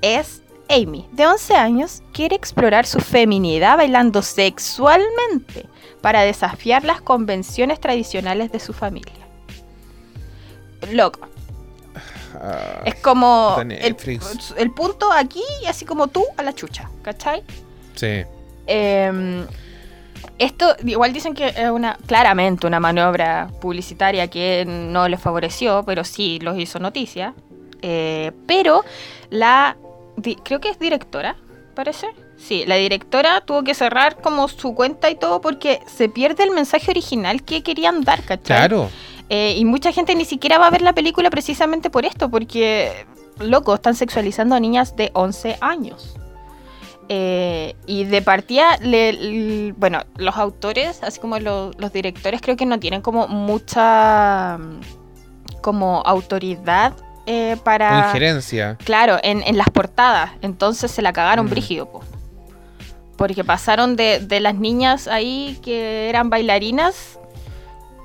es 0.01 0.41
Amy, 0.69 1.07
de 1.13 1.25
11 1.25 1.55
años, 1.55 2.03
quiere 2.11 2.35
explorar 2.35 2.85
su 2.85 2.99
feminidad 2.99 3.77
bailando 3.77 4.21
sexualmente 4.21 5.65
para 6.01 6.23
desafiar 6.23 6.83
las 6.83 6.99
convenciones 6.99 7.79
tradicionales 7.79 8.51
de 8.51 8.59
su 8.59 8.73
familia. 8.73 9.13
Loco, 10.91 11.21
Ah, 12.41 12.81
es 12.85 12.95
como 12.95 13.55
el, 13.59 14.71
punto 14.71 15.11
aquí 15.11 15.41
y 15.63 15.65
así 15.65 15.85
como 15.85 16.07
tú 16.07 16.23
a 16.37 16.43
la 16.43 16.53
chucha, 16.53 16.89
¿cachai? 17.01 17.43
sí. 17.95 18.23
Eh, 18.69 19.45
esto 20.39 20.75
igual 20.83 21.13
dicen 21.13 21.33
que 21.33 21.47
es 21.47 21.69
una 21.71 21.97
claramente 22.05 22.67
una 22.67 22.79
maniobra 22.79 23.49
publicitaria 23.61 24.27
que 24.27 24.65
no 24.67 25.07
les 25.07 25.19
favoreció, 25.19 25.83
pero 25.85 26.03
sí 26.03 26.39
los 26.41 26.57
hizo 26.59 26.79
noticia. 26.79 27.33
Eh, 27.81 28.31
pero 28.45 28.83
la 29.29 29.77
di- 30.15 30.35
creo 30.35 30.59
que 30.59 30.69
es 30.69 30.79
directora, 30.79 31.35
parece. 31.75 32.07
Sí, 32.37 32.65
la 32.67 32.75
directora 32.75 33.41
tuvo 33.41 33.63
que 33.63 33.73
cerrar 33.73 34.17
como 34.21 34.47
su 34.47 34.75
cuenta 34.75 35.09
y 35.09 35.15
todo 35.15 35.41
porque 35.41 35.79
se 35.87 36.07
pierde 36.07 36.43
el 36.43 36.51
mensaje 36.51 36.91
original 36.91 37.41
que 37.43 37.63
querían 37.63 38.03
dar, 38.03 38.21
¿cachai? 38.23 38.43
Claro. 38.45 38.89
Eh, 39.29 39.55
y 39.57 39.65
mucha 39.65 39.91
gente 39.91 40.15
ni 40.15 40.25
siquiera 40.25 40.57
va 40.57 40.67
a 40.67 40.69
ver 40.69 40.81
la 40.81 40.93
película 40.93 41.29
precisamente 41.29 41.89
por 41.89 42.05
esto, 42.05 42.29
porque, 42.29 43.05
loco, 43.39 43.73
están 43.75 43.95
sexualizando 43.95 44.55
a 44.55 44.59
niñas 44.59 44.95
de 44.95 45.11
11 45.13 45.57
años. 45.61 46.15
Eh, 47.09 47.75
y 47.85 48.03
de 48.03 48.21
partida, 48.21 48.77
le- 48.81 49.73
bueno, 49.77 50.01
los 50.17 50.35
autores, 50.37 51.01
así 51.03 51.19
como 51.19 51.39
lo- 51.39 51.71
los 51.77 51.93
directores, 51.93 52.41
creo 52.41 52.57
que 52.57 52.65
no 52.65 52.79
tienen 52.79 53.01
como 53.01 53.27
mucha 53.27 54.59
como 55.61 56.01
autoridad 56.05 56.93
eh, 57.25 57.57
para... 57.63 58.05
injerencia. 58.07 58.77
Claro, 58.85 59.17
en, 59.23 59.41
en 59.43 59.57
las 59.57 59.69
portadas. 59.69 60.31
Entonces 60.41 60.89
se 60.91 61.01
la 61.01 61.11
cagaron 61.11 61.47
Mm. 61.47 61.49
brígido, 61.49 61.91
po. 61.91 62.01
Porque 63.17 63.43
pasaron 63.43 63.95
de, 63.97 64.19
de 64.19 64.39
las 64.39 64.55
niñas 64.55 65.07
ahí 65.09 65.59
que 65.61 66.07
eran 66.07 66.29
bailarinas. 66.29 67.19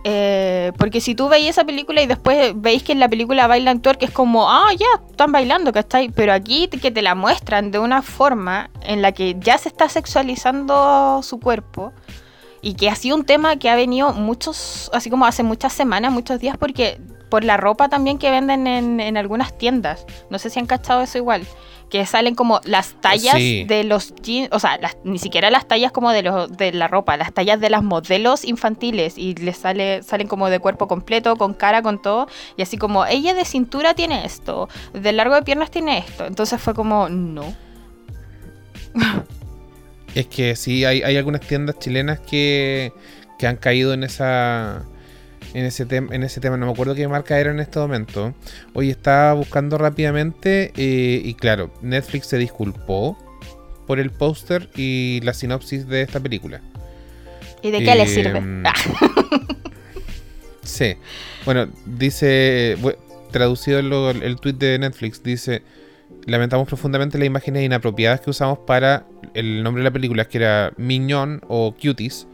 Eh, 0.04 0.72
porque 0.78 1.00
si 1.00 1.14
tú 1.14 1.28
veis 1.28 1.50
esa 1.50 1.64
película 1.64 2.02
y 2.02 2.06
después 2.06 2.52
veis 2.56 2.82
que 2.82 2.92
en 2.92 3.00
la 3.00 3.08
película 3.08 3.46
bailan 3.46 3.80
twerk, 3.80 4.02
es 4.02 4.10
como, 4.10 4.50
ah, 4.50 4.70
ya, 4.76 4.86
están 5.08 5.30
bailando, 5.30 5.72
¿cachai? 5.72 6.08
Pero 6.08 6.32
aquí 6.32 6.68
que 6.68 6.90
te 6.90 7.02
la 7.02 7.14
muestran 7.14 7.70
de 7.70 7.78
una 7.78 8.02
forma 8.02 8.70
en 8.82 9.02
la 9.02 9.12
que 9.12 9.36
ya 9.38 9.58
se 9.58 9.68
está 9.68 9.88
sexualizando 9.88 11.20
su 11.22 11.38
cuerpo. 11.38 11.92
Y 12.64 12.74
que 12.74 12.88
ha 12.88 12.94
sido 12.94 13.16
un 13.16 13.24
tema 13.24 13.56
que 13.56 13.68
ha 13.68 13.74
venido 13.74 14.12
muchos, 14.12 14.88
así 14.92 15.10
como 15.10 15.26
hace 15.26 15.42
muchas 15.42 15.72
semanas, 15.72 16.12
muchos 16.12 16.38
días, 16.38 16.56
porque 16.56 17.00
por 17.32 17.44
la 17.44 17.56
ropa 17.56 17.88
también 17.88 18.18
que 18.18 18.30
venden 18.30 18.66
en, 18.66 19.00
en 19.00 19.16
algunas 19.16 19.56
tiendas. 19.56 20.04
No 20.28 20.38
sé 20.38 20.50
si 20.50 20.60
han 20.60 20.66
cachado 20.66 21.00
eso 21.00 21.16
igual. 21.16 21.46
Que 21.88 22.04
salen 22.04 22.34
como 22.34 22.60
las 22.64 22.92
tallas 23.00 23.36
Sí. 23.36 23.64
de 23.64 23.84
los 23.84 24.14
jeans, 24.16 24.50
o 24.52 24.58
sea, 24.58 24.76
las- 24.76 24.98
ni 25.02 25.18
siquiera 25.18 25.50
las 25.50 25.66
tallas 25.66 25.92
como 25.92 26.10
de, 26.10 26.22
los, 26.22 26.54
de 26.54 26.72
la 26.74 26.88
ropa, 26.88 27.16
las 27.16 27.32
tallas 27.32 27.58
de 27.58 27.70
las 27.70 27.82
modelos 27.82 28.44
infantiles 28.44 29.16
y 29.16 29.34
les 29.36 29.56
sale, 29.56 30.02
salen 30.02 30.28
como 30.28 30.50
de 30.50 30.58
cuerpo 30.58 30.88
completo, 30.88 31.36
con 31.36 31.54
cara, 31.54 31.80
con 31.80 32.02
todo. 32.02 32.26
Y 32.58 32.62
así 32.62 32.76
como, 32.76 33.06
ella 33.06 33.32
de 33.32 33.46
cintura 33.46 33.94
tiene 33.94 34.26
esto, 34.26 34.68
de 34.92 35.12
largo 35.12 35.34
de 35.34 35.40
piernas 35.42 35.70
tiene 35.70 35.98
esto. 35.98 36.26
Entonces 36.26 36.60
fue 36.60 36.74
como, 36.74 37.08
no. 37.08 37.54
Es 40.14 40.26
que 40.26 40.54
sí, 40.56 40.84
hay, 40.84 41.02
hay 41.02 41.16
algunas 41.16 41.40
tiendas 41.40 41.78
chilenas 41.78 42.20
que, 42.20 42.92
que 43.38 43.46
han 43.46 43.56
caído 43.56 43.94
en 43.94 44.04
esa. 44.04 44.82
En 45.54 45.66
ese, 45.66 45.86
tem- 45.86 46.12
en 46.12 46.22
ese 46.22 46.40
tema, 46.40 46.56
no 46.56 46.66
me 46.66 46.72
acuerdo 46.72 46.94
qué 46.94 47.06
marca 47.08 47.38
era 47.38 47.50
en 47.50 47.60
este 47.60 47.78
momento. 47.78 48.34
Hoy 48.72 48.90
estaba 48.90 49.34
buscando 49.34 49.76
rápidamente 49.76 50.72
eh, 50.76 51.20
y 51.22 51.34
claro, 51.34 51.70
Netflix 51.82 52.26
se 52.28 52.38
disculpó 52.38 53.18
por 53.86 54.00
el 54.00 54.10
póster 54.10 54.70
y 54.76 55.20
la 55.24 55.34
sinopsis 55.34 55.86
de 55.88 56.02
esta 56.02 56.20
película. 56.20 56.60
¿Y 57.60 57.70
de 57.70 57.78
qué 57.80 57.94
le 57.94 58.02
Eh, 58.04 58.06
sirve? 58.08 58.40
mm, 58.40 58.62
Ah. 58.66 58.72
Sí. 60.62 60.94
Bueno, 61.44 61.68
dice, 61.86 62.76
traducido 63.30 63.78
el, 63.80 64.22
el 64.22 64.36
tweet 64.36 64.54
de 64.54 64.78
Netflix, 64.78 65.22
dice, 65.22 65.62
lamentamos 66.26 66.68
profundamente 66.68 67.18
las 67.18 67.26
imágenes 67.26 67.64
inapropiadas 67.64 68.20
que 68.20 68.30
usamos 68.30 68.60
para 68.60 69.04
el 69.34 69.62
nombre 69.62 69.82
de 69.82 69.90
la 69.90 69.92
película, 69.92 70.24
que 70.26 70.38
era 70.38 70.72
Mignon 70.76 71.42
o 71.48 71.74
Cuties. 71.74 72.26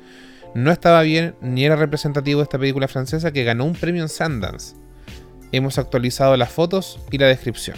No 0.58 0.72
estaba 0.72 1.02
bien 1.02 1.36
ni 1.40 1.64
era 1.64 1.76
representativo 1.76 2.40
de 2.40 2.44
esta 2.44 2.58
película 2.58 2.88
francesa 2.88 3.30
que 3.32 3.44
ganó 3.44 3.64
un 3.64 3.74
premio 3.74 4.02
en 4.02 4.08
Sundance. 4.08 4.74
Hemos 5.52 5.78
actualizado 5.78 6.36
las 6.36 6.50
fotos 6.50 6.98
y 7.12 7.18
la 7.18 7.26
descripción. 7.26 7.76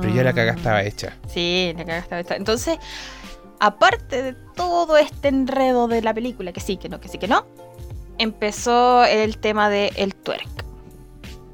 Pero 0.00 0.14
ya 0.14 0.24
la 0.24 0.32
caga 0.32 0.52
estaba 0.54 0.82
Mm. 0.82 0.86
hecha. 0.86 1.16
Sí, 1.28 1.72
la 1.76 1.84
cagaste 1.84 2.20
esta. 2.20 2.36
Entonces, 2.36 2.78
aparte 3.60 4.22
de 4.22 4.32
todo 4.56 4.96
este 4.96 5.28
enredo 5.28 5.86
de 5.86 6.02
la 6.02 6.12
película, 6.12 6.52
que 6.52 6.60
sí, 6.60 6.76
que 6.76 6.88
no, 6.88 7.00
que 7.00 7.08
sí, 7.08 7.18
que 7.18 7.28
no, 7.28 7.46
empezó 8.18 9.04
el 9.04 9.38
tema 9.38 9.70
del 9.70 9.92
el 9.96 10.14
twerk. 10.14 10.48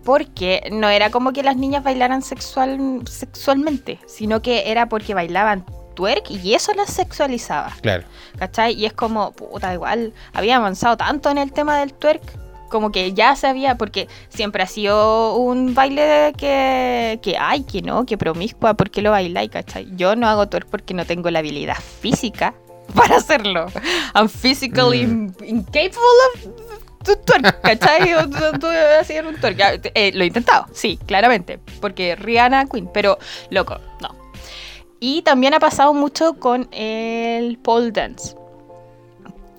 Porque 0.02 0.62
no 0.72 0.88
era 0.88 1.10
como 1.10 1.32
que 1.34 1.42
las 1.42 1.56
niñas 1.56 1.84
bailaran 1.84 2.22
sexual, 2.22 3.02
sexualmente, 3.06 3.98
sino 4.06 4.40
que 4.40 4.70
era 4.70 4.88
porque 4.88 5.12
bailaban 5.12 5.64
twerk 5.94 6.30
y 6.30 6.54
eso 6.54 6.72
las 6.74 6.90
sexualizaba. 6.90 7.72
Claro. 7.82 8.04
¿Cachai? 8.38 8.74
Y 8.74 8.86
es 8.86 8.92
como, 8.92 9.32
puta, 9.32 9.72
igual, 9.74 10.12
había 10.32 10.56
avanzado 10.56 10.96
tanto 10.96 11.30
en 11.30 11.38
el 11.38 11.52
tema 11.52 11.78
del 11.78 11.92
twerk, 11.94 12.22
como 12.70 12.92
que 12.92 13.12
ya 13.14 13.34
se 13.34 13.48
había, 13.48 13.76
porque 13.76 14.06
siempre 14.28 14.62
ha 14.62 14.66
sido 14.66 15.34
un 15.36 15.74
baile 15.74 16.32
que, 16.38 17.18
que 17.20 17.36
ay, 17.38 17.64
que 17.64 17.82
no, 17.82 18.06
que 18.06 18.16
promiscua, 18.16 18.74
¿por 18.74 18.90
qué 18.90 19.02
lo 19.02 19.10
bailáis, 19.10 19.50
cachai? 19.50 19.88
Yo 19.96 20.14
no 20.14 20.28
hago 20.28 20.48
twerk 20.48 20.68
porque 20.68 20.94
no 20.94 21.04
tengo 21.04 21.30
la 21.30 21.40
habilidad 21.40 21.76
física 22.00 22.54
para 22.94 23.16
hacerlo. 23.16 23.66
I'm 24.14 24.28
physically 24.28 25.04
Mm. 25.06 25.32
incapable 25.44 25.98
of 26.32 27.24
twerk, 27.24 27.60
¿cachai? 27.62 28.12
Hacer 29.00 29.26
un 29.26 29.34
twerk. 29.40 29.90
Eh, 29.94 30.12
lo 30.14 30.22
he 30.22 30.26
intentado, 30.26 30.66
sí, 30.72 30.98
claramente, 31.06 31.58
porque 31.80 32.14
Rihanna 32.14 32.66
Queen, 32.66 32.88
pero 32.92 33.18
loco, 33.50 33.78
no. 34.00 34.19
Y 35.00 35.22
también 35.22 35.54
ha 35.54 35.60
pasado 35.60 35.94
mucho 35.94 36.34
con 36.34 36.68
el 36.72 37.56
pole 37.58 37.90
dance. 37.90 38.36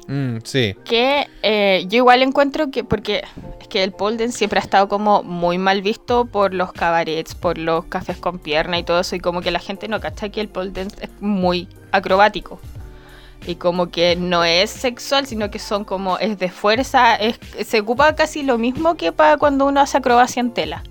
Mm, 0.07 0.37
sí. 0.43 0.75
Que 0.85 1.27
eh, 1.41 1.85
yo 1.87 1.97
igual 1.97 2.21
encuentro 2.21 2.69
que, 2.69 2.83
porque 2.83 3.23
es 3.59 3.67
que 3.67 3.83
el 3.83 3.91
pole 3.91 4.17
dance 4.17 4.37
siempre 4.37 4.59
ha 4.59 4.63
estado 4.63 4.87
como 4.87 5.23
muy 5.23 5.57
mal 5.57 5.81
visto 5.81 6.25
por 6.25 6.53
los 6.53 6.71
cabarets, 6.73 7.33
por 7.33 7.57
los 7.57 7.85
cafés 7.85 8.17
con 8.17 8.37
pierna 8.37 8.77
y 8.77 8.83
todo 8.83 8.99
eso, 8.99 9.15
y 9.15 9.19
como 9.19 9.41
que 9.41 9.49
la 9.49 9.59
gente 9.59 9.87
no 9.87 9.99
cacha 9.99 10.29
que 10.29 10.41
el 10.41 10.49
pole 10.49 10.71
dance 10.71 10.95
es 11.01 11.09
muy 11.21 11.67
acrobático. 11.91 12.59
Y 13.47 13.55
como 13.55 13.89
que 13.89 14.15
no 14.15 14.43
es 14.43 14.69
sexual, 14.69 15.25
sino 15.25 15.49
que 15.49 15.57
son 15.57 15.85
como, 15.85 16.19
es 16.19 16.37
de 16.37 16.49
fuerza, 16.49 17.15
es, 17.15 17.39
se 17.65 17.79
ocupa 17.79 18.13
casi 18.15 18.43
lo 18.43 18.59
mismo 18.59 18.95
que 18.95 19.11
para 19.11 19.37
cuando 19.37 19.65
uno 19.65 19.79
hace 19.79 19.97
acrobacia 19.97 20.41
en 20.41 20.51
tela. 20.51 20.83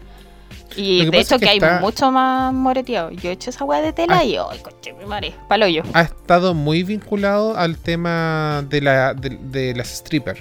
Y 0.76 1.04
de 1.06 1.18
hecho 1.20 1.34
es 1.34 1.40
que, 1.40 1.58
que 1.58 1.64
hay 1.66 1.80
mucho 1.80 2.10
más 2.12 2.52
moreteado. 2.54 3.10
Yo 3.10 3.30
he 3.30 3.32
hecho 3.32 3.50
esa 3.50 3.64
weá 3.64 3.80
de 3.82 3.92
tela 3.92 4.18
Ah. 4.18 4.24
y, 4.24 4.36
ay, 4.36 4.58
coche, 4.62 4.92
mi 4.98 5.04
madre, 5.04 5.34
palo 5.48 5.66
yo. 5.66 5.82
ha 5.94 6.02
estado 6.02 6.54
muy 6.54 6.82
vinculado 6.84 7.56
al 7.56 7.76
tema 7.76 8.64
de, 8.68 8.80
la, 8.80 9.14
de, 9.14 9.30
de 9.50 9.74
las 9.74 9.88
strippers. 9.88 10.40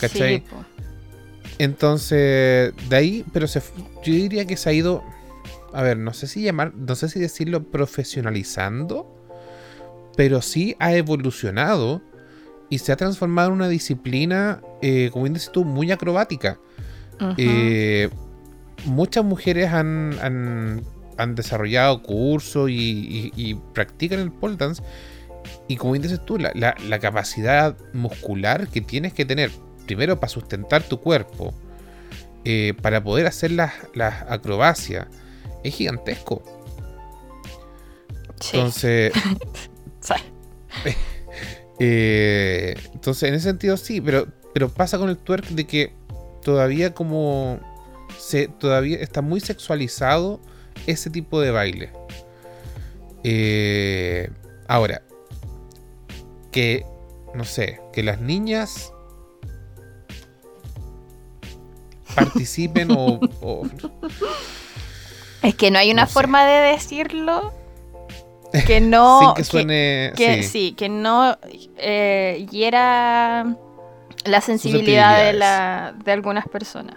¿Cachai? 0.00 0.38
Sí. 0.38 0.44
Entonces, 1.58 2.74
de 2.88 2.96
ahí, 2.96 3.24
pero 3.32 3.46
se, 3.46 3.60
yo 4.04 4.12
diría 4.12 4.44
que 4.46 4.56
se 4.56 4.68
ha 4.68 4.72
ido, 4.72 5.02
a 5.72 5.82
ver, 5.82 5.96
no 5.96 6.12
sé 6.12 6.26
si 6.26 6.42
llamar, 6.42 6.74
no 6.74 6.94
sé 6.96 7.08
si 7.08 7.20
decirlo 7.20 7.62
profesionalizando, 7.64 9.06
pero 10.16 10.42
sí 10.42 10.76
ha 10.80 10.92
evolucionado 10.94 12.02
y 12.70 12.78
se 12.78 12.92
ha 12.92 12.96
transformado 12.96 13.48
en 13.48 13.54
una 13.54 13.68
disciplina, 13.68 14.60
eh, 14.82 15.10
como 15.12 15.24
bien 15.24 15.34
dices 15.34 15.52
tú, 15.52 15.64
muy 15.64 15.92
acrobática. 15.92 16.58
Ujú. 17.20 17.34
Eh, 17.38 18.10
muchas 18.84 19.24
mujeres 19.24 19.72
han, 19.72 20.16
han, 20.22 20.82
han 21.18 21.34
desarrollado 21.34 22.02
cursos 22.02 22.70
y, 22.70 22.74
y- 22.74 23.32
y 23.36 23.54
practican 23.54 24.18
el 24.20 24.30
pole 24.32 24.56
dance. 24.56 24.82
Y 25.68 25.76
como 25.76 25.94
dices 25.94 26.24
tú, 26.24 26.38
la, 26.38 26.52
la- 26.54 26.74
la 26.88 26.98
capacidad 26.98 27.76
muscular 27.92 28.68
que 28.68 28.80
tienes 28.80 29.12
que 29.12 29.24
tener, 29.24 29.50
primero 29.86 30.18
para 30.20 30.28
sustentar 30.28 30.82
tu 30.82 31.00
cuerpo, 31.00 31.52
eh, 32.44 32.74
para 32.82 33.02
poder 33.02 33.26
hacer 33.26 33.50
las, 33.52 33.72
las 33.94 34.22
acrobacias, 34.28 35.06
es 35.62 35.74
gigantesco. 35.74 36.42
Sí. 38.40 38.56
Entonces, 38.56 39.12
Sí. 40.00 40.14
Eh, 41.80 42.76
entonces, 42.92 43.28
en 43.28 43.34
ese 43.34 43.48
sentido 43.48 43.76
sí, 43.76 44.00
pero, 44.00 44.28
pero 44.52 44.68
pasa 44.68 44.96
con 44.96 45.08
el 45.08 45.18
twerk 45.18 45.48
de 45.48 45.66
que 45.66 45.92
todavía 46.42 46.94
como 46.94 47.58
se 48.18 48.48
todavía 48.48 48.98
está 48.98 49.22
muy 49.22 49.40
sexualizado 49.40 50.40
ese 50.86 51.10
tipo 51.10 51.40
de 51.40 51.50
baile. 51.50 51.92
Eh, 53.22 54.30
ahora, 54.68 55.02
que 56.52 56.84
no 57.34 57.44
sé, 57.44 57.80
que 57.92 58.02
las 58.02 58.20
niñas 58.20 58.92
participen 62.14 62.90
o, 62.92 63.18
o- 63.40 63.66
Es 65.42 65.54
que 65.56 65.70
no 65.70 65.78
hay 65.78 65.90
una 65.90 66.02
No 66.02 66.08
sé. 66.08 66.14
forma 66.14 66.44
de 66.46 66.70
decirlo 66.72 67.52
que 68.66 68.80
no. 68.80 69.20
sin 69.20 69.34
que 69.34 69.44
suene 69.44 70.12
que- 70.16 70.42
sí. 70.44 70.48
sí, 70.48 70.72
que 70.72 70.88
no 70.88 71.36
eh, 71.76 72.46
hiera 72.50 73.56
la 74.24 74.40
sensibilidad 74.40 75.24
de, 75.24 75.32
la, 75.32 75.94
de 76.04 76.12
algunas 76.12 76.46
personas. 76.48 76.96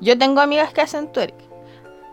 Yo 0.00 0.18
tengo 0.18 0.40
amigas 0.40 0.72
que 0.72 0.80
hacen 0.82 1.12
twerk. 1.12 1.34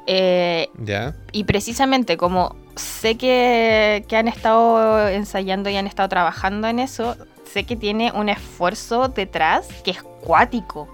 eh, 0.07 0.67
ya 0.79 1.15
y 1.31 1.43
precisamente 1.43 2.17
como 2.17 2.55
sé 2.75 3.17
que, 3.17 4.03
que 4.07 4.17
han 4.17 4.27
estado 4.27 5.07
ensayando 5.09 5.69
y 5.69 5.75
han 5.77 5.87
estado 5.87 6.09
trabajando 6.09 6.67
en 6.67 6.79
eso, 6.79 7.15
sé 7.45 7.65
que 7.65 7.75
tiene 7.75 8.11
un 8.13 8.29
esfuerzo 8.29 9.09
detrás 9.09 9.67
que 9.83 9.91
es 9.91 10.01
cuático. 10.21 10.87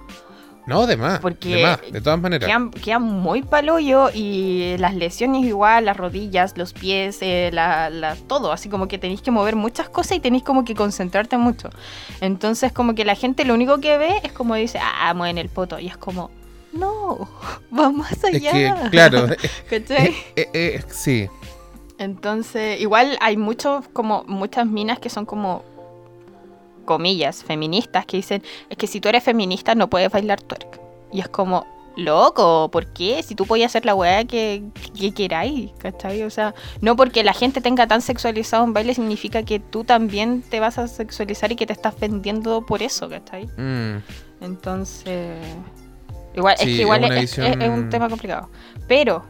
no 0.66 0.86
de 0.88 0.98
más 0.98 1.20
Porque 1.20 1.56
de 1.56 1.64
más 1.64 1.80
de 1.90 2.02
todas 2.02 2.20
maneras 2.20 2.48
Quedan, 2.48 2.72
quedan 2.72 3.04
muy 3.04 3.42
palollo 3.44 4.10
y 4.14 4.76
las 4.80 4.94
lesiones 4.96 5.46
igual, 5.46 5.86
las 5.86 5.96
rodillas, 5.96 6.58
los 6.58 6.74
pies, 6.74 7.20
eh, 7.22 7.50
la, 7.54 7.90
la- 7.90 8.16
todo. 8.28 8.52
Así 8.52 8.68
como 8.68 8.88
que 8.90 8.98
tenéis 8.98 9.22
que 9.22 9.32
mover 9.32 9.56
muchas 9.56 9.88
cosas 9.88 10.18
y 10.18 10.20
tenéis 10.20 10.44
como 10.44 10.66
que 10.66 10.76
concentrarte 10.76 11.38
mucho. 11.38 11.70
Entonces 12.22 12.74
como 12.74 12.94
que 12.96 13.06
la 13.06 13.16
gente 13.16 13.46
lo 13.46 13.54
único 13.54 13.80
que 13.80 13.98
ve 13.98 14.20
es 14.24 14.34
como 14.34 14.56
dice, 14.56 14.80
ah, 14.82 15.14
mueven 15.14 15.38
el 15.38 15.48
poto. 15.50 15.80
Y 15.80 15.88
es 15.88 15.96
como, 15.98 16.32
no, 16.78 17.30
va 17.78 17.92
más 17.92 18.24
es 18.24 18.24
allá. 18.24 18.52
que 18.52 18.74
claro 18.92 19.28
¿Cachai? 19.70 20.16
eh, 20.36 20.50
eh, 20.54 20.84
sí 20.90 21.30
Entonces, 21.98 22.80
igual 22.80 23.18
hay 23.22 23.38
muchos, 23.38 23.88
como 23.90 24.24
muchas 24.28 24.68
minas 24.68 25.00
que 25.00 25.10
son 25.10 25.26
como 25.26 25.64
comillas, 26.86 27.44
feministas, 27.44 28.06
que 28.06 28.18
dicen, 28.18 28.44
es 28.70 28.78
que 28.78 28.88
si 28.88 29.02
tú 29.02 29.10
eres 29.10 29.24
feminista 29.24 29.76
no 29.76 29.90
puedes 29.90 30.12
bailar 30.12 30.42
twerk. 30.42 30.80
Y 31.12 31.20
es 31.20 31.28
como, 31.28 31.66
loco, 31.98 32.70
¿por 32.72 32.94
qué? 32.94 33.24
Si 33.24 33.36
tú 33.36 33.46
podías 33.46 33.72
hacer 33.72 33.86
la 33.86 33.96
weá 33.96 34.24
que, 34.26 34.64
que 34.98 35.14
queráis, 35.14 35.72
¿cachai? 35.80 36.24
O 36.24 36.30
sea, 36.30 36.54
no 36.82 36.96
porque 36.96 37.24
la 37.24 37.34
gente 37.34 37.60
tenga 37.62 37.88
tan 37.88 38.02
sexualizado 38.02 38.64
un 38.64 38.74
baile 38.74 38.94
significa 38.94 39.44
que 39.44 39.60
tú 39.60 39.84
también 39.84 40.44
te 40.44 40.60
vas 40.60 40.78
a 40.78 40.88
sexualizar 40.88 41.52
y 41.52 41.56
que 41.58 41.66
te 41.66 41.74
estás 41.74 42.00
vendiendo 42.00 42.66
por 42.66 42.84
eso, 42.84 43.10
¿cachai? 43.10 43.48
Mm, 43.58 43.98
Entonces, 44.40 45.40
igual, 46.38 46.56
es 46.58 46.66
que 46.66 46.72
igual 46.72 47.04
es 47.04 47.10
una 47.10 47.20
es, 47.20 47.24
es- 47.24 47.38
visión- 47.38 47.62
es 47.62 47.70
un 47.70 47.90
tema 47.90 48.10
complicado. 48.10 48.50
Pero, 48.88 49.26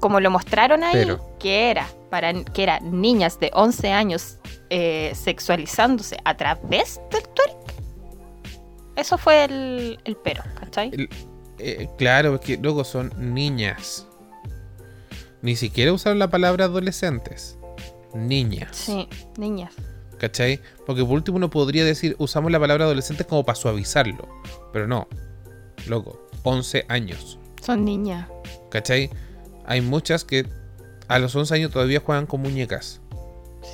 como 0.00 0.20
lo 0.20 0.30
mostraron 0.30 0.82
ahí, 0.84 0.92
Pero. 0.94 1.36
que 1.38 1.70
era 1.70 1.86
para 2.10 2.32
que 2.44 2.62
eran 2.62 3.00
niñas 3.00 3.38
de 3.40 3.50
11 3.54 3.92
años 3.92 4.38
eh, 4.70 5.12
sexualizándose 5.14 6.16
a 6.24 6.36
través 6.36 7.00
del 7.10 7.22
twerk, 7.22 7.56
eso 8.96 9.16
fue 9.18 9.44
el, 9.44 9.98
el 10.04 10.16
pero, 10.16 10.42
¿cachai? 10.58 10.90
el- 10.92 11.08
eh, 11.60 11.88
claro, 11.98 12.36
es 12.36 12.40
que 12.40 12.56
luego 12.56 12.84
son 12.84 13.12
niñas. 13.34 14.06
Ni 15.42 15.54
siquiera 15.56 15.92
usaron 15.92 16.18
la 16.18 16.28
palabra 16.30 16.64
adolescentes. 16.66 17.58
Niñas. 18.14 18.70
Sí, 18.76 19.08
niñas. 19.36 19.72
¿Cachai? 20.18 20.60
Porque 20.86 21.02
por 21.04 21.12
último 21.12 21.36
uno 21.36 21.48
podría 21.50 21.84
decir, 21.84 22.16
usamos 22.18 22.50
la 22.50 22.58
palabra 22.58 22.84
adolescentes 22.86 23.26
como 23.26 23.44
para 23.44 23.54
suavizarlo. 23.56 24.28
Pero 24.72 24.86
no. 24.88 25.06
Loco, 25.88 26.18
11 26.42 26.86
años. 26.88 27.38
Son 27.62 27.84
niñas. 27.84 28.28
¿Cachai? 28.70 29.10
Hay 29.66 29.80
muchas 29.80 30.24
que 30.24 30.46
a 31.08 31.18
los 31.18 31.34
11 31.34 31.54
años 31.54 31.70
todavía 31.70 32.00
juegan 32.00 32.26
con 32.26 32.42
muñecas. 32.42 33.00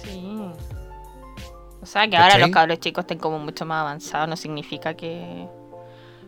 Sí. 0.04 0.34
O 1.82 1.86
sea, 1.86 2.08
que 2.08 2.16
ahora 2.16 2.38
los 2.38 2.50
cabros 2.50 2.80
chicos 2.80 3.02
estén 3.02 3.18
como 3.18 3.38
mucho 3.38 3.66
más 3.66 3.80
avanzados 3.80 4.28
no 4.28 4.36
significa 4.36 4.94
que... 4.94 5.46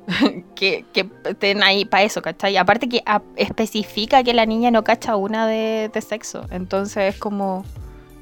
que, 0.55 0.85
que 0.93 1.11
estén 1.25 1.63
ahí 1.63 1.85
para 1.85 2.05
eso, 2.05 2.23
¿cachai? 2.23 2.57
Aparte 2.57 2.89
que 2.89 3.03
especifica 3.37 4.23
que 4.23 4.35
la 4.35 4.47
niña 4.47 4.71
no 4.71 4.85
cacha 4.85 5.17
una 5.17 5.47
de, 5.47 5.91
de 5.93 6.01
sexo. 6.03 6.47
Entonces 6.51 7.15
es 7.15 7.21
como... 7.21 7.65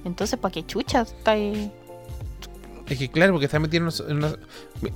Entonces, 0.05 0.39
¿para 0.39 0.53
qué 0.53 0.65
chucha 0.65 1.03
está 1.03 1.33
ahí? 1.33 1.73
Es 2.89 2.99
que 2.99 3.11
claro, 3.11 3.33
porque 3.33 3.47
está 3.47 3.59
metido 3.59 3.89
en 4.09 4.17
una... 4.19 4.29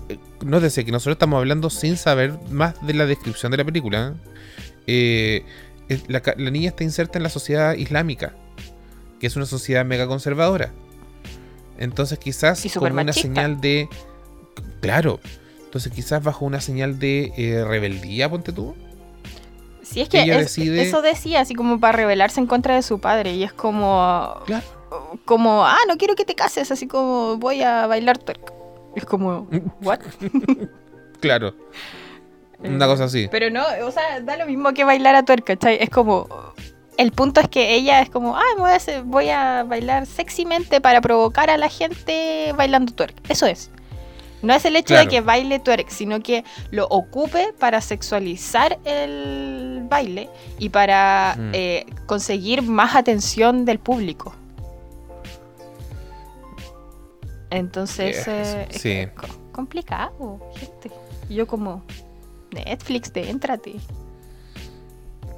eh, 0.09 0.19
Nótese 0.45 0.85
que 0.85 0.93
nosotros 0.93 1.15
estamos 1.15 1.39
hablando 1.39 1.71
sin 1.71 1.97
saber 1.97 2.39
más 2.51 2.75
de 2.87 2.93
la 2.95 3.07
descripción 3.07 3.51
de 3.51 3.57
la 3.59 3.65
película. 3.65 4.15
Eh, 4.87 5.45
es- 5.89 6.05
la, 6.09 6.21
niña 6.51 6.69
está 6.69 6.85
inserta 6.85 7.19
en 7.19 7.23
la 7.23 7.31
sociedad 7.31 7.75
islámica, 7.75 8.35
que 9.21 9.27
es 9.27 9.37
una 9.37 9.47
sociedad 9.47 9.85
mega 9.87 10.07
conservadora. 10.07 10.73
Entonces 11.79 12.19
quizás 12.19 12.61
como 12.61 12.87
una 12.87 13.13
supermachista. 13.13 13.23
señal 13.23 13.61
de... 13.61 13.89
Claro. 14.81 15.21
Entonces 15.65 15.93
quizás 15.93 16.23
bajo 16.23 16.45
una 16.45 16.61
señal 16.61 16.99
de 16.99 17.33
eh, 17.37 17.65
rebeldía, 17.67 18.29
ponte 18.29 18.53
tú. 18.53 18.75
Sí, 19.83 20.03
es 20.03 20.09
que 20.11 20.21
Ella 20.23 20.41
es- 20.41 20.55
decide- 20.57 20.83
eso 20.83 21.01
decía, 21.01 21.41
así 21.41 21.55
como 21.55 21.81
para 21.81 21.97
rebelarse 21.97 22.41
en 22.41 22.47
contra 22.47 22.75
de 22.75 22.83
su 22.83 22.99
padre. 23.01 23.35
Y 23.35 23.45
es 23.45 23.53
como... 23.55 24.35
Claro. 24.47 24.67
Como, 25.25 25.65
ah, 25.67 25.79
no 25.89 25.97
quiero 25.97 26.15
que 26.15 26.25
te 26.25 26.35
cases, 26.35 26.71
así 26.71 26.87
como 26.87 27.37
voy 27.39 27.63
a 27.63 27.87
bailar 27.87 28.19
twerk. 28.19 28.53
Es 28.97 29.05
como, 29.05 29.49
¿what? 29.83 30.01
Claro. 31.21 31.55
Una 32.61 32.87
cosa 32.87 33.05
así. 33.05 33.29
Pero 33.31 33.51
no, 33.51 33.63
o 33.85 33.91
sea, 33.91 34.21
da 34.21 34.37
lo 34.37 34.47
mismo 34.47 34.73
que 34.73 34.85
bailar 34.85 35.15
a 35.15 35.25
twerk, 35.25 35.45
¿cachai? 35.45 35.79
Es 35.81 35.91
como. 35.91 36.29
El 36.97 37.13
punto 37.13 37.41
es 37.41 37.49
que 37.49 37.75
ella 37.77 38.01
es 38.01 38.11
como, 38.11 38.37
ah, 38.37 38.43
me 38.57 38.63
voy 38.63 38.71
a, 38.71 38.75
hacer- 38.77 39.03
voy 39.05 39.29
a 39.31 39.63
bailar 39.63 40.05
sexymente 40.07 40.81
para 40.81 41.01
provocar 41.01 41.49
a 41.49 41.57
la 41.57 41.69
gente 41.69 42.53
bailando 42.57 42.93
twerk. 42.93 43.15
Eso 43.31 43.47
es. 43.47 43.71
No 44.43 44.53
es 44.53 44.65
el 44.65 44.75
hecho 44.75 44.95
Claro. 44.95 45.05
de 45.05 45.11
que 45.11 45.21
baile 45.21 45.61
twerk, 45.61 45.89
sino 45.91 46.21
que 46.21 46.45
lo 46.73 46.87
ocupe 46.89 47.53
para 47.59 47.81
sexualizar 47.81 48.79
el 48.85 49.83
baile 49.89 50.29
y 50.59 50.71
para 50.71 51.37
Mm. 51.39 51.51
eh, 51.55 51.87
conseguir 52.07 52.63
más 52.63 52.97
atención 52.97 53.65
del 53.65 53.79
público. 53.79 54.35
Entonces, 57.51 58.25
Yeah, 58.27 58.63
eh, 58.63 58.69
sí. 58.71 59.09
complicado, 59.53 60.41
gente. 60.57 60.91
Yo 61.29 61.47
como, 61.47 61.85
Netflix, 62.53 63.13
de 63.13 63.31
éntrate. 63.31 63.77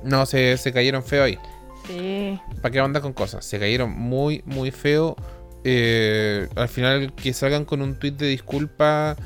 No, 0.04 0.24
se, 0.26 0.56
se 0.56 0.72
cayeron 0.72 1.02
feo 1.02 1.24
ahí. 1.24 1.38
Sí. 1.86 2.38
¿Para 2.62 2.72
qué 2.72 2.80
onda 2.80 3.00
con 3.00 3.12
cosas? 3.12 3.44
Se 3.44 3.58
cayeron 3.58 3.90
muy, 3.90 4.42
muy 4.46 4.70
feo. 4.70 5.16
Eh, 5.64 6.48
al 6.56 6.68
final 6.68 7.12
que 7.14 7.32
salgan 7.34 7.64
con 7.64 7.82
un 7.82 7.98
tweet 7.98 8.12
de 8.12 8.26
disculpa. 8.28 9.16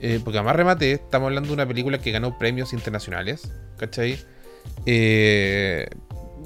eh, 0.00 0.20
porque 0.24 0.38
además 0.38 0.56
remate, 0.56 0.92
estamos 0.92 1.26
hablando 1.28 1.48
de 1.48 1.54
una 1.54 1.66
película 1.66 1.98
que 1.98 2.10
ganó 2.10 2.36
premios 2.38 2.72
internacionales. 2.72 3.50
¿Cachai? 3.78 4.18
Eh, 4.84 5.86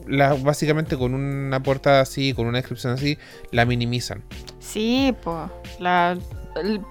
la, 0.06 0.34
básicamente 0.34 0.96
con 0.96 1.14
una 1.14 1.62
portada 1.62 2.00
así, 2.00 2.32
con 2.34 2.46
una 2.46 2.58
descripción 2.58 2.92
así, 2.94 3.18
la 3.50 3.64
minimizan. 3.64 4.22
Sí, 4.58 5.14
pues. 5.22 5.50
La 5.78 6.16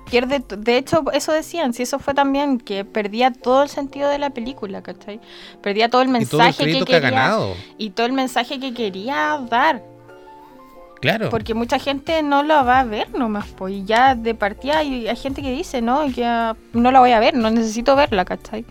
pierde. 0.10 0.43
De 0.57 0.78
hecho, 0.78 1.03
eso 1.14 1.32
decían. 1.32 1.74
Si 1.74 1.84
eso 1.84 1.99
fue 1.99 2.14
también 2.14 2.60
que 2.60 2.86
perdía 2.86 3.32
todo 3.32 3.64
el 3.64 3.70
sentido 3.70 4.10
de 4.10 4.20
la 4.20 4.30
película, 4.30 4.82
¿cachai? 4.82 5.20
Perdía 5.62 5.89
todo 5.89 6.01
el 6.01 6.10
Y 6.10 6.26
todo 6.26 6.41
el 6.41 6.47
mensaje 6.47 6.64
crédito 6.64 6.86
que 6.86 6.91
que, 6.91 6.97
ha 6.97 7.01
quería. 7.01 7.20
ganado. 7.20 7.55
y 7.78 7.89
todo 7.91 8.05
el 8.05 8.14
mensaje 8.14 8.60
que 8.60 8.74
quería 8.74 9.39
dar. 9.49 9.84
Claro. 11.01 11.30
Porque 11.30 11.53
mucha 11.53 11.80
gente 11.80 12.22
no 12.24 12.43
la 12.43 12.62
va 12.64 12.82
a 12.82 12.84
ver 12.84 13.14
nomás, 13.18 13.47
pues. 13.55 13.74
Y 13.74 13.86
ya 13.86 14.16
de 14.16 14.36
partida 14.36 14.80
hay, 14.80 15.07
hay 15.07 15.16
gente 15.16 15.41
que 15.41 15.51
dice, 15.51 15.82
no, 15.82 16.05
ya 16.07 16.57
no 16.74 16.91
la 16.91 16.99
voy 16.99 17.12
a 17.12 17.20
ver, 17.20 17.36
no 17.36 17.49
necesito 17.49 17.95
verla, 17.95 18.26
¿cachai? 18.26 18.66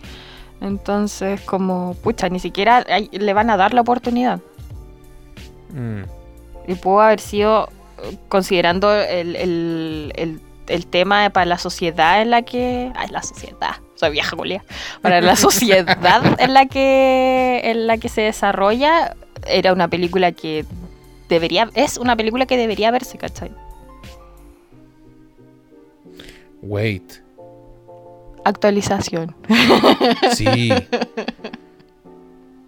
Entonces, 0.61 1.39
como, 1.41 1.93
pucha, 2.03 2.29
ni 2.29 2.39
siquiera 2.39 2.83
hay- 2.89 3.09
le 3.11 3.33
van 3.33 3.49
a 3.49 3.57
dar 3.57 3.73
la 3.73 3.81
oportunidad. 3.81 4.39
Mm. 5.73 6.01
Y 6.67 6.75
pudo 6.75 7.01
haber 7.01 7.19
sido, 7.19 7.69
considerando 8.27 8.93
el, 8.93 9.35
el, 9.35 10.13
el, 10.15 10.41
el 10.67 10.87
tema 10.87 11.29
para 11.29 11.45
la 11.45 11.57
sociedad 11.57 12.21
en 12.21 12.29
la 12.31 12.41
que... 12.43 12.91
Ay, 12.95 13.07
la 13.09 13.23
sociedad, 13.23 13.75
soy 13.95 14.11
vieja 14.11 14.35
Julia. 14.35 14.63
Para 15.01 15.21
la 15.21 15.35
sociedad 15.37 16.23
en 16.39 16.53
la 16.53 16.65
que 16.65 17.61
en 17.63 17.87
la 17.87 17.97
que 17.97 18.09
se 18.09 18.21
desarrolla, 18.21 19.15
era 19.47 19.73
una 19.73 19.87
película 19.87 20.31
que 20.33 20.65
debería... 21.29 21.69
Es 21.73 21.97
una 21.97 22.15
película 22.15 22.45
que 22.45 22.57
debería 22.57 22.91
verse, 22.91 23.17
¿cachai? 23.17 23.51
Wait. 26.61 27.21
Actualización. 28.49 29.35
Sí. 30.33 30.73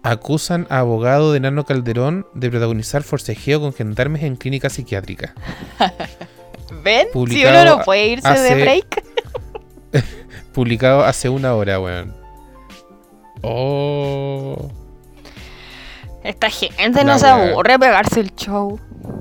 Acusan 0.04 0.68
a 0.70 0.78
abogado 0.78 1.32
de 1.32 1.40
Nano 1.40 1.64
Calderón 1.64 2.24
de 2.34 2.50
protagonizar 2.50 3.02
forcejeo 3.02 3.60
con 3.60 3.72
gendarmes 3.72 4.22
en 4.22 4.36
clínica 4.36 4.70
psiquiátrica. 4.70 5.34
¿Ven? 6.84 7.08
Si 7.28 7.44
uno 7.44 7.64
no 7.64 7.82
puede 7.82 8.06
irse 8.06 8.28
de 8.28 8.62
break. 8.62 9.04
Publicado 10.52 11.04
hace 11.04 11.28
una 11.28 11.54
hora, 11.54 11.80
weón. 11.80 12.14
Oh. 13.42 14.70
Esta 16.22 16.48
gente 16.48 17.02
no 17.02 17.18
se 17.18 17.26
aburre 17.26 17.76
pegarse 17.76 18.20
el 18.20 18.32
show. 18.36 18.78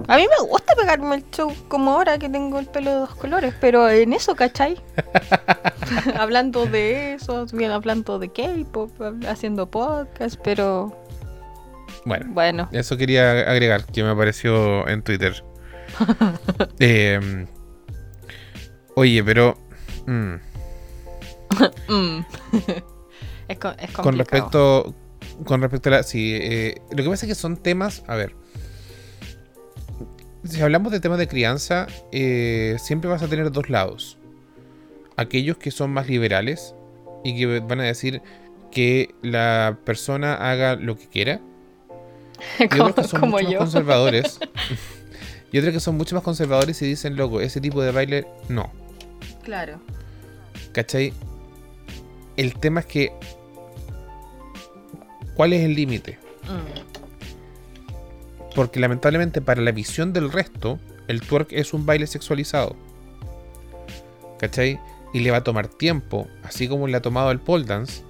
A 0.08 0.18
mí 0.18 0.28
me 0.28 0.48
gusta 0.48 0.76
pegarme 0.76 1.16
el 1.16 1.32
show, 1.32 1.52
como 1.68 1.92
ahora 1.92 2.20
que 2.20 2.30
tengo 2.30 2.60
el 2.60 2.68
pelo 2.68 2.92
de 2.92 2.98
dos 2.98 3.16
colores, 3.16 3.56
pero 3.60 3.90
en 3.90 4.14
eso, 4.14 4.36
¿cachai? 4.36 4.80
hablando 6.20 6.66
de 6.66 7.14
eso, 7.16 7.46
bien 7.54 7.72
hablando 7.72 8.20
de 8.20 8.30
K-pop, 8.32 8.92
haciendo 9.28 9.70
podcast, 9.70 10.40
pero 10.44 10.96
Bueno, 12.06 12.26
bueno. 12.30 12.70
eso 12.72 12.98
quería 12.98 13.32
agregar, 13.50 13.86
que 13.86 14.04
me 14.04 14.10
apareció 14.10 14.88
en 14.88 15.02
Twitter. 15.04 15.44
Eh, 16.80 17.46
oye, 18.96 19.24
pero. 19.24 19.58
mm, 20.08 20.34
mm. 21.90 22.26
es, 23.50 23.58
co- 23.60 23.74
es 23.78 23.92
con 23.92 24.18
respecto. 24.18 24.96
Con 25.46 25.62
respecto 25.62 25.90
a 25.90 25.92
la. 25.94 26.04
Sí, 26.04 26.34
eh, 26.40 26.82
lo 26.92 27.04
que 27.04 27.10
pasa 27.10 27.26
es 27.26 27.30
que 27.32 27.36
son 27.36 27.58
temas. 27.58 28.04
A 28.08 28.16
ver. 28.16 28.36
Si 30.44 30.60
hablamos 30.62 30.92
de 30.92 31.00
temas 31.00 31.20
de 31.20 31.28
crianza, 31.28 31.88
eh, 32.12 32.78
siempre 32.80 33.10
vas 33.10 33.22
a 33.22 33.28
tener 33.28 33.52
dos 33.52 33.70
lados. 33.70 34.18
Aquellos 35.22 35.58
que 35.58 35.70
son 35.70 35.92
más 35.92 36.08
liberales 36.08 36.74
y 37.24 37.38
que 37.38 37.60
van 37.60 37.80
a 37.80 37.84
decir 37.84 38.24
que 38.72 39.14
la 39.22 39.78
persona 39.86 40.34
haga 40.34 40.76
lo 40.76 40.98
que 40.98 41.08
quiera. 41.08 41.42
Y 42.60 42.80
otros 42.80 42.96
que 42.96 43.20
son 43.20 43.30
mucho 43.30 43.46
más 43.46 43.58
conservadores. 43.58 44.40
y 45.52 45.60
otros 45.60 45.74
que 45.74 45.80
son 45.80 45.96
mucho 45.96 46.16
más 46.16 46.24
conservadores 46.24 46.82
y 46.82 46.88
dicen, 46.88 47.16
loco, 47.16 47.40
ese 47.40 47.62
tipo 47.62 47.84
de 47.84 47.92
baile 47.92 48.26
no. 48.50 48.72
Claro. 49.44 49.80
¿Cachai? 50.72 51.14
El 52.38 52.56
tema 52.56 52.80
es 52.80 52.88
que. 52.88 53.12
¿Cuál 55.36 55.54
es 55.54 55.62
el 55.62 55.76
límite? 55.76 56.18
Mm. 56.46 56.82
Porque 58.56 58.80
lamentablemente 58.80 59.40
para 59.40 59.62
la 59.62 59.72
visión 59.72 60.14
del 60.14 60.32
resto, 60.32 60.80
el 61.08 61.22
twerk 61.22 61.52
es 61.52 61.76
un 61.76 61.86
baile 61.86 62.08
sexualizado. 62.08 62.76
¿Cachai? 64.40 64.80
Y 65.14 65.20
le 65.20 65.32
va 65.32 65.38
a 65.38 65.44
tomar 65.44 65.68
tiempo, 65.68 66.28
así 66.44 66.68
como 66.68 66.88
le 66.88 66.98
ha 66.98 67.02
tomado 67.02 67.32
el 67.32 67.40
pole 67.40 67.66
dance, 67.66 68.04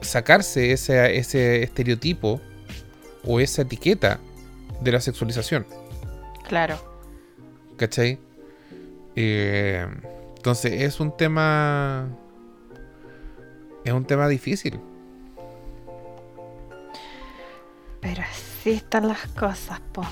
sacarse 0.00 0.72
ese, 0.72 1.16
ese 1.16 1.62
estereotipo 1.62 2.40
o 3.24 3.40
esa 3.40 3.62
etiqueta 3.62 4.18
de 4.80 4.92
la 4.92 5.00
sexualización. 5.00 5.66
Claro. 6.48 6.76
¿Cachai? 7.76 8.18
Eh, 9.16 9.86
entonces 10.36 10.82
es 10.82 11.00
un 11.00 11.16
tema... 11.16 12.08
Es 13.84 13.92
un 13.92 14.04
tema 14.04 14.28
difícil. 14.28 14.80
Pero 18.00 18.22
así 18.22 18.70
están 18.70 19.08
las 19.08 19.26
cosas, 19.28 19.80
po. 19.92 20.02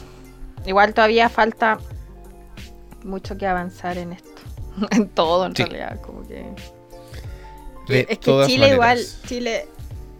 Igual 0.66 0.92
todavía 0.92 1.28
falta 1.28 1.78
mucho 3.04 3.36
que 3.36 3.46
avanzar 3.46 3.96
en 3.98 4.12
esto. 4.12 4.42
en 4.90 5.08
todo, 5.08 5.46
en 5.46 5.56
Sí. 5.56 5.64
realidad. 5.64 6.00
Como 6.00 6.26
que. 6.26 6.46
De 7.88 8.06
es 8.08 8.18
que 8.18 8.44
Chile 8.46 8.68
igual. 8.74 8.98
Chile 9.26 9.66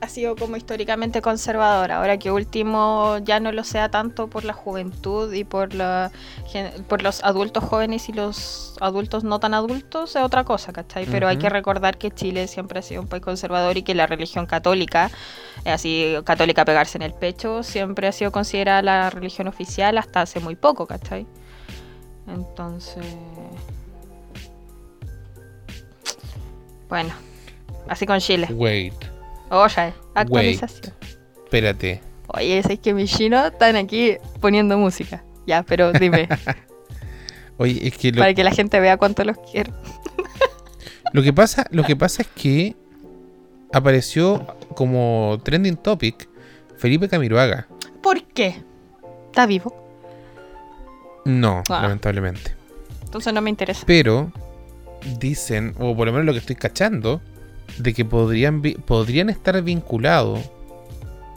ha 0.02 0.08
sido 0.08 0.34
como 0.34 0.56
históricamente 0.56 1.20
conservador. 1.20 1.92
Ahora 1.92 2.16
que 2.18 2.30
último 2.32 3.18
ya 3.22 3.38
no 3.38 3.52
lo 3.52 3.64
sea 3.64 3.90
tanto 3.90 4.28
por 4.28 4.44
la 4.44 4.54
juventud 4.54 5.30
y 5.34 5.44
por 5.44 5.74
la 5.74 6.10
por 6.88 7.02
los 7.02 7.22
adultos 7.22 7.62
jóvenes 7.64 8.08
y 8.08 8.14
los 8.14 8.76
adultos 8.80 9.24
no 9.24 9.40
tan 9.40 9.52
adultos 9.52 10.16
es 10.16 10.22
otra 10.22 10.42
cosa, 10.44 10.72
¿cachai? 10.72 11.04
Pero 11.04 11.28
hay 11.28 11.36
Ujú. 11.36 11.42
que 11.42 11.48
recordar 11.50 11.98
que 11.98 12.10
Chile 12.10 12.48
siempre 12.48 12.78
ha 12.78 12.82
sido 12.82 13.02
un 13.02 13.08
país 13.08 13.22
conservador 13.22 13.76
y 13.76 13.82
que 13.82 13.94
la 13.94 14.06
religión 14.06 14.46
católica, 14.46 15.10
eh, 15.66 15.70
así 15.70 16.14
católica 16.24 16.64
pegarse 16.64 16.96
en 16.96 17.02
el 17.02 17.12
pecho, 17.12 17.62
siempre 17.62 18.08
ha 18.08 18.12
sido 18.12 18.32
considerada 18.32 18.80
la 18.80 19.10
religión 19.10 19.48
oficial 19.48 19.98
hasta 19.98 20.22
hace 20.22 20.40
muy 20.40 20.56
poco, 20.56 20.86
¿cachai? 20.86 21.26
Entonces... 22.26 23.04
Bueno, 26.90 27.14
así 27.88 28.04
con 28.04 28.18
Chile. 28.20 28.48
Wait, 28.52 28.92
Oye, 29.50 29.94
actualización. 30.14 30.92
espérate. 31.44 32.00
Oye, 32.26 32.58
es 32.58 32.78
que 32.80 32.92
mis 32.94 33.10
chinos 33.16 33.46
están 33.52 33.76
aquí 33.76 34.16
poniendo 34.40 34.76
música. 34.76 35.24
Ya, 35.46 35.62
pero 35.62 35.92
dime, 35.92 36.28
Oye, 37.58 37.86
es 37.88 37.96
que 37.96 38.12
lo, 38.12 38.18
para 38.20 38.34
que 38.34 38.44
la 38.44 38.52
gente 38.52 38.78
vea 38.80 38.96
cuánto 38.96 39.24
los 39.24 39.36
quiero. 39.50 39.72
lo 41.12 41.22
que 41.22 41.32
pasa, 41.32 41.66
lo 41.70 41.82
que 41.84 41.96
pasa 41.96 42.22
es 42.22 42.28
que 42.28 42.76
apareció 43.72 44.46
como 44.74 45.38
trending 45.44 45.76
topic 45.76 46.28
Felipe 46.76 47.08
Camiroaga. 47.08 47.66
¿Por 48.02 48.22
qué? 48.24 48.62
¿Está 49.26 49.46
vivo? 49.46 49.76
No, 51.24 51.62
Ah. 51.68 51.82
lamentablemente. 51.82 52.54
Entonces 53.04 53.32
no 53.32 53.40
me 53.42 53.50
interesa. 53.50 53.82
Pero 53.86 54.32
dicen, 55.18 55.74
o 55.78 55.94
por 55.96 56.06
lo 56.06 56.12
menos 56.12 56.26
lo 56.26 56.32
que 56.32 56.38
estoy 56.38 56.56
cachando, 56.56 57.20
de 57.78 57.94
que 57.94 58.04
podrían, 58.04 58.60
podrían 58.62 59.30
estar 59.30 59.60
vinculados 59.62 60.40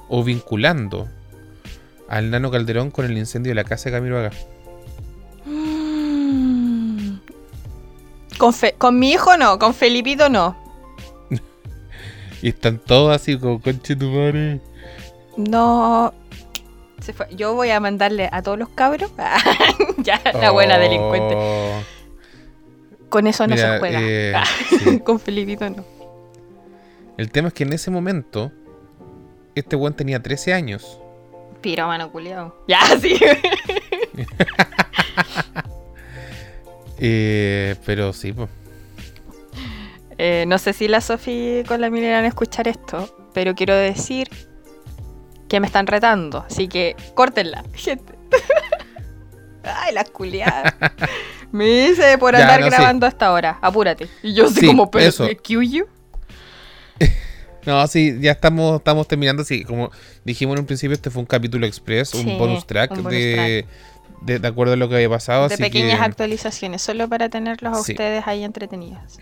o 0.10 0.24
vinculando 0.24 1.08
al 2.10 2.30
Nano 2.32 2.52
Calderón 2.52 2.92
con 2.92 3.06
el 3.06 3.18
incendio 3.18 3.52
de 3.52 3.56
la 3.56 3.64
casa 3.64 3.90
de 3.90 3.96
Camiroaga. 3.98 4.32
Mm. 5.46 7.18
Con, 8.38 8.52
Fe- 8.54 8.74
con 8.78 8.98
mi 9.00 9.12
hijo 9.12 9.38
no, 9.38 9.60
con 9.60 9.74
Felipito 9.74 10.28
no. 10.28 10.58
Y 12.42 12.50
están 12.50 12.78
todos 12.80 13.16
así 13.16 13.38
como 13.38 13.62
conche 13.62 13.96
tu 13.96 14.10
madre. 14.10 14.60
No. 15.38 16.14
Se 17.00 17.14
fue. 17.14 17.28
Yo 17.36 17.54
voy 17.54 17.70
a 17.70 17.80
mandarle 17.80 18.28
a 18.32 18.42
todos 18.42 18.58
los 18.58 18.70
cabros. 18.70 19.12
ya, 20.00 20.20
la 20.42 20.52
buena 20.52 20.76
Oh. 20.76 20.80
delincuente. 20.80 21.36
Con 23.14 23.28
eso 23.28 23.46
no 23.46 23.54
Mira, 23.54 23.74
se 23.74 23.80
juega. 23.80 24.00
eh, 24.02 24.34
sí. 24.70 25.00
con 25.06 25.20
Felipito 25.20 25.70
no. 25.70 25.86
El 27.16 27.30
tema 27.30 27.50
es 27.50 27.54
que 27.54 27.62
en 27.64 27.72
ese 27.74 27.92
momento, 27.92 28.52
este 29.54 29.76
weón 29.76 29.94
tenía 29.94 30.20
13 30.20 30.52
años. 30.52 31.00
Piro, 31.62 31.86
mano 31.86 32.12
culiao. 32.12 32.56
Ya, 32.68 32.80
sí. 33.00 33.16
Eh, 37.06 37.76
pero 37.86 38.14
sí, 38.14 38.34
pues. 38.34 38.50
Eh, 40.18 40.46
no 40.48 40.58
sé 40.58 40.74
si 40.74 40.88
la 40.88 41.02
Sofi 41.02 41.64
con 41.68 41.82
la 41.82 41.90
Mili 41.90 42.10
van 42.10 42.24
a 42.24 42.28
escuchar 42.28 42.68
esto, 42.68 43.30
pero 43.34 43.56
quiero 43.56 43.76
decir 43.76 44.30
que 45.50 45.60
me 45.60 45.68
están 45.68 45.86
retando, 45.86 46.46
así 46.48 46.68
que 46.68 46.96
córtenla, 47.14 47.64
gente. 47.74 48.14
Ay, 49.64 49.94
la 49.94 50.04
culiada. 50.06 50.76
Me 51.54 51.88
dice 51.88 52.18
por 52.18 52.34
Ya, 52.36 52.42
andar 52.42 52.64
sí. 52.64 52.70
grabando 52.70 53.06
hasta 53.06 53.28
ahora, 53.28 53.60
apúrate. 53.62 54.10
Y 54.22 54.34
yo 54.34 54.48
así 54.48 54.60
Sí, 54.60 54.66
como, 54.68 54.92
pero 54.92 55.06
eso. 55.06 55.24
¿excuse 55.26 55.70
you? 55.72 55.86
No, 57.66 57.88
sí, 57.88 58.18
ya 58.20 58.32
estamos, 58.32 58.80
estamos 58.80 59.08
terminando. 59.08 59.46
Sí, 59.46 59.64
como 59.64 59.90
dijimos 60.26 60.56
en 60.56 60.60
un 60.62 60.66
principio, 60.66 60.94
este 60.96 61.10
fue 61.10 61.22
un 61.22 61.26
capítulo 61.26 61.66
express, 61.66 62.10
Sí, 62.10 62.18
un 62.18 62.38
bonus 62.38 62.68
track, 62.68 62.92
un 62.92 63.04
bonus 63.04 63.12
de, 63.14 63.66
De, 64.22 64.40
de 64.40 64.48
acuerdo 64.50 64.74
a 64.74 64.76
lo 64.76 64.90
que 64.90 64.96
había 64.96 65.10
pasado. 65.10 65.48
de 65.48 65.54
así 65.54 65.64
pequeñas 65.64 66.00
que, 66.00 66.04
actualizaciones, 66.06 66.82
solo 66.82 67.08
para 67.08 67.30
tenerlos 67.30 67.78
a 67.78 67.82
Sí. 67.82 67.94
ustedes 67.94 68.28
ahí 68.28 68.44
entretenidos. 68.44 69.18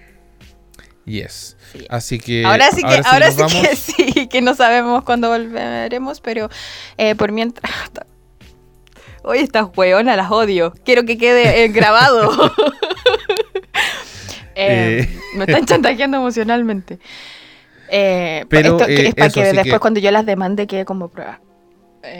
Yes. 1.05 1.55
Sí. 1.71 1.85
Así 1.89 2.17
que. 2.19 2.43
ahora 2.45 2.71
sí 2.71 2.81
que, 2.81 3.01
ahora 3.05 3.31
sí, 3.31 3.43
que 3.61 3.75
sí, 4.15 4.27
que 4.27 4.41
no 4.41 4.55
sabemos 4.55 5.03
cuándo 5.03 5.29
volveremos, 5.29 6.19
pero 6.21 6.49
eh, 6.97 7.13
por 7.15 7.31
mientras. 7.31 7.71
Oye, 9.23 9.41
estas 9.41 9.67
hueonas 9.75 10.17
las 10.17 10.31
odio. 10.31 10.73
Quiero 10.83 11.03
que 11.05 11.17
quede 11.17 11.63
eh, 11.63 11.67
grabado. 11.73 12.31
Eh, 14.53 15.07
Eh. 15.09 15.19
Me 15.35 15.45
están 15.45 15.65
chantajeando 15.65 16.17
emocionalmente. 16.17 16.99
Eh, 17.89 18.45
Pero, 18.49 18.71
esto 18.77 18.85
es 18.91 19.15
para 19.15 19.29
que 19.29 19.43
después 19.43 19.73
que- 19.73 19.79
cuando 19.79 19.99
yo 20.01 20.11
las 20.11 20.25
demande 20.25 20.67
quede 20.67 20.83
como 20.85 21.07
prueba. 21.07 21.39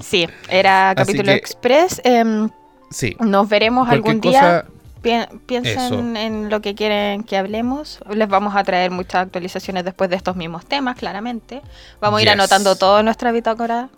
Sí, 0.00 0.26
era 0.48 0.94
capítulo 0.96 1.24
que- 1.32 1.34
express. 1.38 2.00
em, 2.04 2.48
Sí. 2.90 3.16
nos 3.20 3.48
veremos 3.48 3.86
Cualquier 3.86 4.14
algún 4.14 4.20
día. 4.20 4.40
cosa. 4.40 4.64
Pi- 5.02 5.38
piensen 5.46 6.16
en 6.16 6.50
lo 6.50 6.60
que 6.60 6.74
quieren 6.74 7.22
que 7.24 7.36
hablemos. 7.36 8.00
Les 8.10 8.28
vamos 8.28 8.54
a 8.56 8.64
traer 8.64 8.90
muchas 8.90 9.22
actualizaciones 9.26 9.84
después 9.84 10.10
de 10.10 10.16
estos 10.16 10.36
mismos 10.36 10.66
temas, 10.66 10.96
claramente. 10.96 11.62
Vamos 12.00 12.20
a 12.20 12.22
ir 12.22 12.30
anotando 12.30 12.76
todo 12.76 12.98
en 12.98 13.04
nuestra 13.06 13.30
bitácora. 13.32 13.88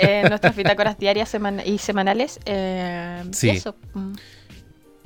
Eh, 0.00 0.24
nuestras 0.28 0.56
bitácoras 0.56 0.98
diarias 0.98 1.28
semana- 1.28 1.64
y 1.64 1.78
semanales. 1.78 2.40
eh, 2.46 3.22
y 3.30 3.34
Sí. 3.34 3.50
eso. 3.50 3.74
Mm. 3.94 4.12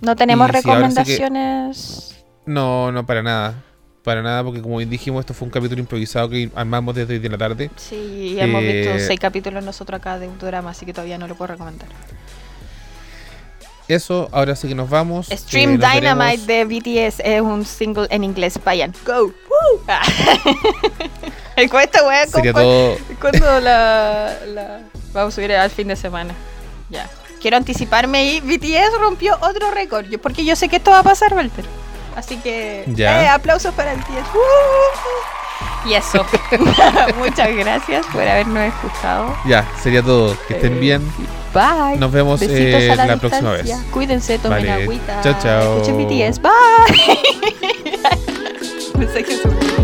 No 0.01 0.16
tenemos 0.16 0.49
Y 0.49 0.53
sí 0.53 0.53
que- 0.62 0.62
recomendaciones. 0.68 2.24
No, 2.47 2.92
no, 2.92 3.07
para 3.07 3.22
nada. 3.22 3.62
Para 4.03 4.20
nada, 4.20 4.45
porque 4.45 4.61
como 4.61 4.78
dijimos, 4.80 5.20
esto 5.20 5.32
fue 5.32 5.47
un 5.47 5.51
capítulo 5.53 5.80
improvisado 5.80 6.28
que 6.28 6.51
armamos 6.55 6.95
desde 6.95 7.14
hoy 7.14 7.18
de 7.20 7.28
la 7.30 7.38
tarde. 7.38 7.70
Sí, 7.76 8.36
hemos 8.38 8.61
visto 8.61 8.90
Eh, 8.90 9.01
seis 9.01 9.18
capítulos 9.18 9.64
nosotros 9.64 9.99
acá 9.99 10.18
de 10.18 10.28
un 10.28 10.38
drama, 10.38 10.70
así 10.70 10.84
que 10.84 10.92
todavía 10.92 11.16
no 11.16 11.26
lo 11.26 11.34
puedo 11.36 11.53
recomendar. 11.53 11.88
Eso, 13.87 14.28
ahora 14.32 14.57
sí 14.57 14.66
que 14.68 14.74
nos 14.74 14.89
vamos. 14.89 15.26
Stream 15.30 15.74
Eh, 15.74 15.78
nos 15.78 15.93
Dynamite 15.93 16.43
veremos- 16.47 16.47
de 16.47 16.64
BTS 16.64 17.20
es 17.24 17.41
un 17.43 17.64
single 17.66 18.07
en 18.11 18.24
inglés. 18.24 18.59
Vayan. 18.64 18.95
Go. 19.07 19.24
Woo. 19.26 19.80
Ah. 19.89 20.01
Con 21.70 21.80
esta 21.80 22.07
wea, 22.07 22.26
Sería 22.26 22.53
¿cu- 22.53 22.59
cu- 22.59 22.64
todo. 22.64 22.97
¿Cuándo 23.20 23.61
la, 23.61 24.32
la- 24.47 24.80
Vamos 25.12 25.35
a 25.35 25.37
subir 25.37 25.53
al 25.53 25.70
fin 25.70 25.89
de 25.89 25.97
semana? 25.97 26.35
Ya. 26.91 27.09
Quiero 27.41 27.57
anticiparme 27.59 28.24
y 28.24 28.41
BTS 28.41 28.99
rompió 28.99 29.37
otro 29.43 29.70
récord. 29.70 30.07
yo- 30.07 30.18
Porque 30.20 30.45
yo 30.45 30.57
sé 30.57 30.68
que 30.68 30.76
esto 30.76 30.91
va 30.91 31.01
a 31.01 31.03
pasar, 31.03 31.35
Walter. 31.35 31.64
Así 32.16 32.37
que. 32.39 32.85
Ya. 32.89 33.22
eh, 33.24 33.28
aplausos 33.28 33.74
para 33.74 33.95
BTS. 33.95 34.35
¡Uh! 34.35 35.89
Y 35.89 35.95
eso. 35.95 36.24
Muchas 37.18 37.55
gracias 37.55 38.07
por 38.07 38.22
habernos 38.22 38.64
escuchado. 38.64 39.37
Ya, 39.47 39.68
sería 39.82 40.03
todo. 40.03 40.35
Que 40.49 40.55
estén 40.55 40.74
Eh, 40.74 40.80
bien. 40.80 41.12
Bye. 41.55 41.98
Nos 41.98 42.11
vemos 42.11 42.42
eh, 42.42 42.94
la, 42.96 43.07
la 43.07 43.16
próxima 43.16 43.52
vez. 43.52 43.72
Cuídense, 43.90 44.38
tomen 44.38 44.59
Vale. 44.66 44.72
agüita. 44.84 45.20
Chao, 45.22 45.36
chao. 45.40 45.80
Escuchen 45.80 45.96
BTS. 46.07 46.40
Bye. 46.42 46.50
Mensaje 48.98 49.84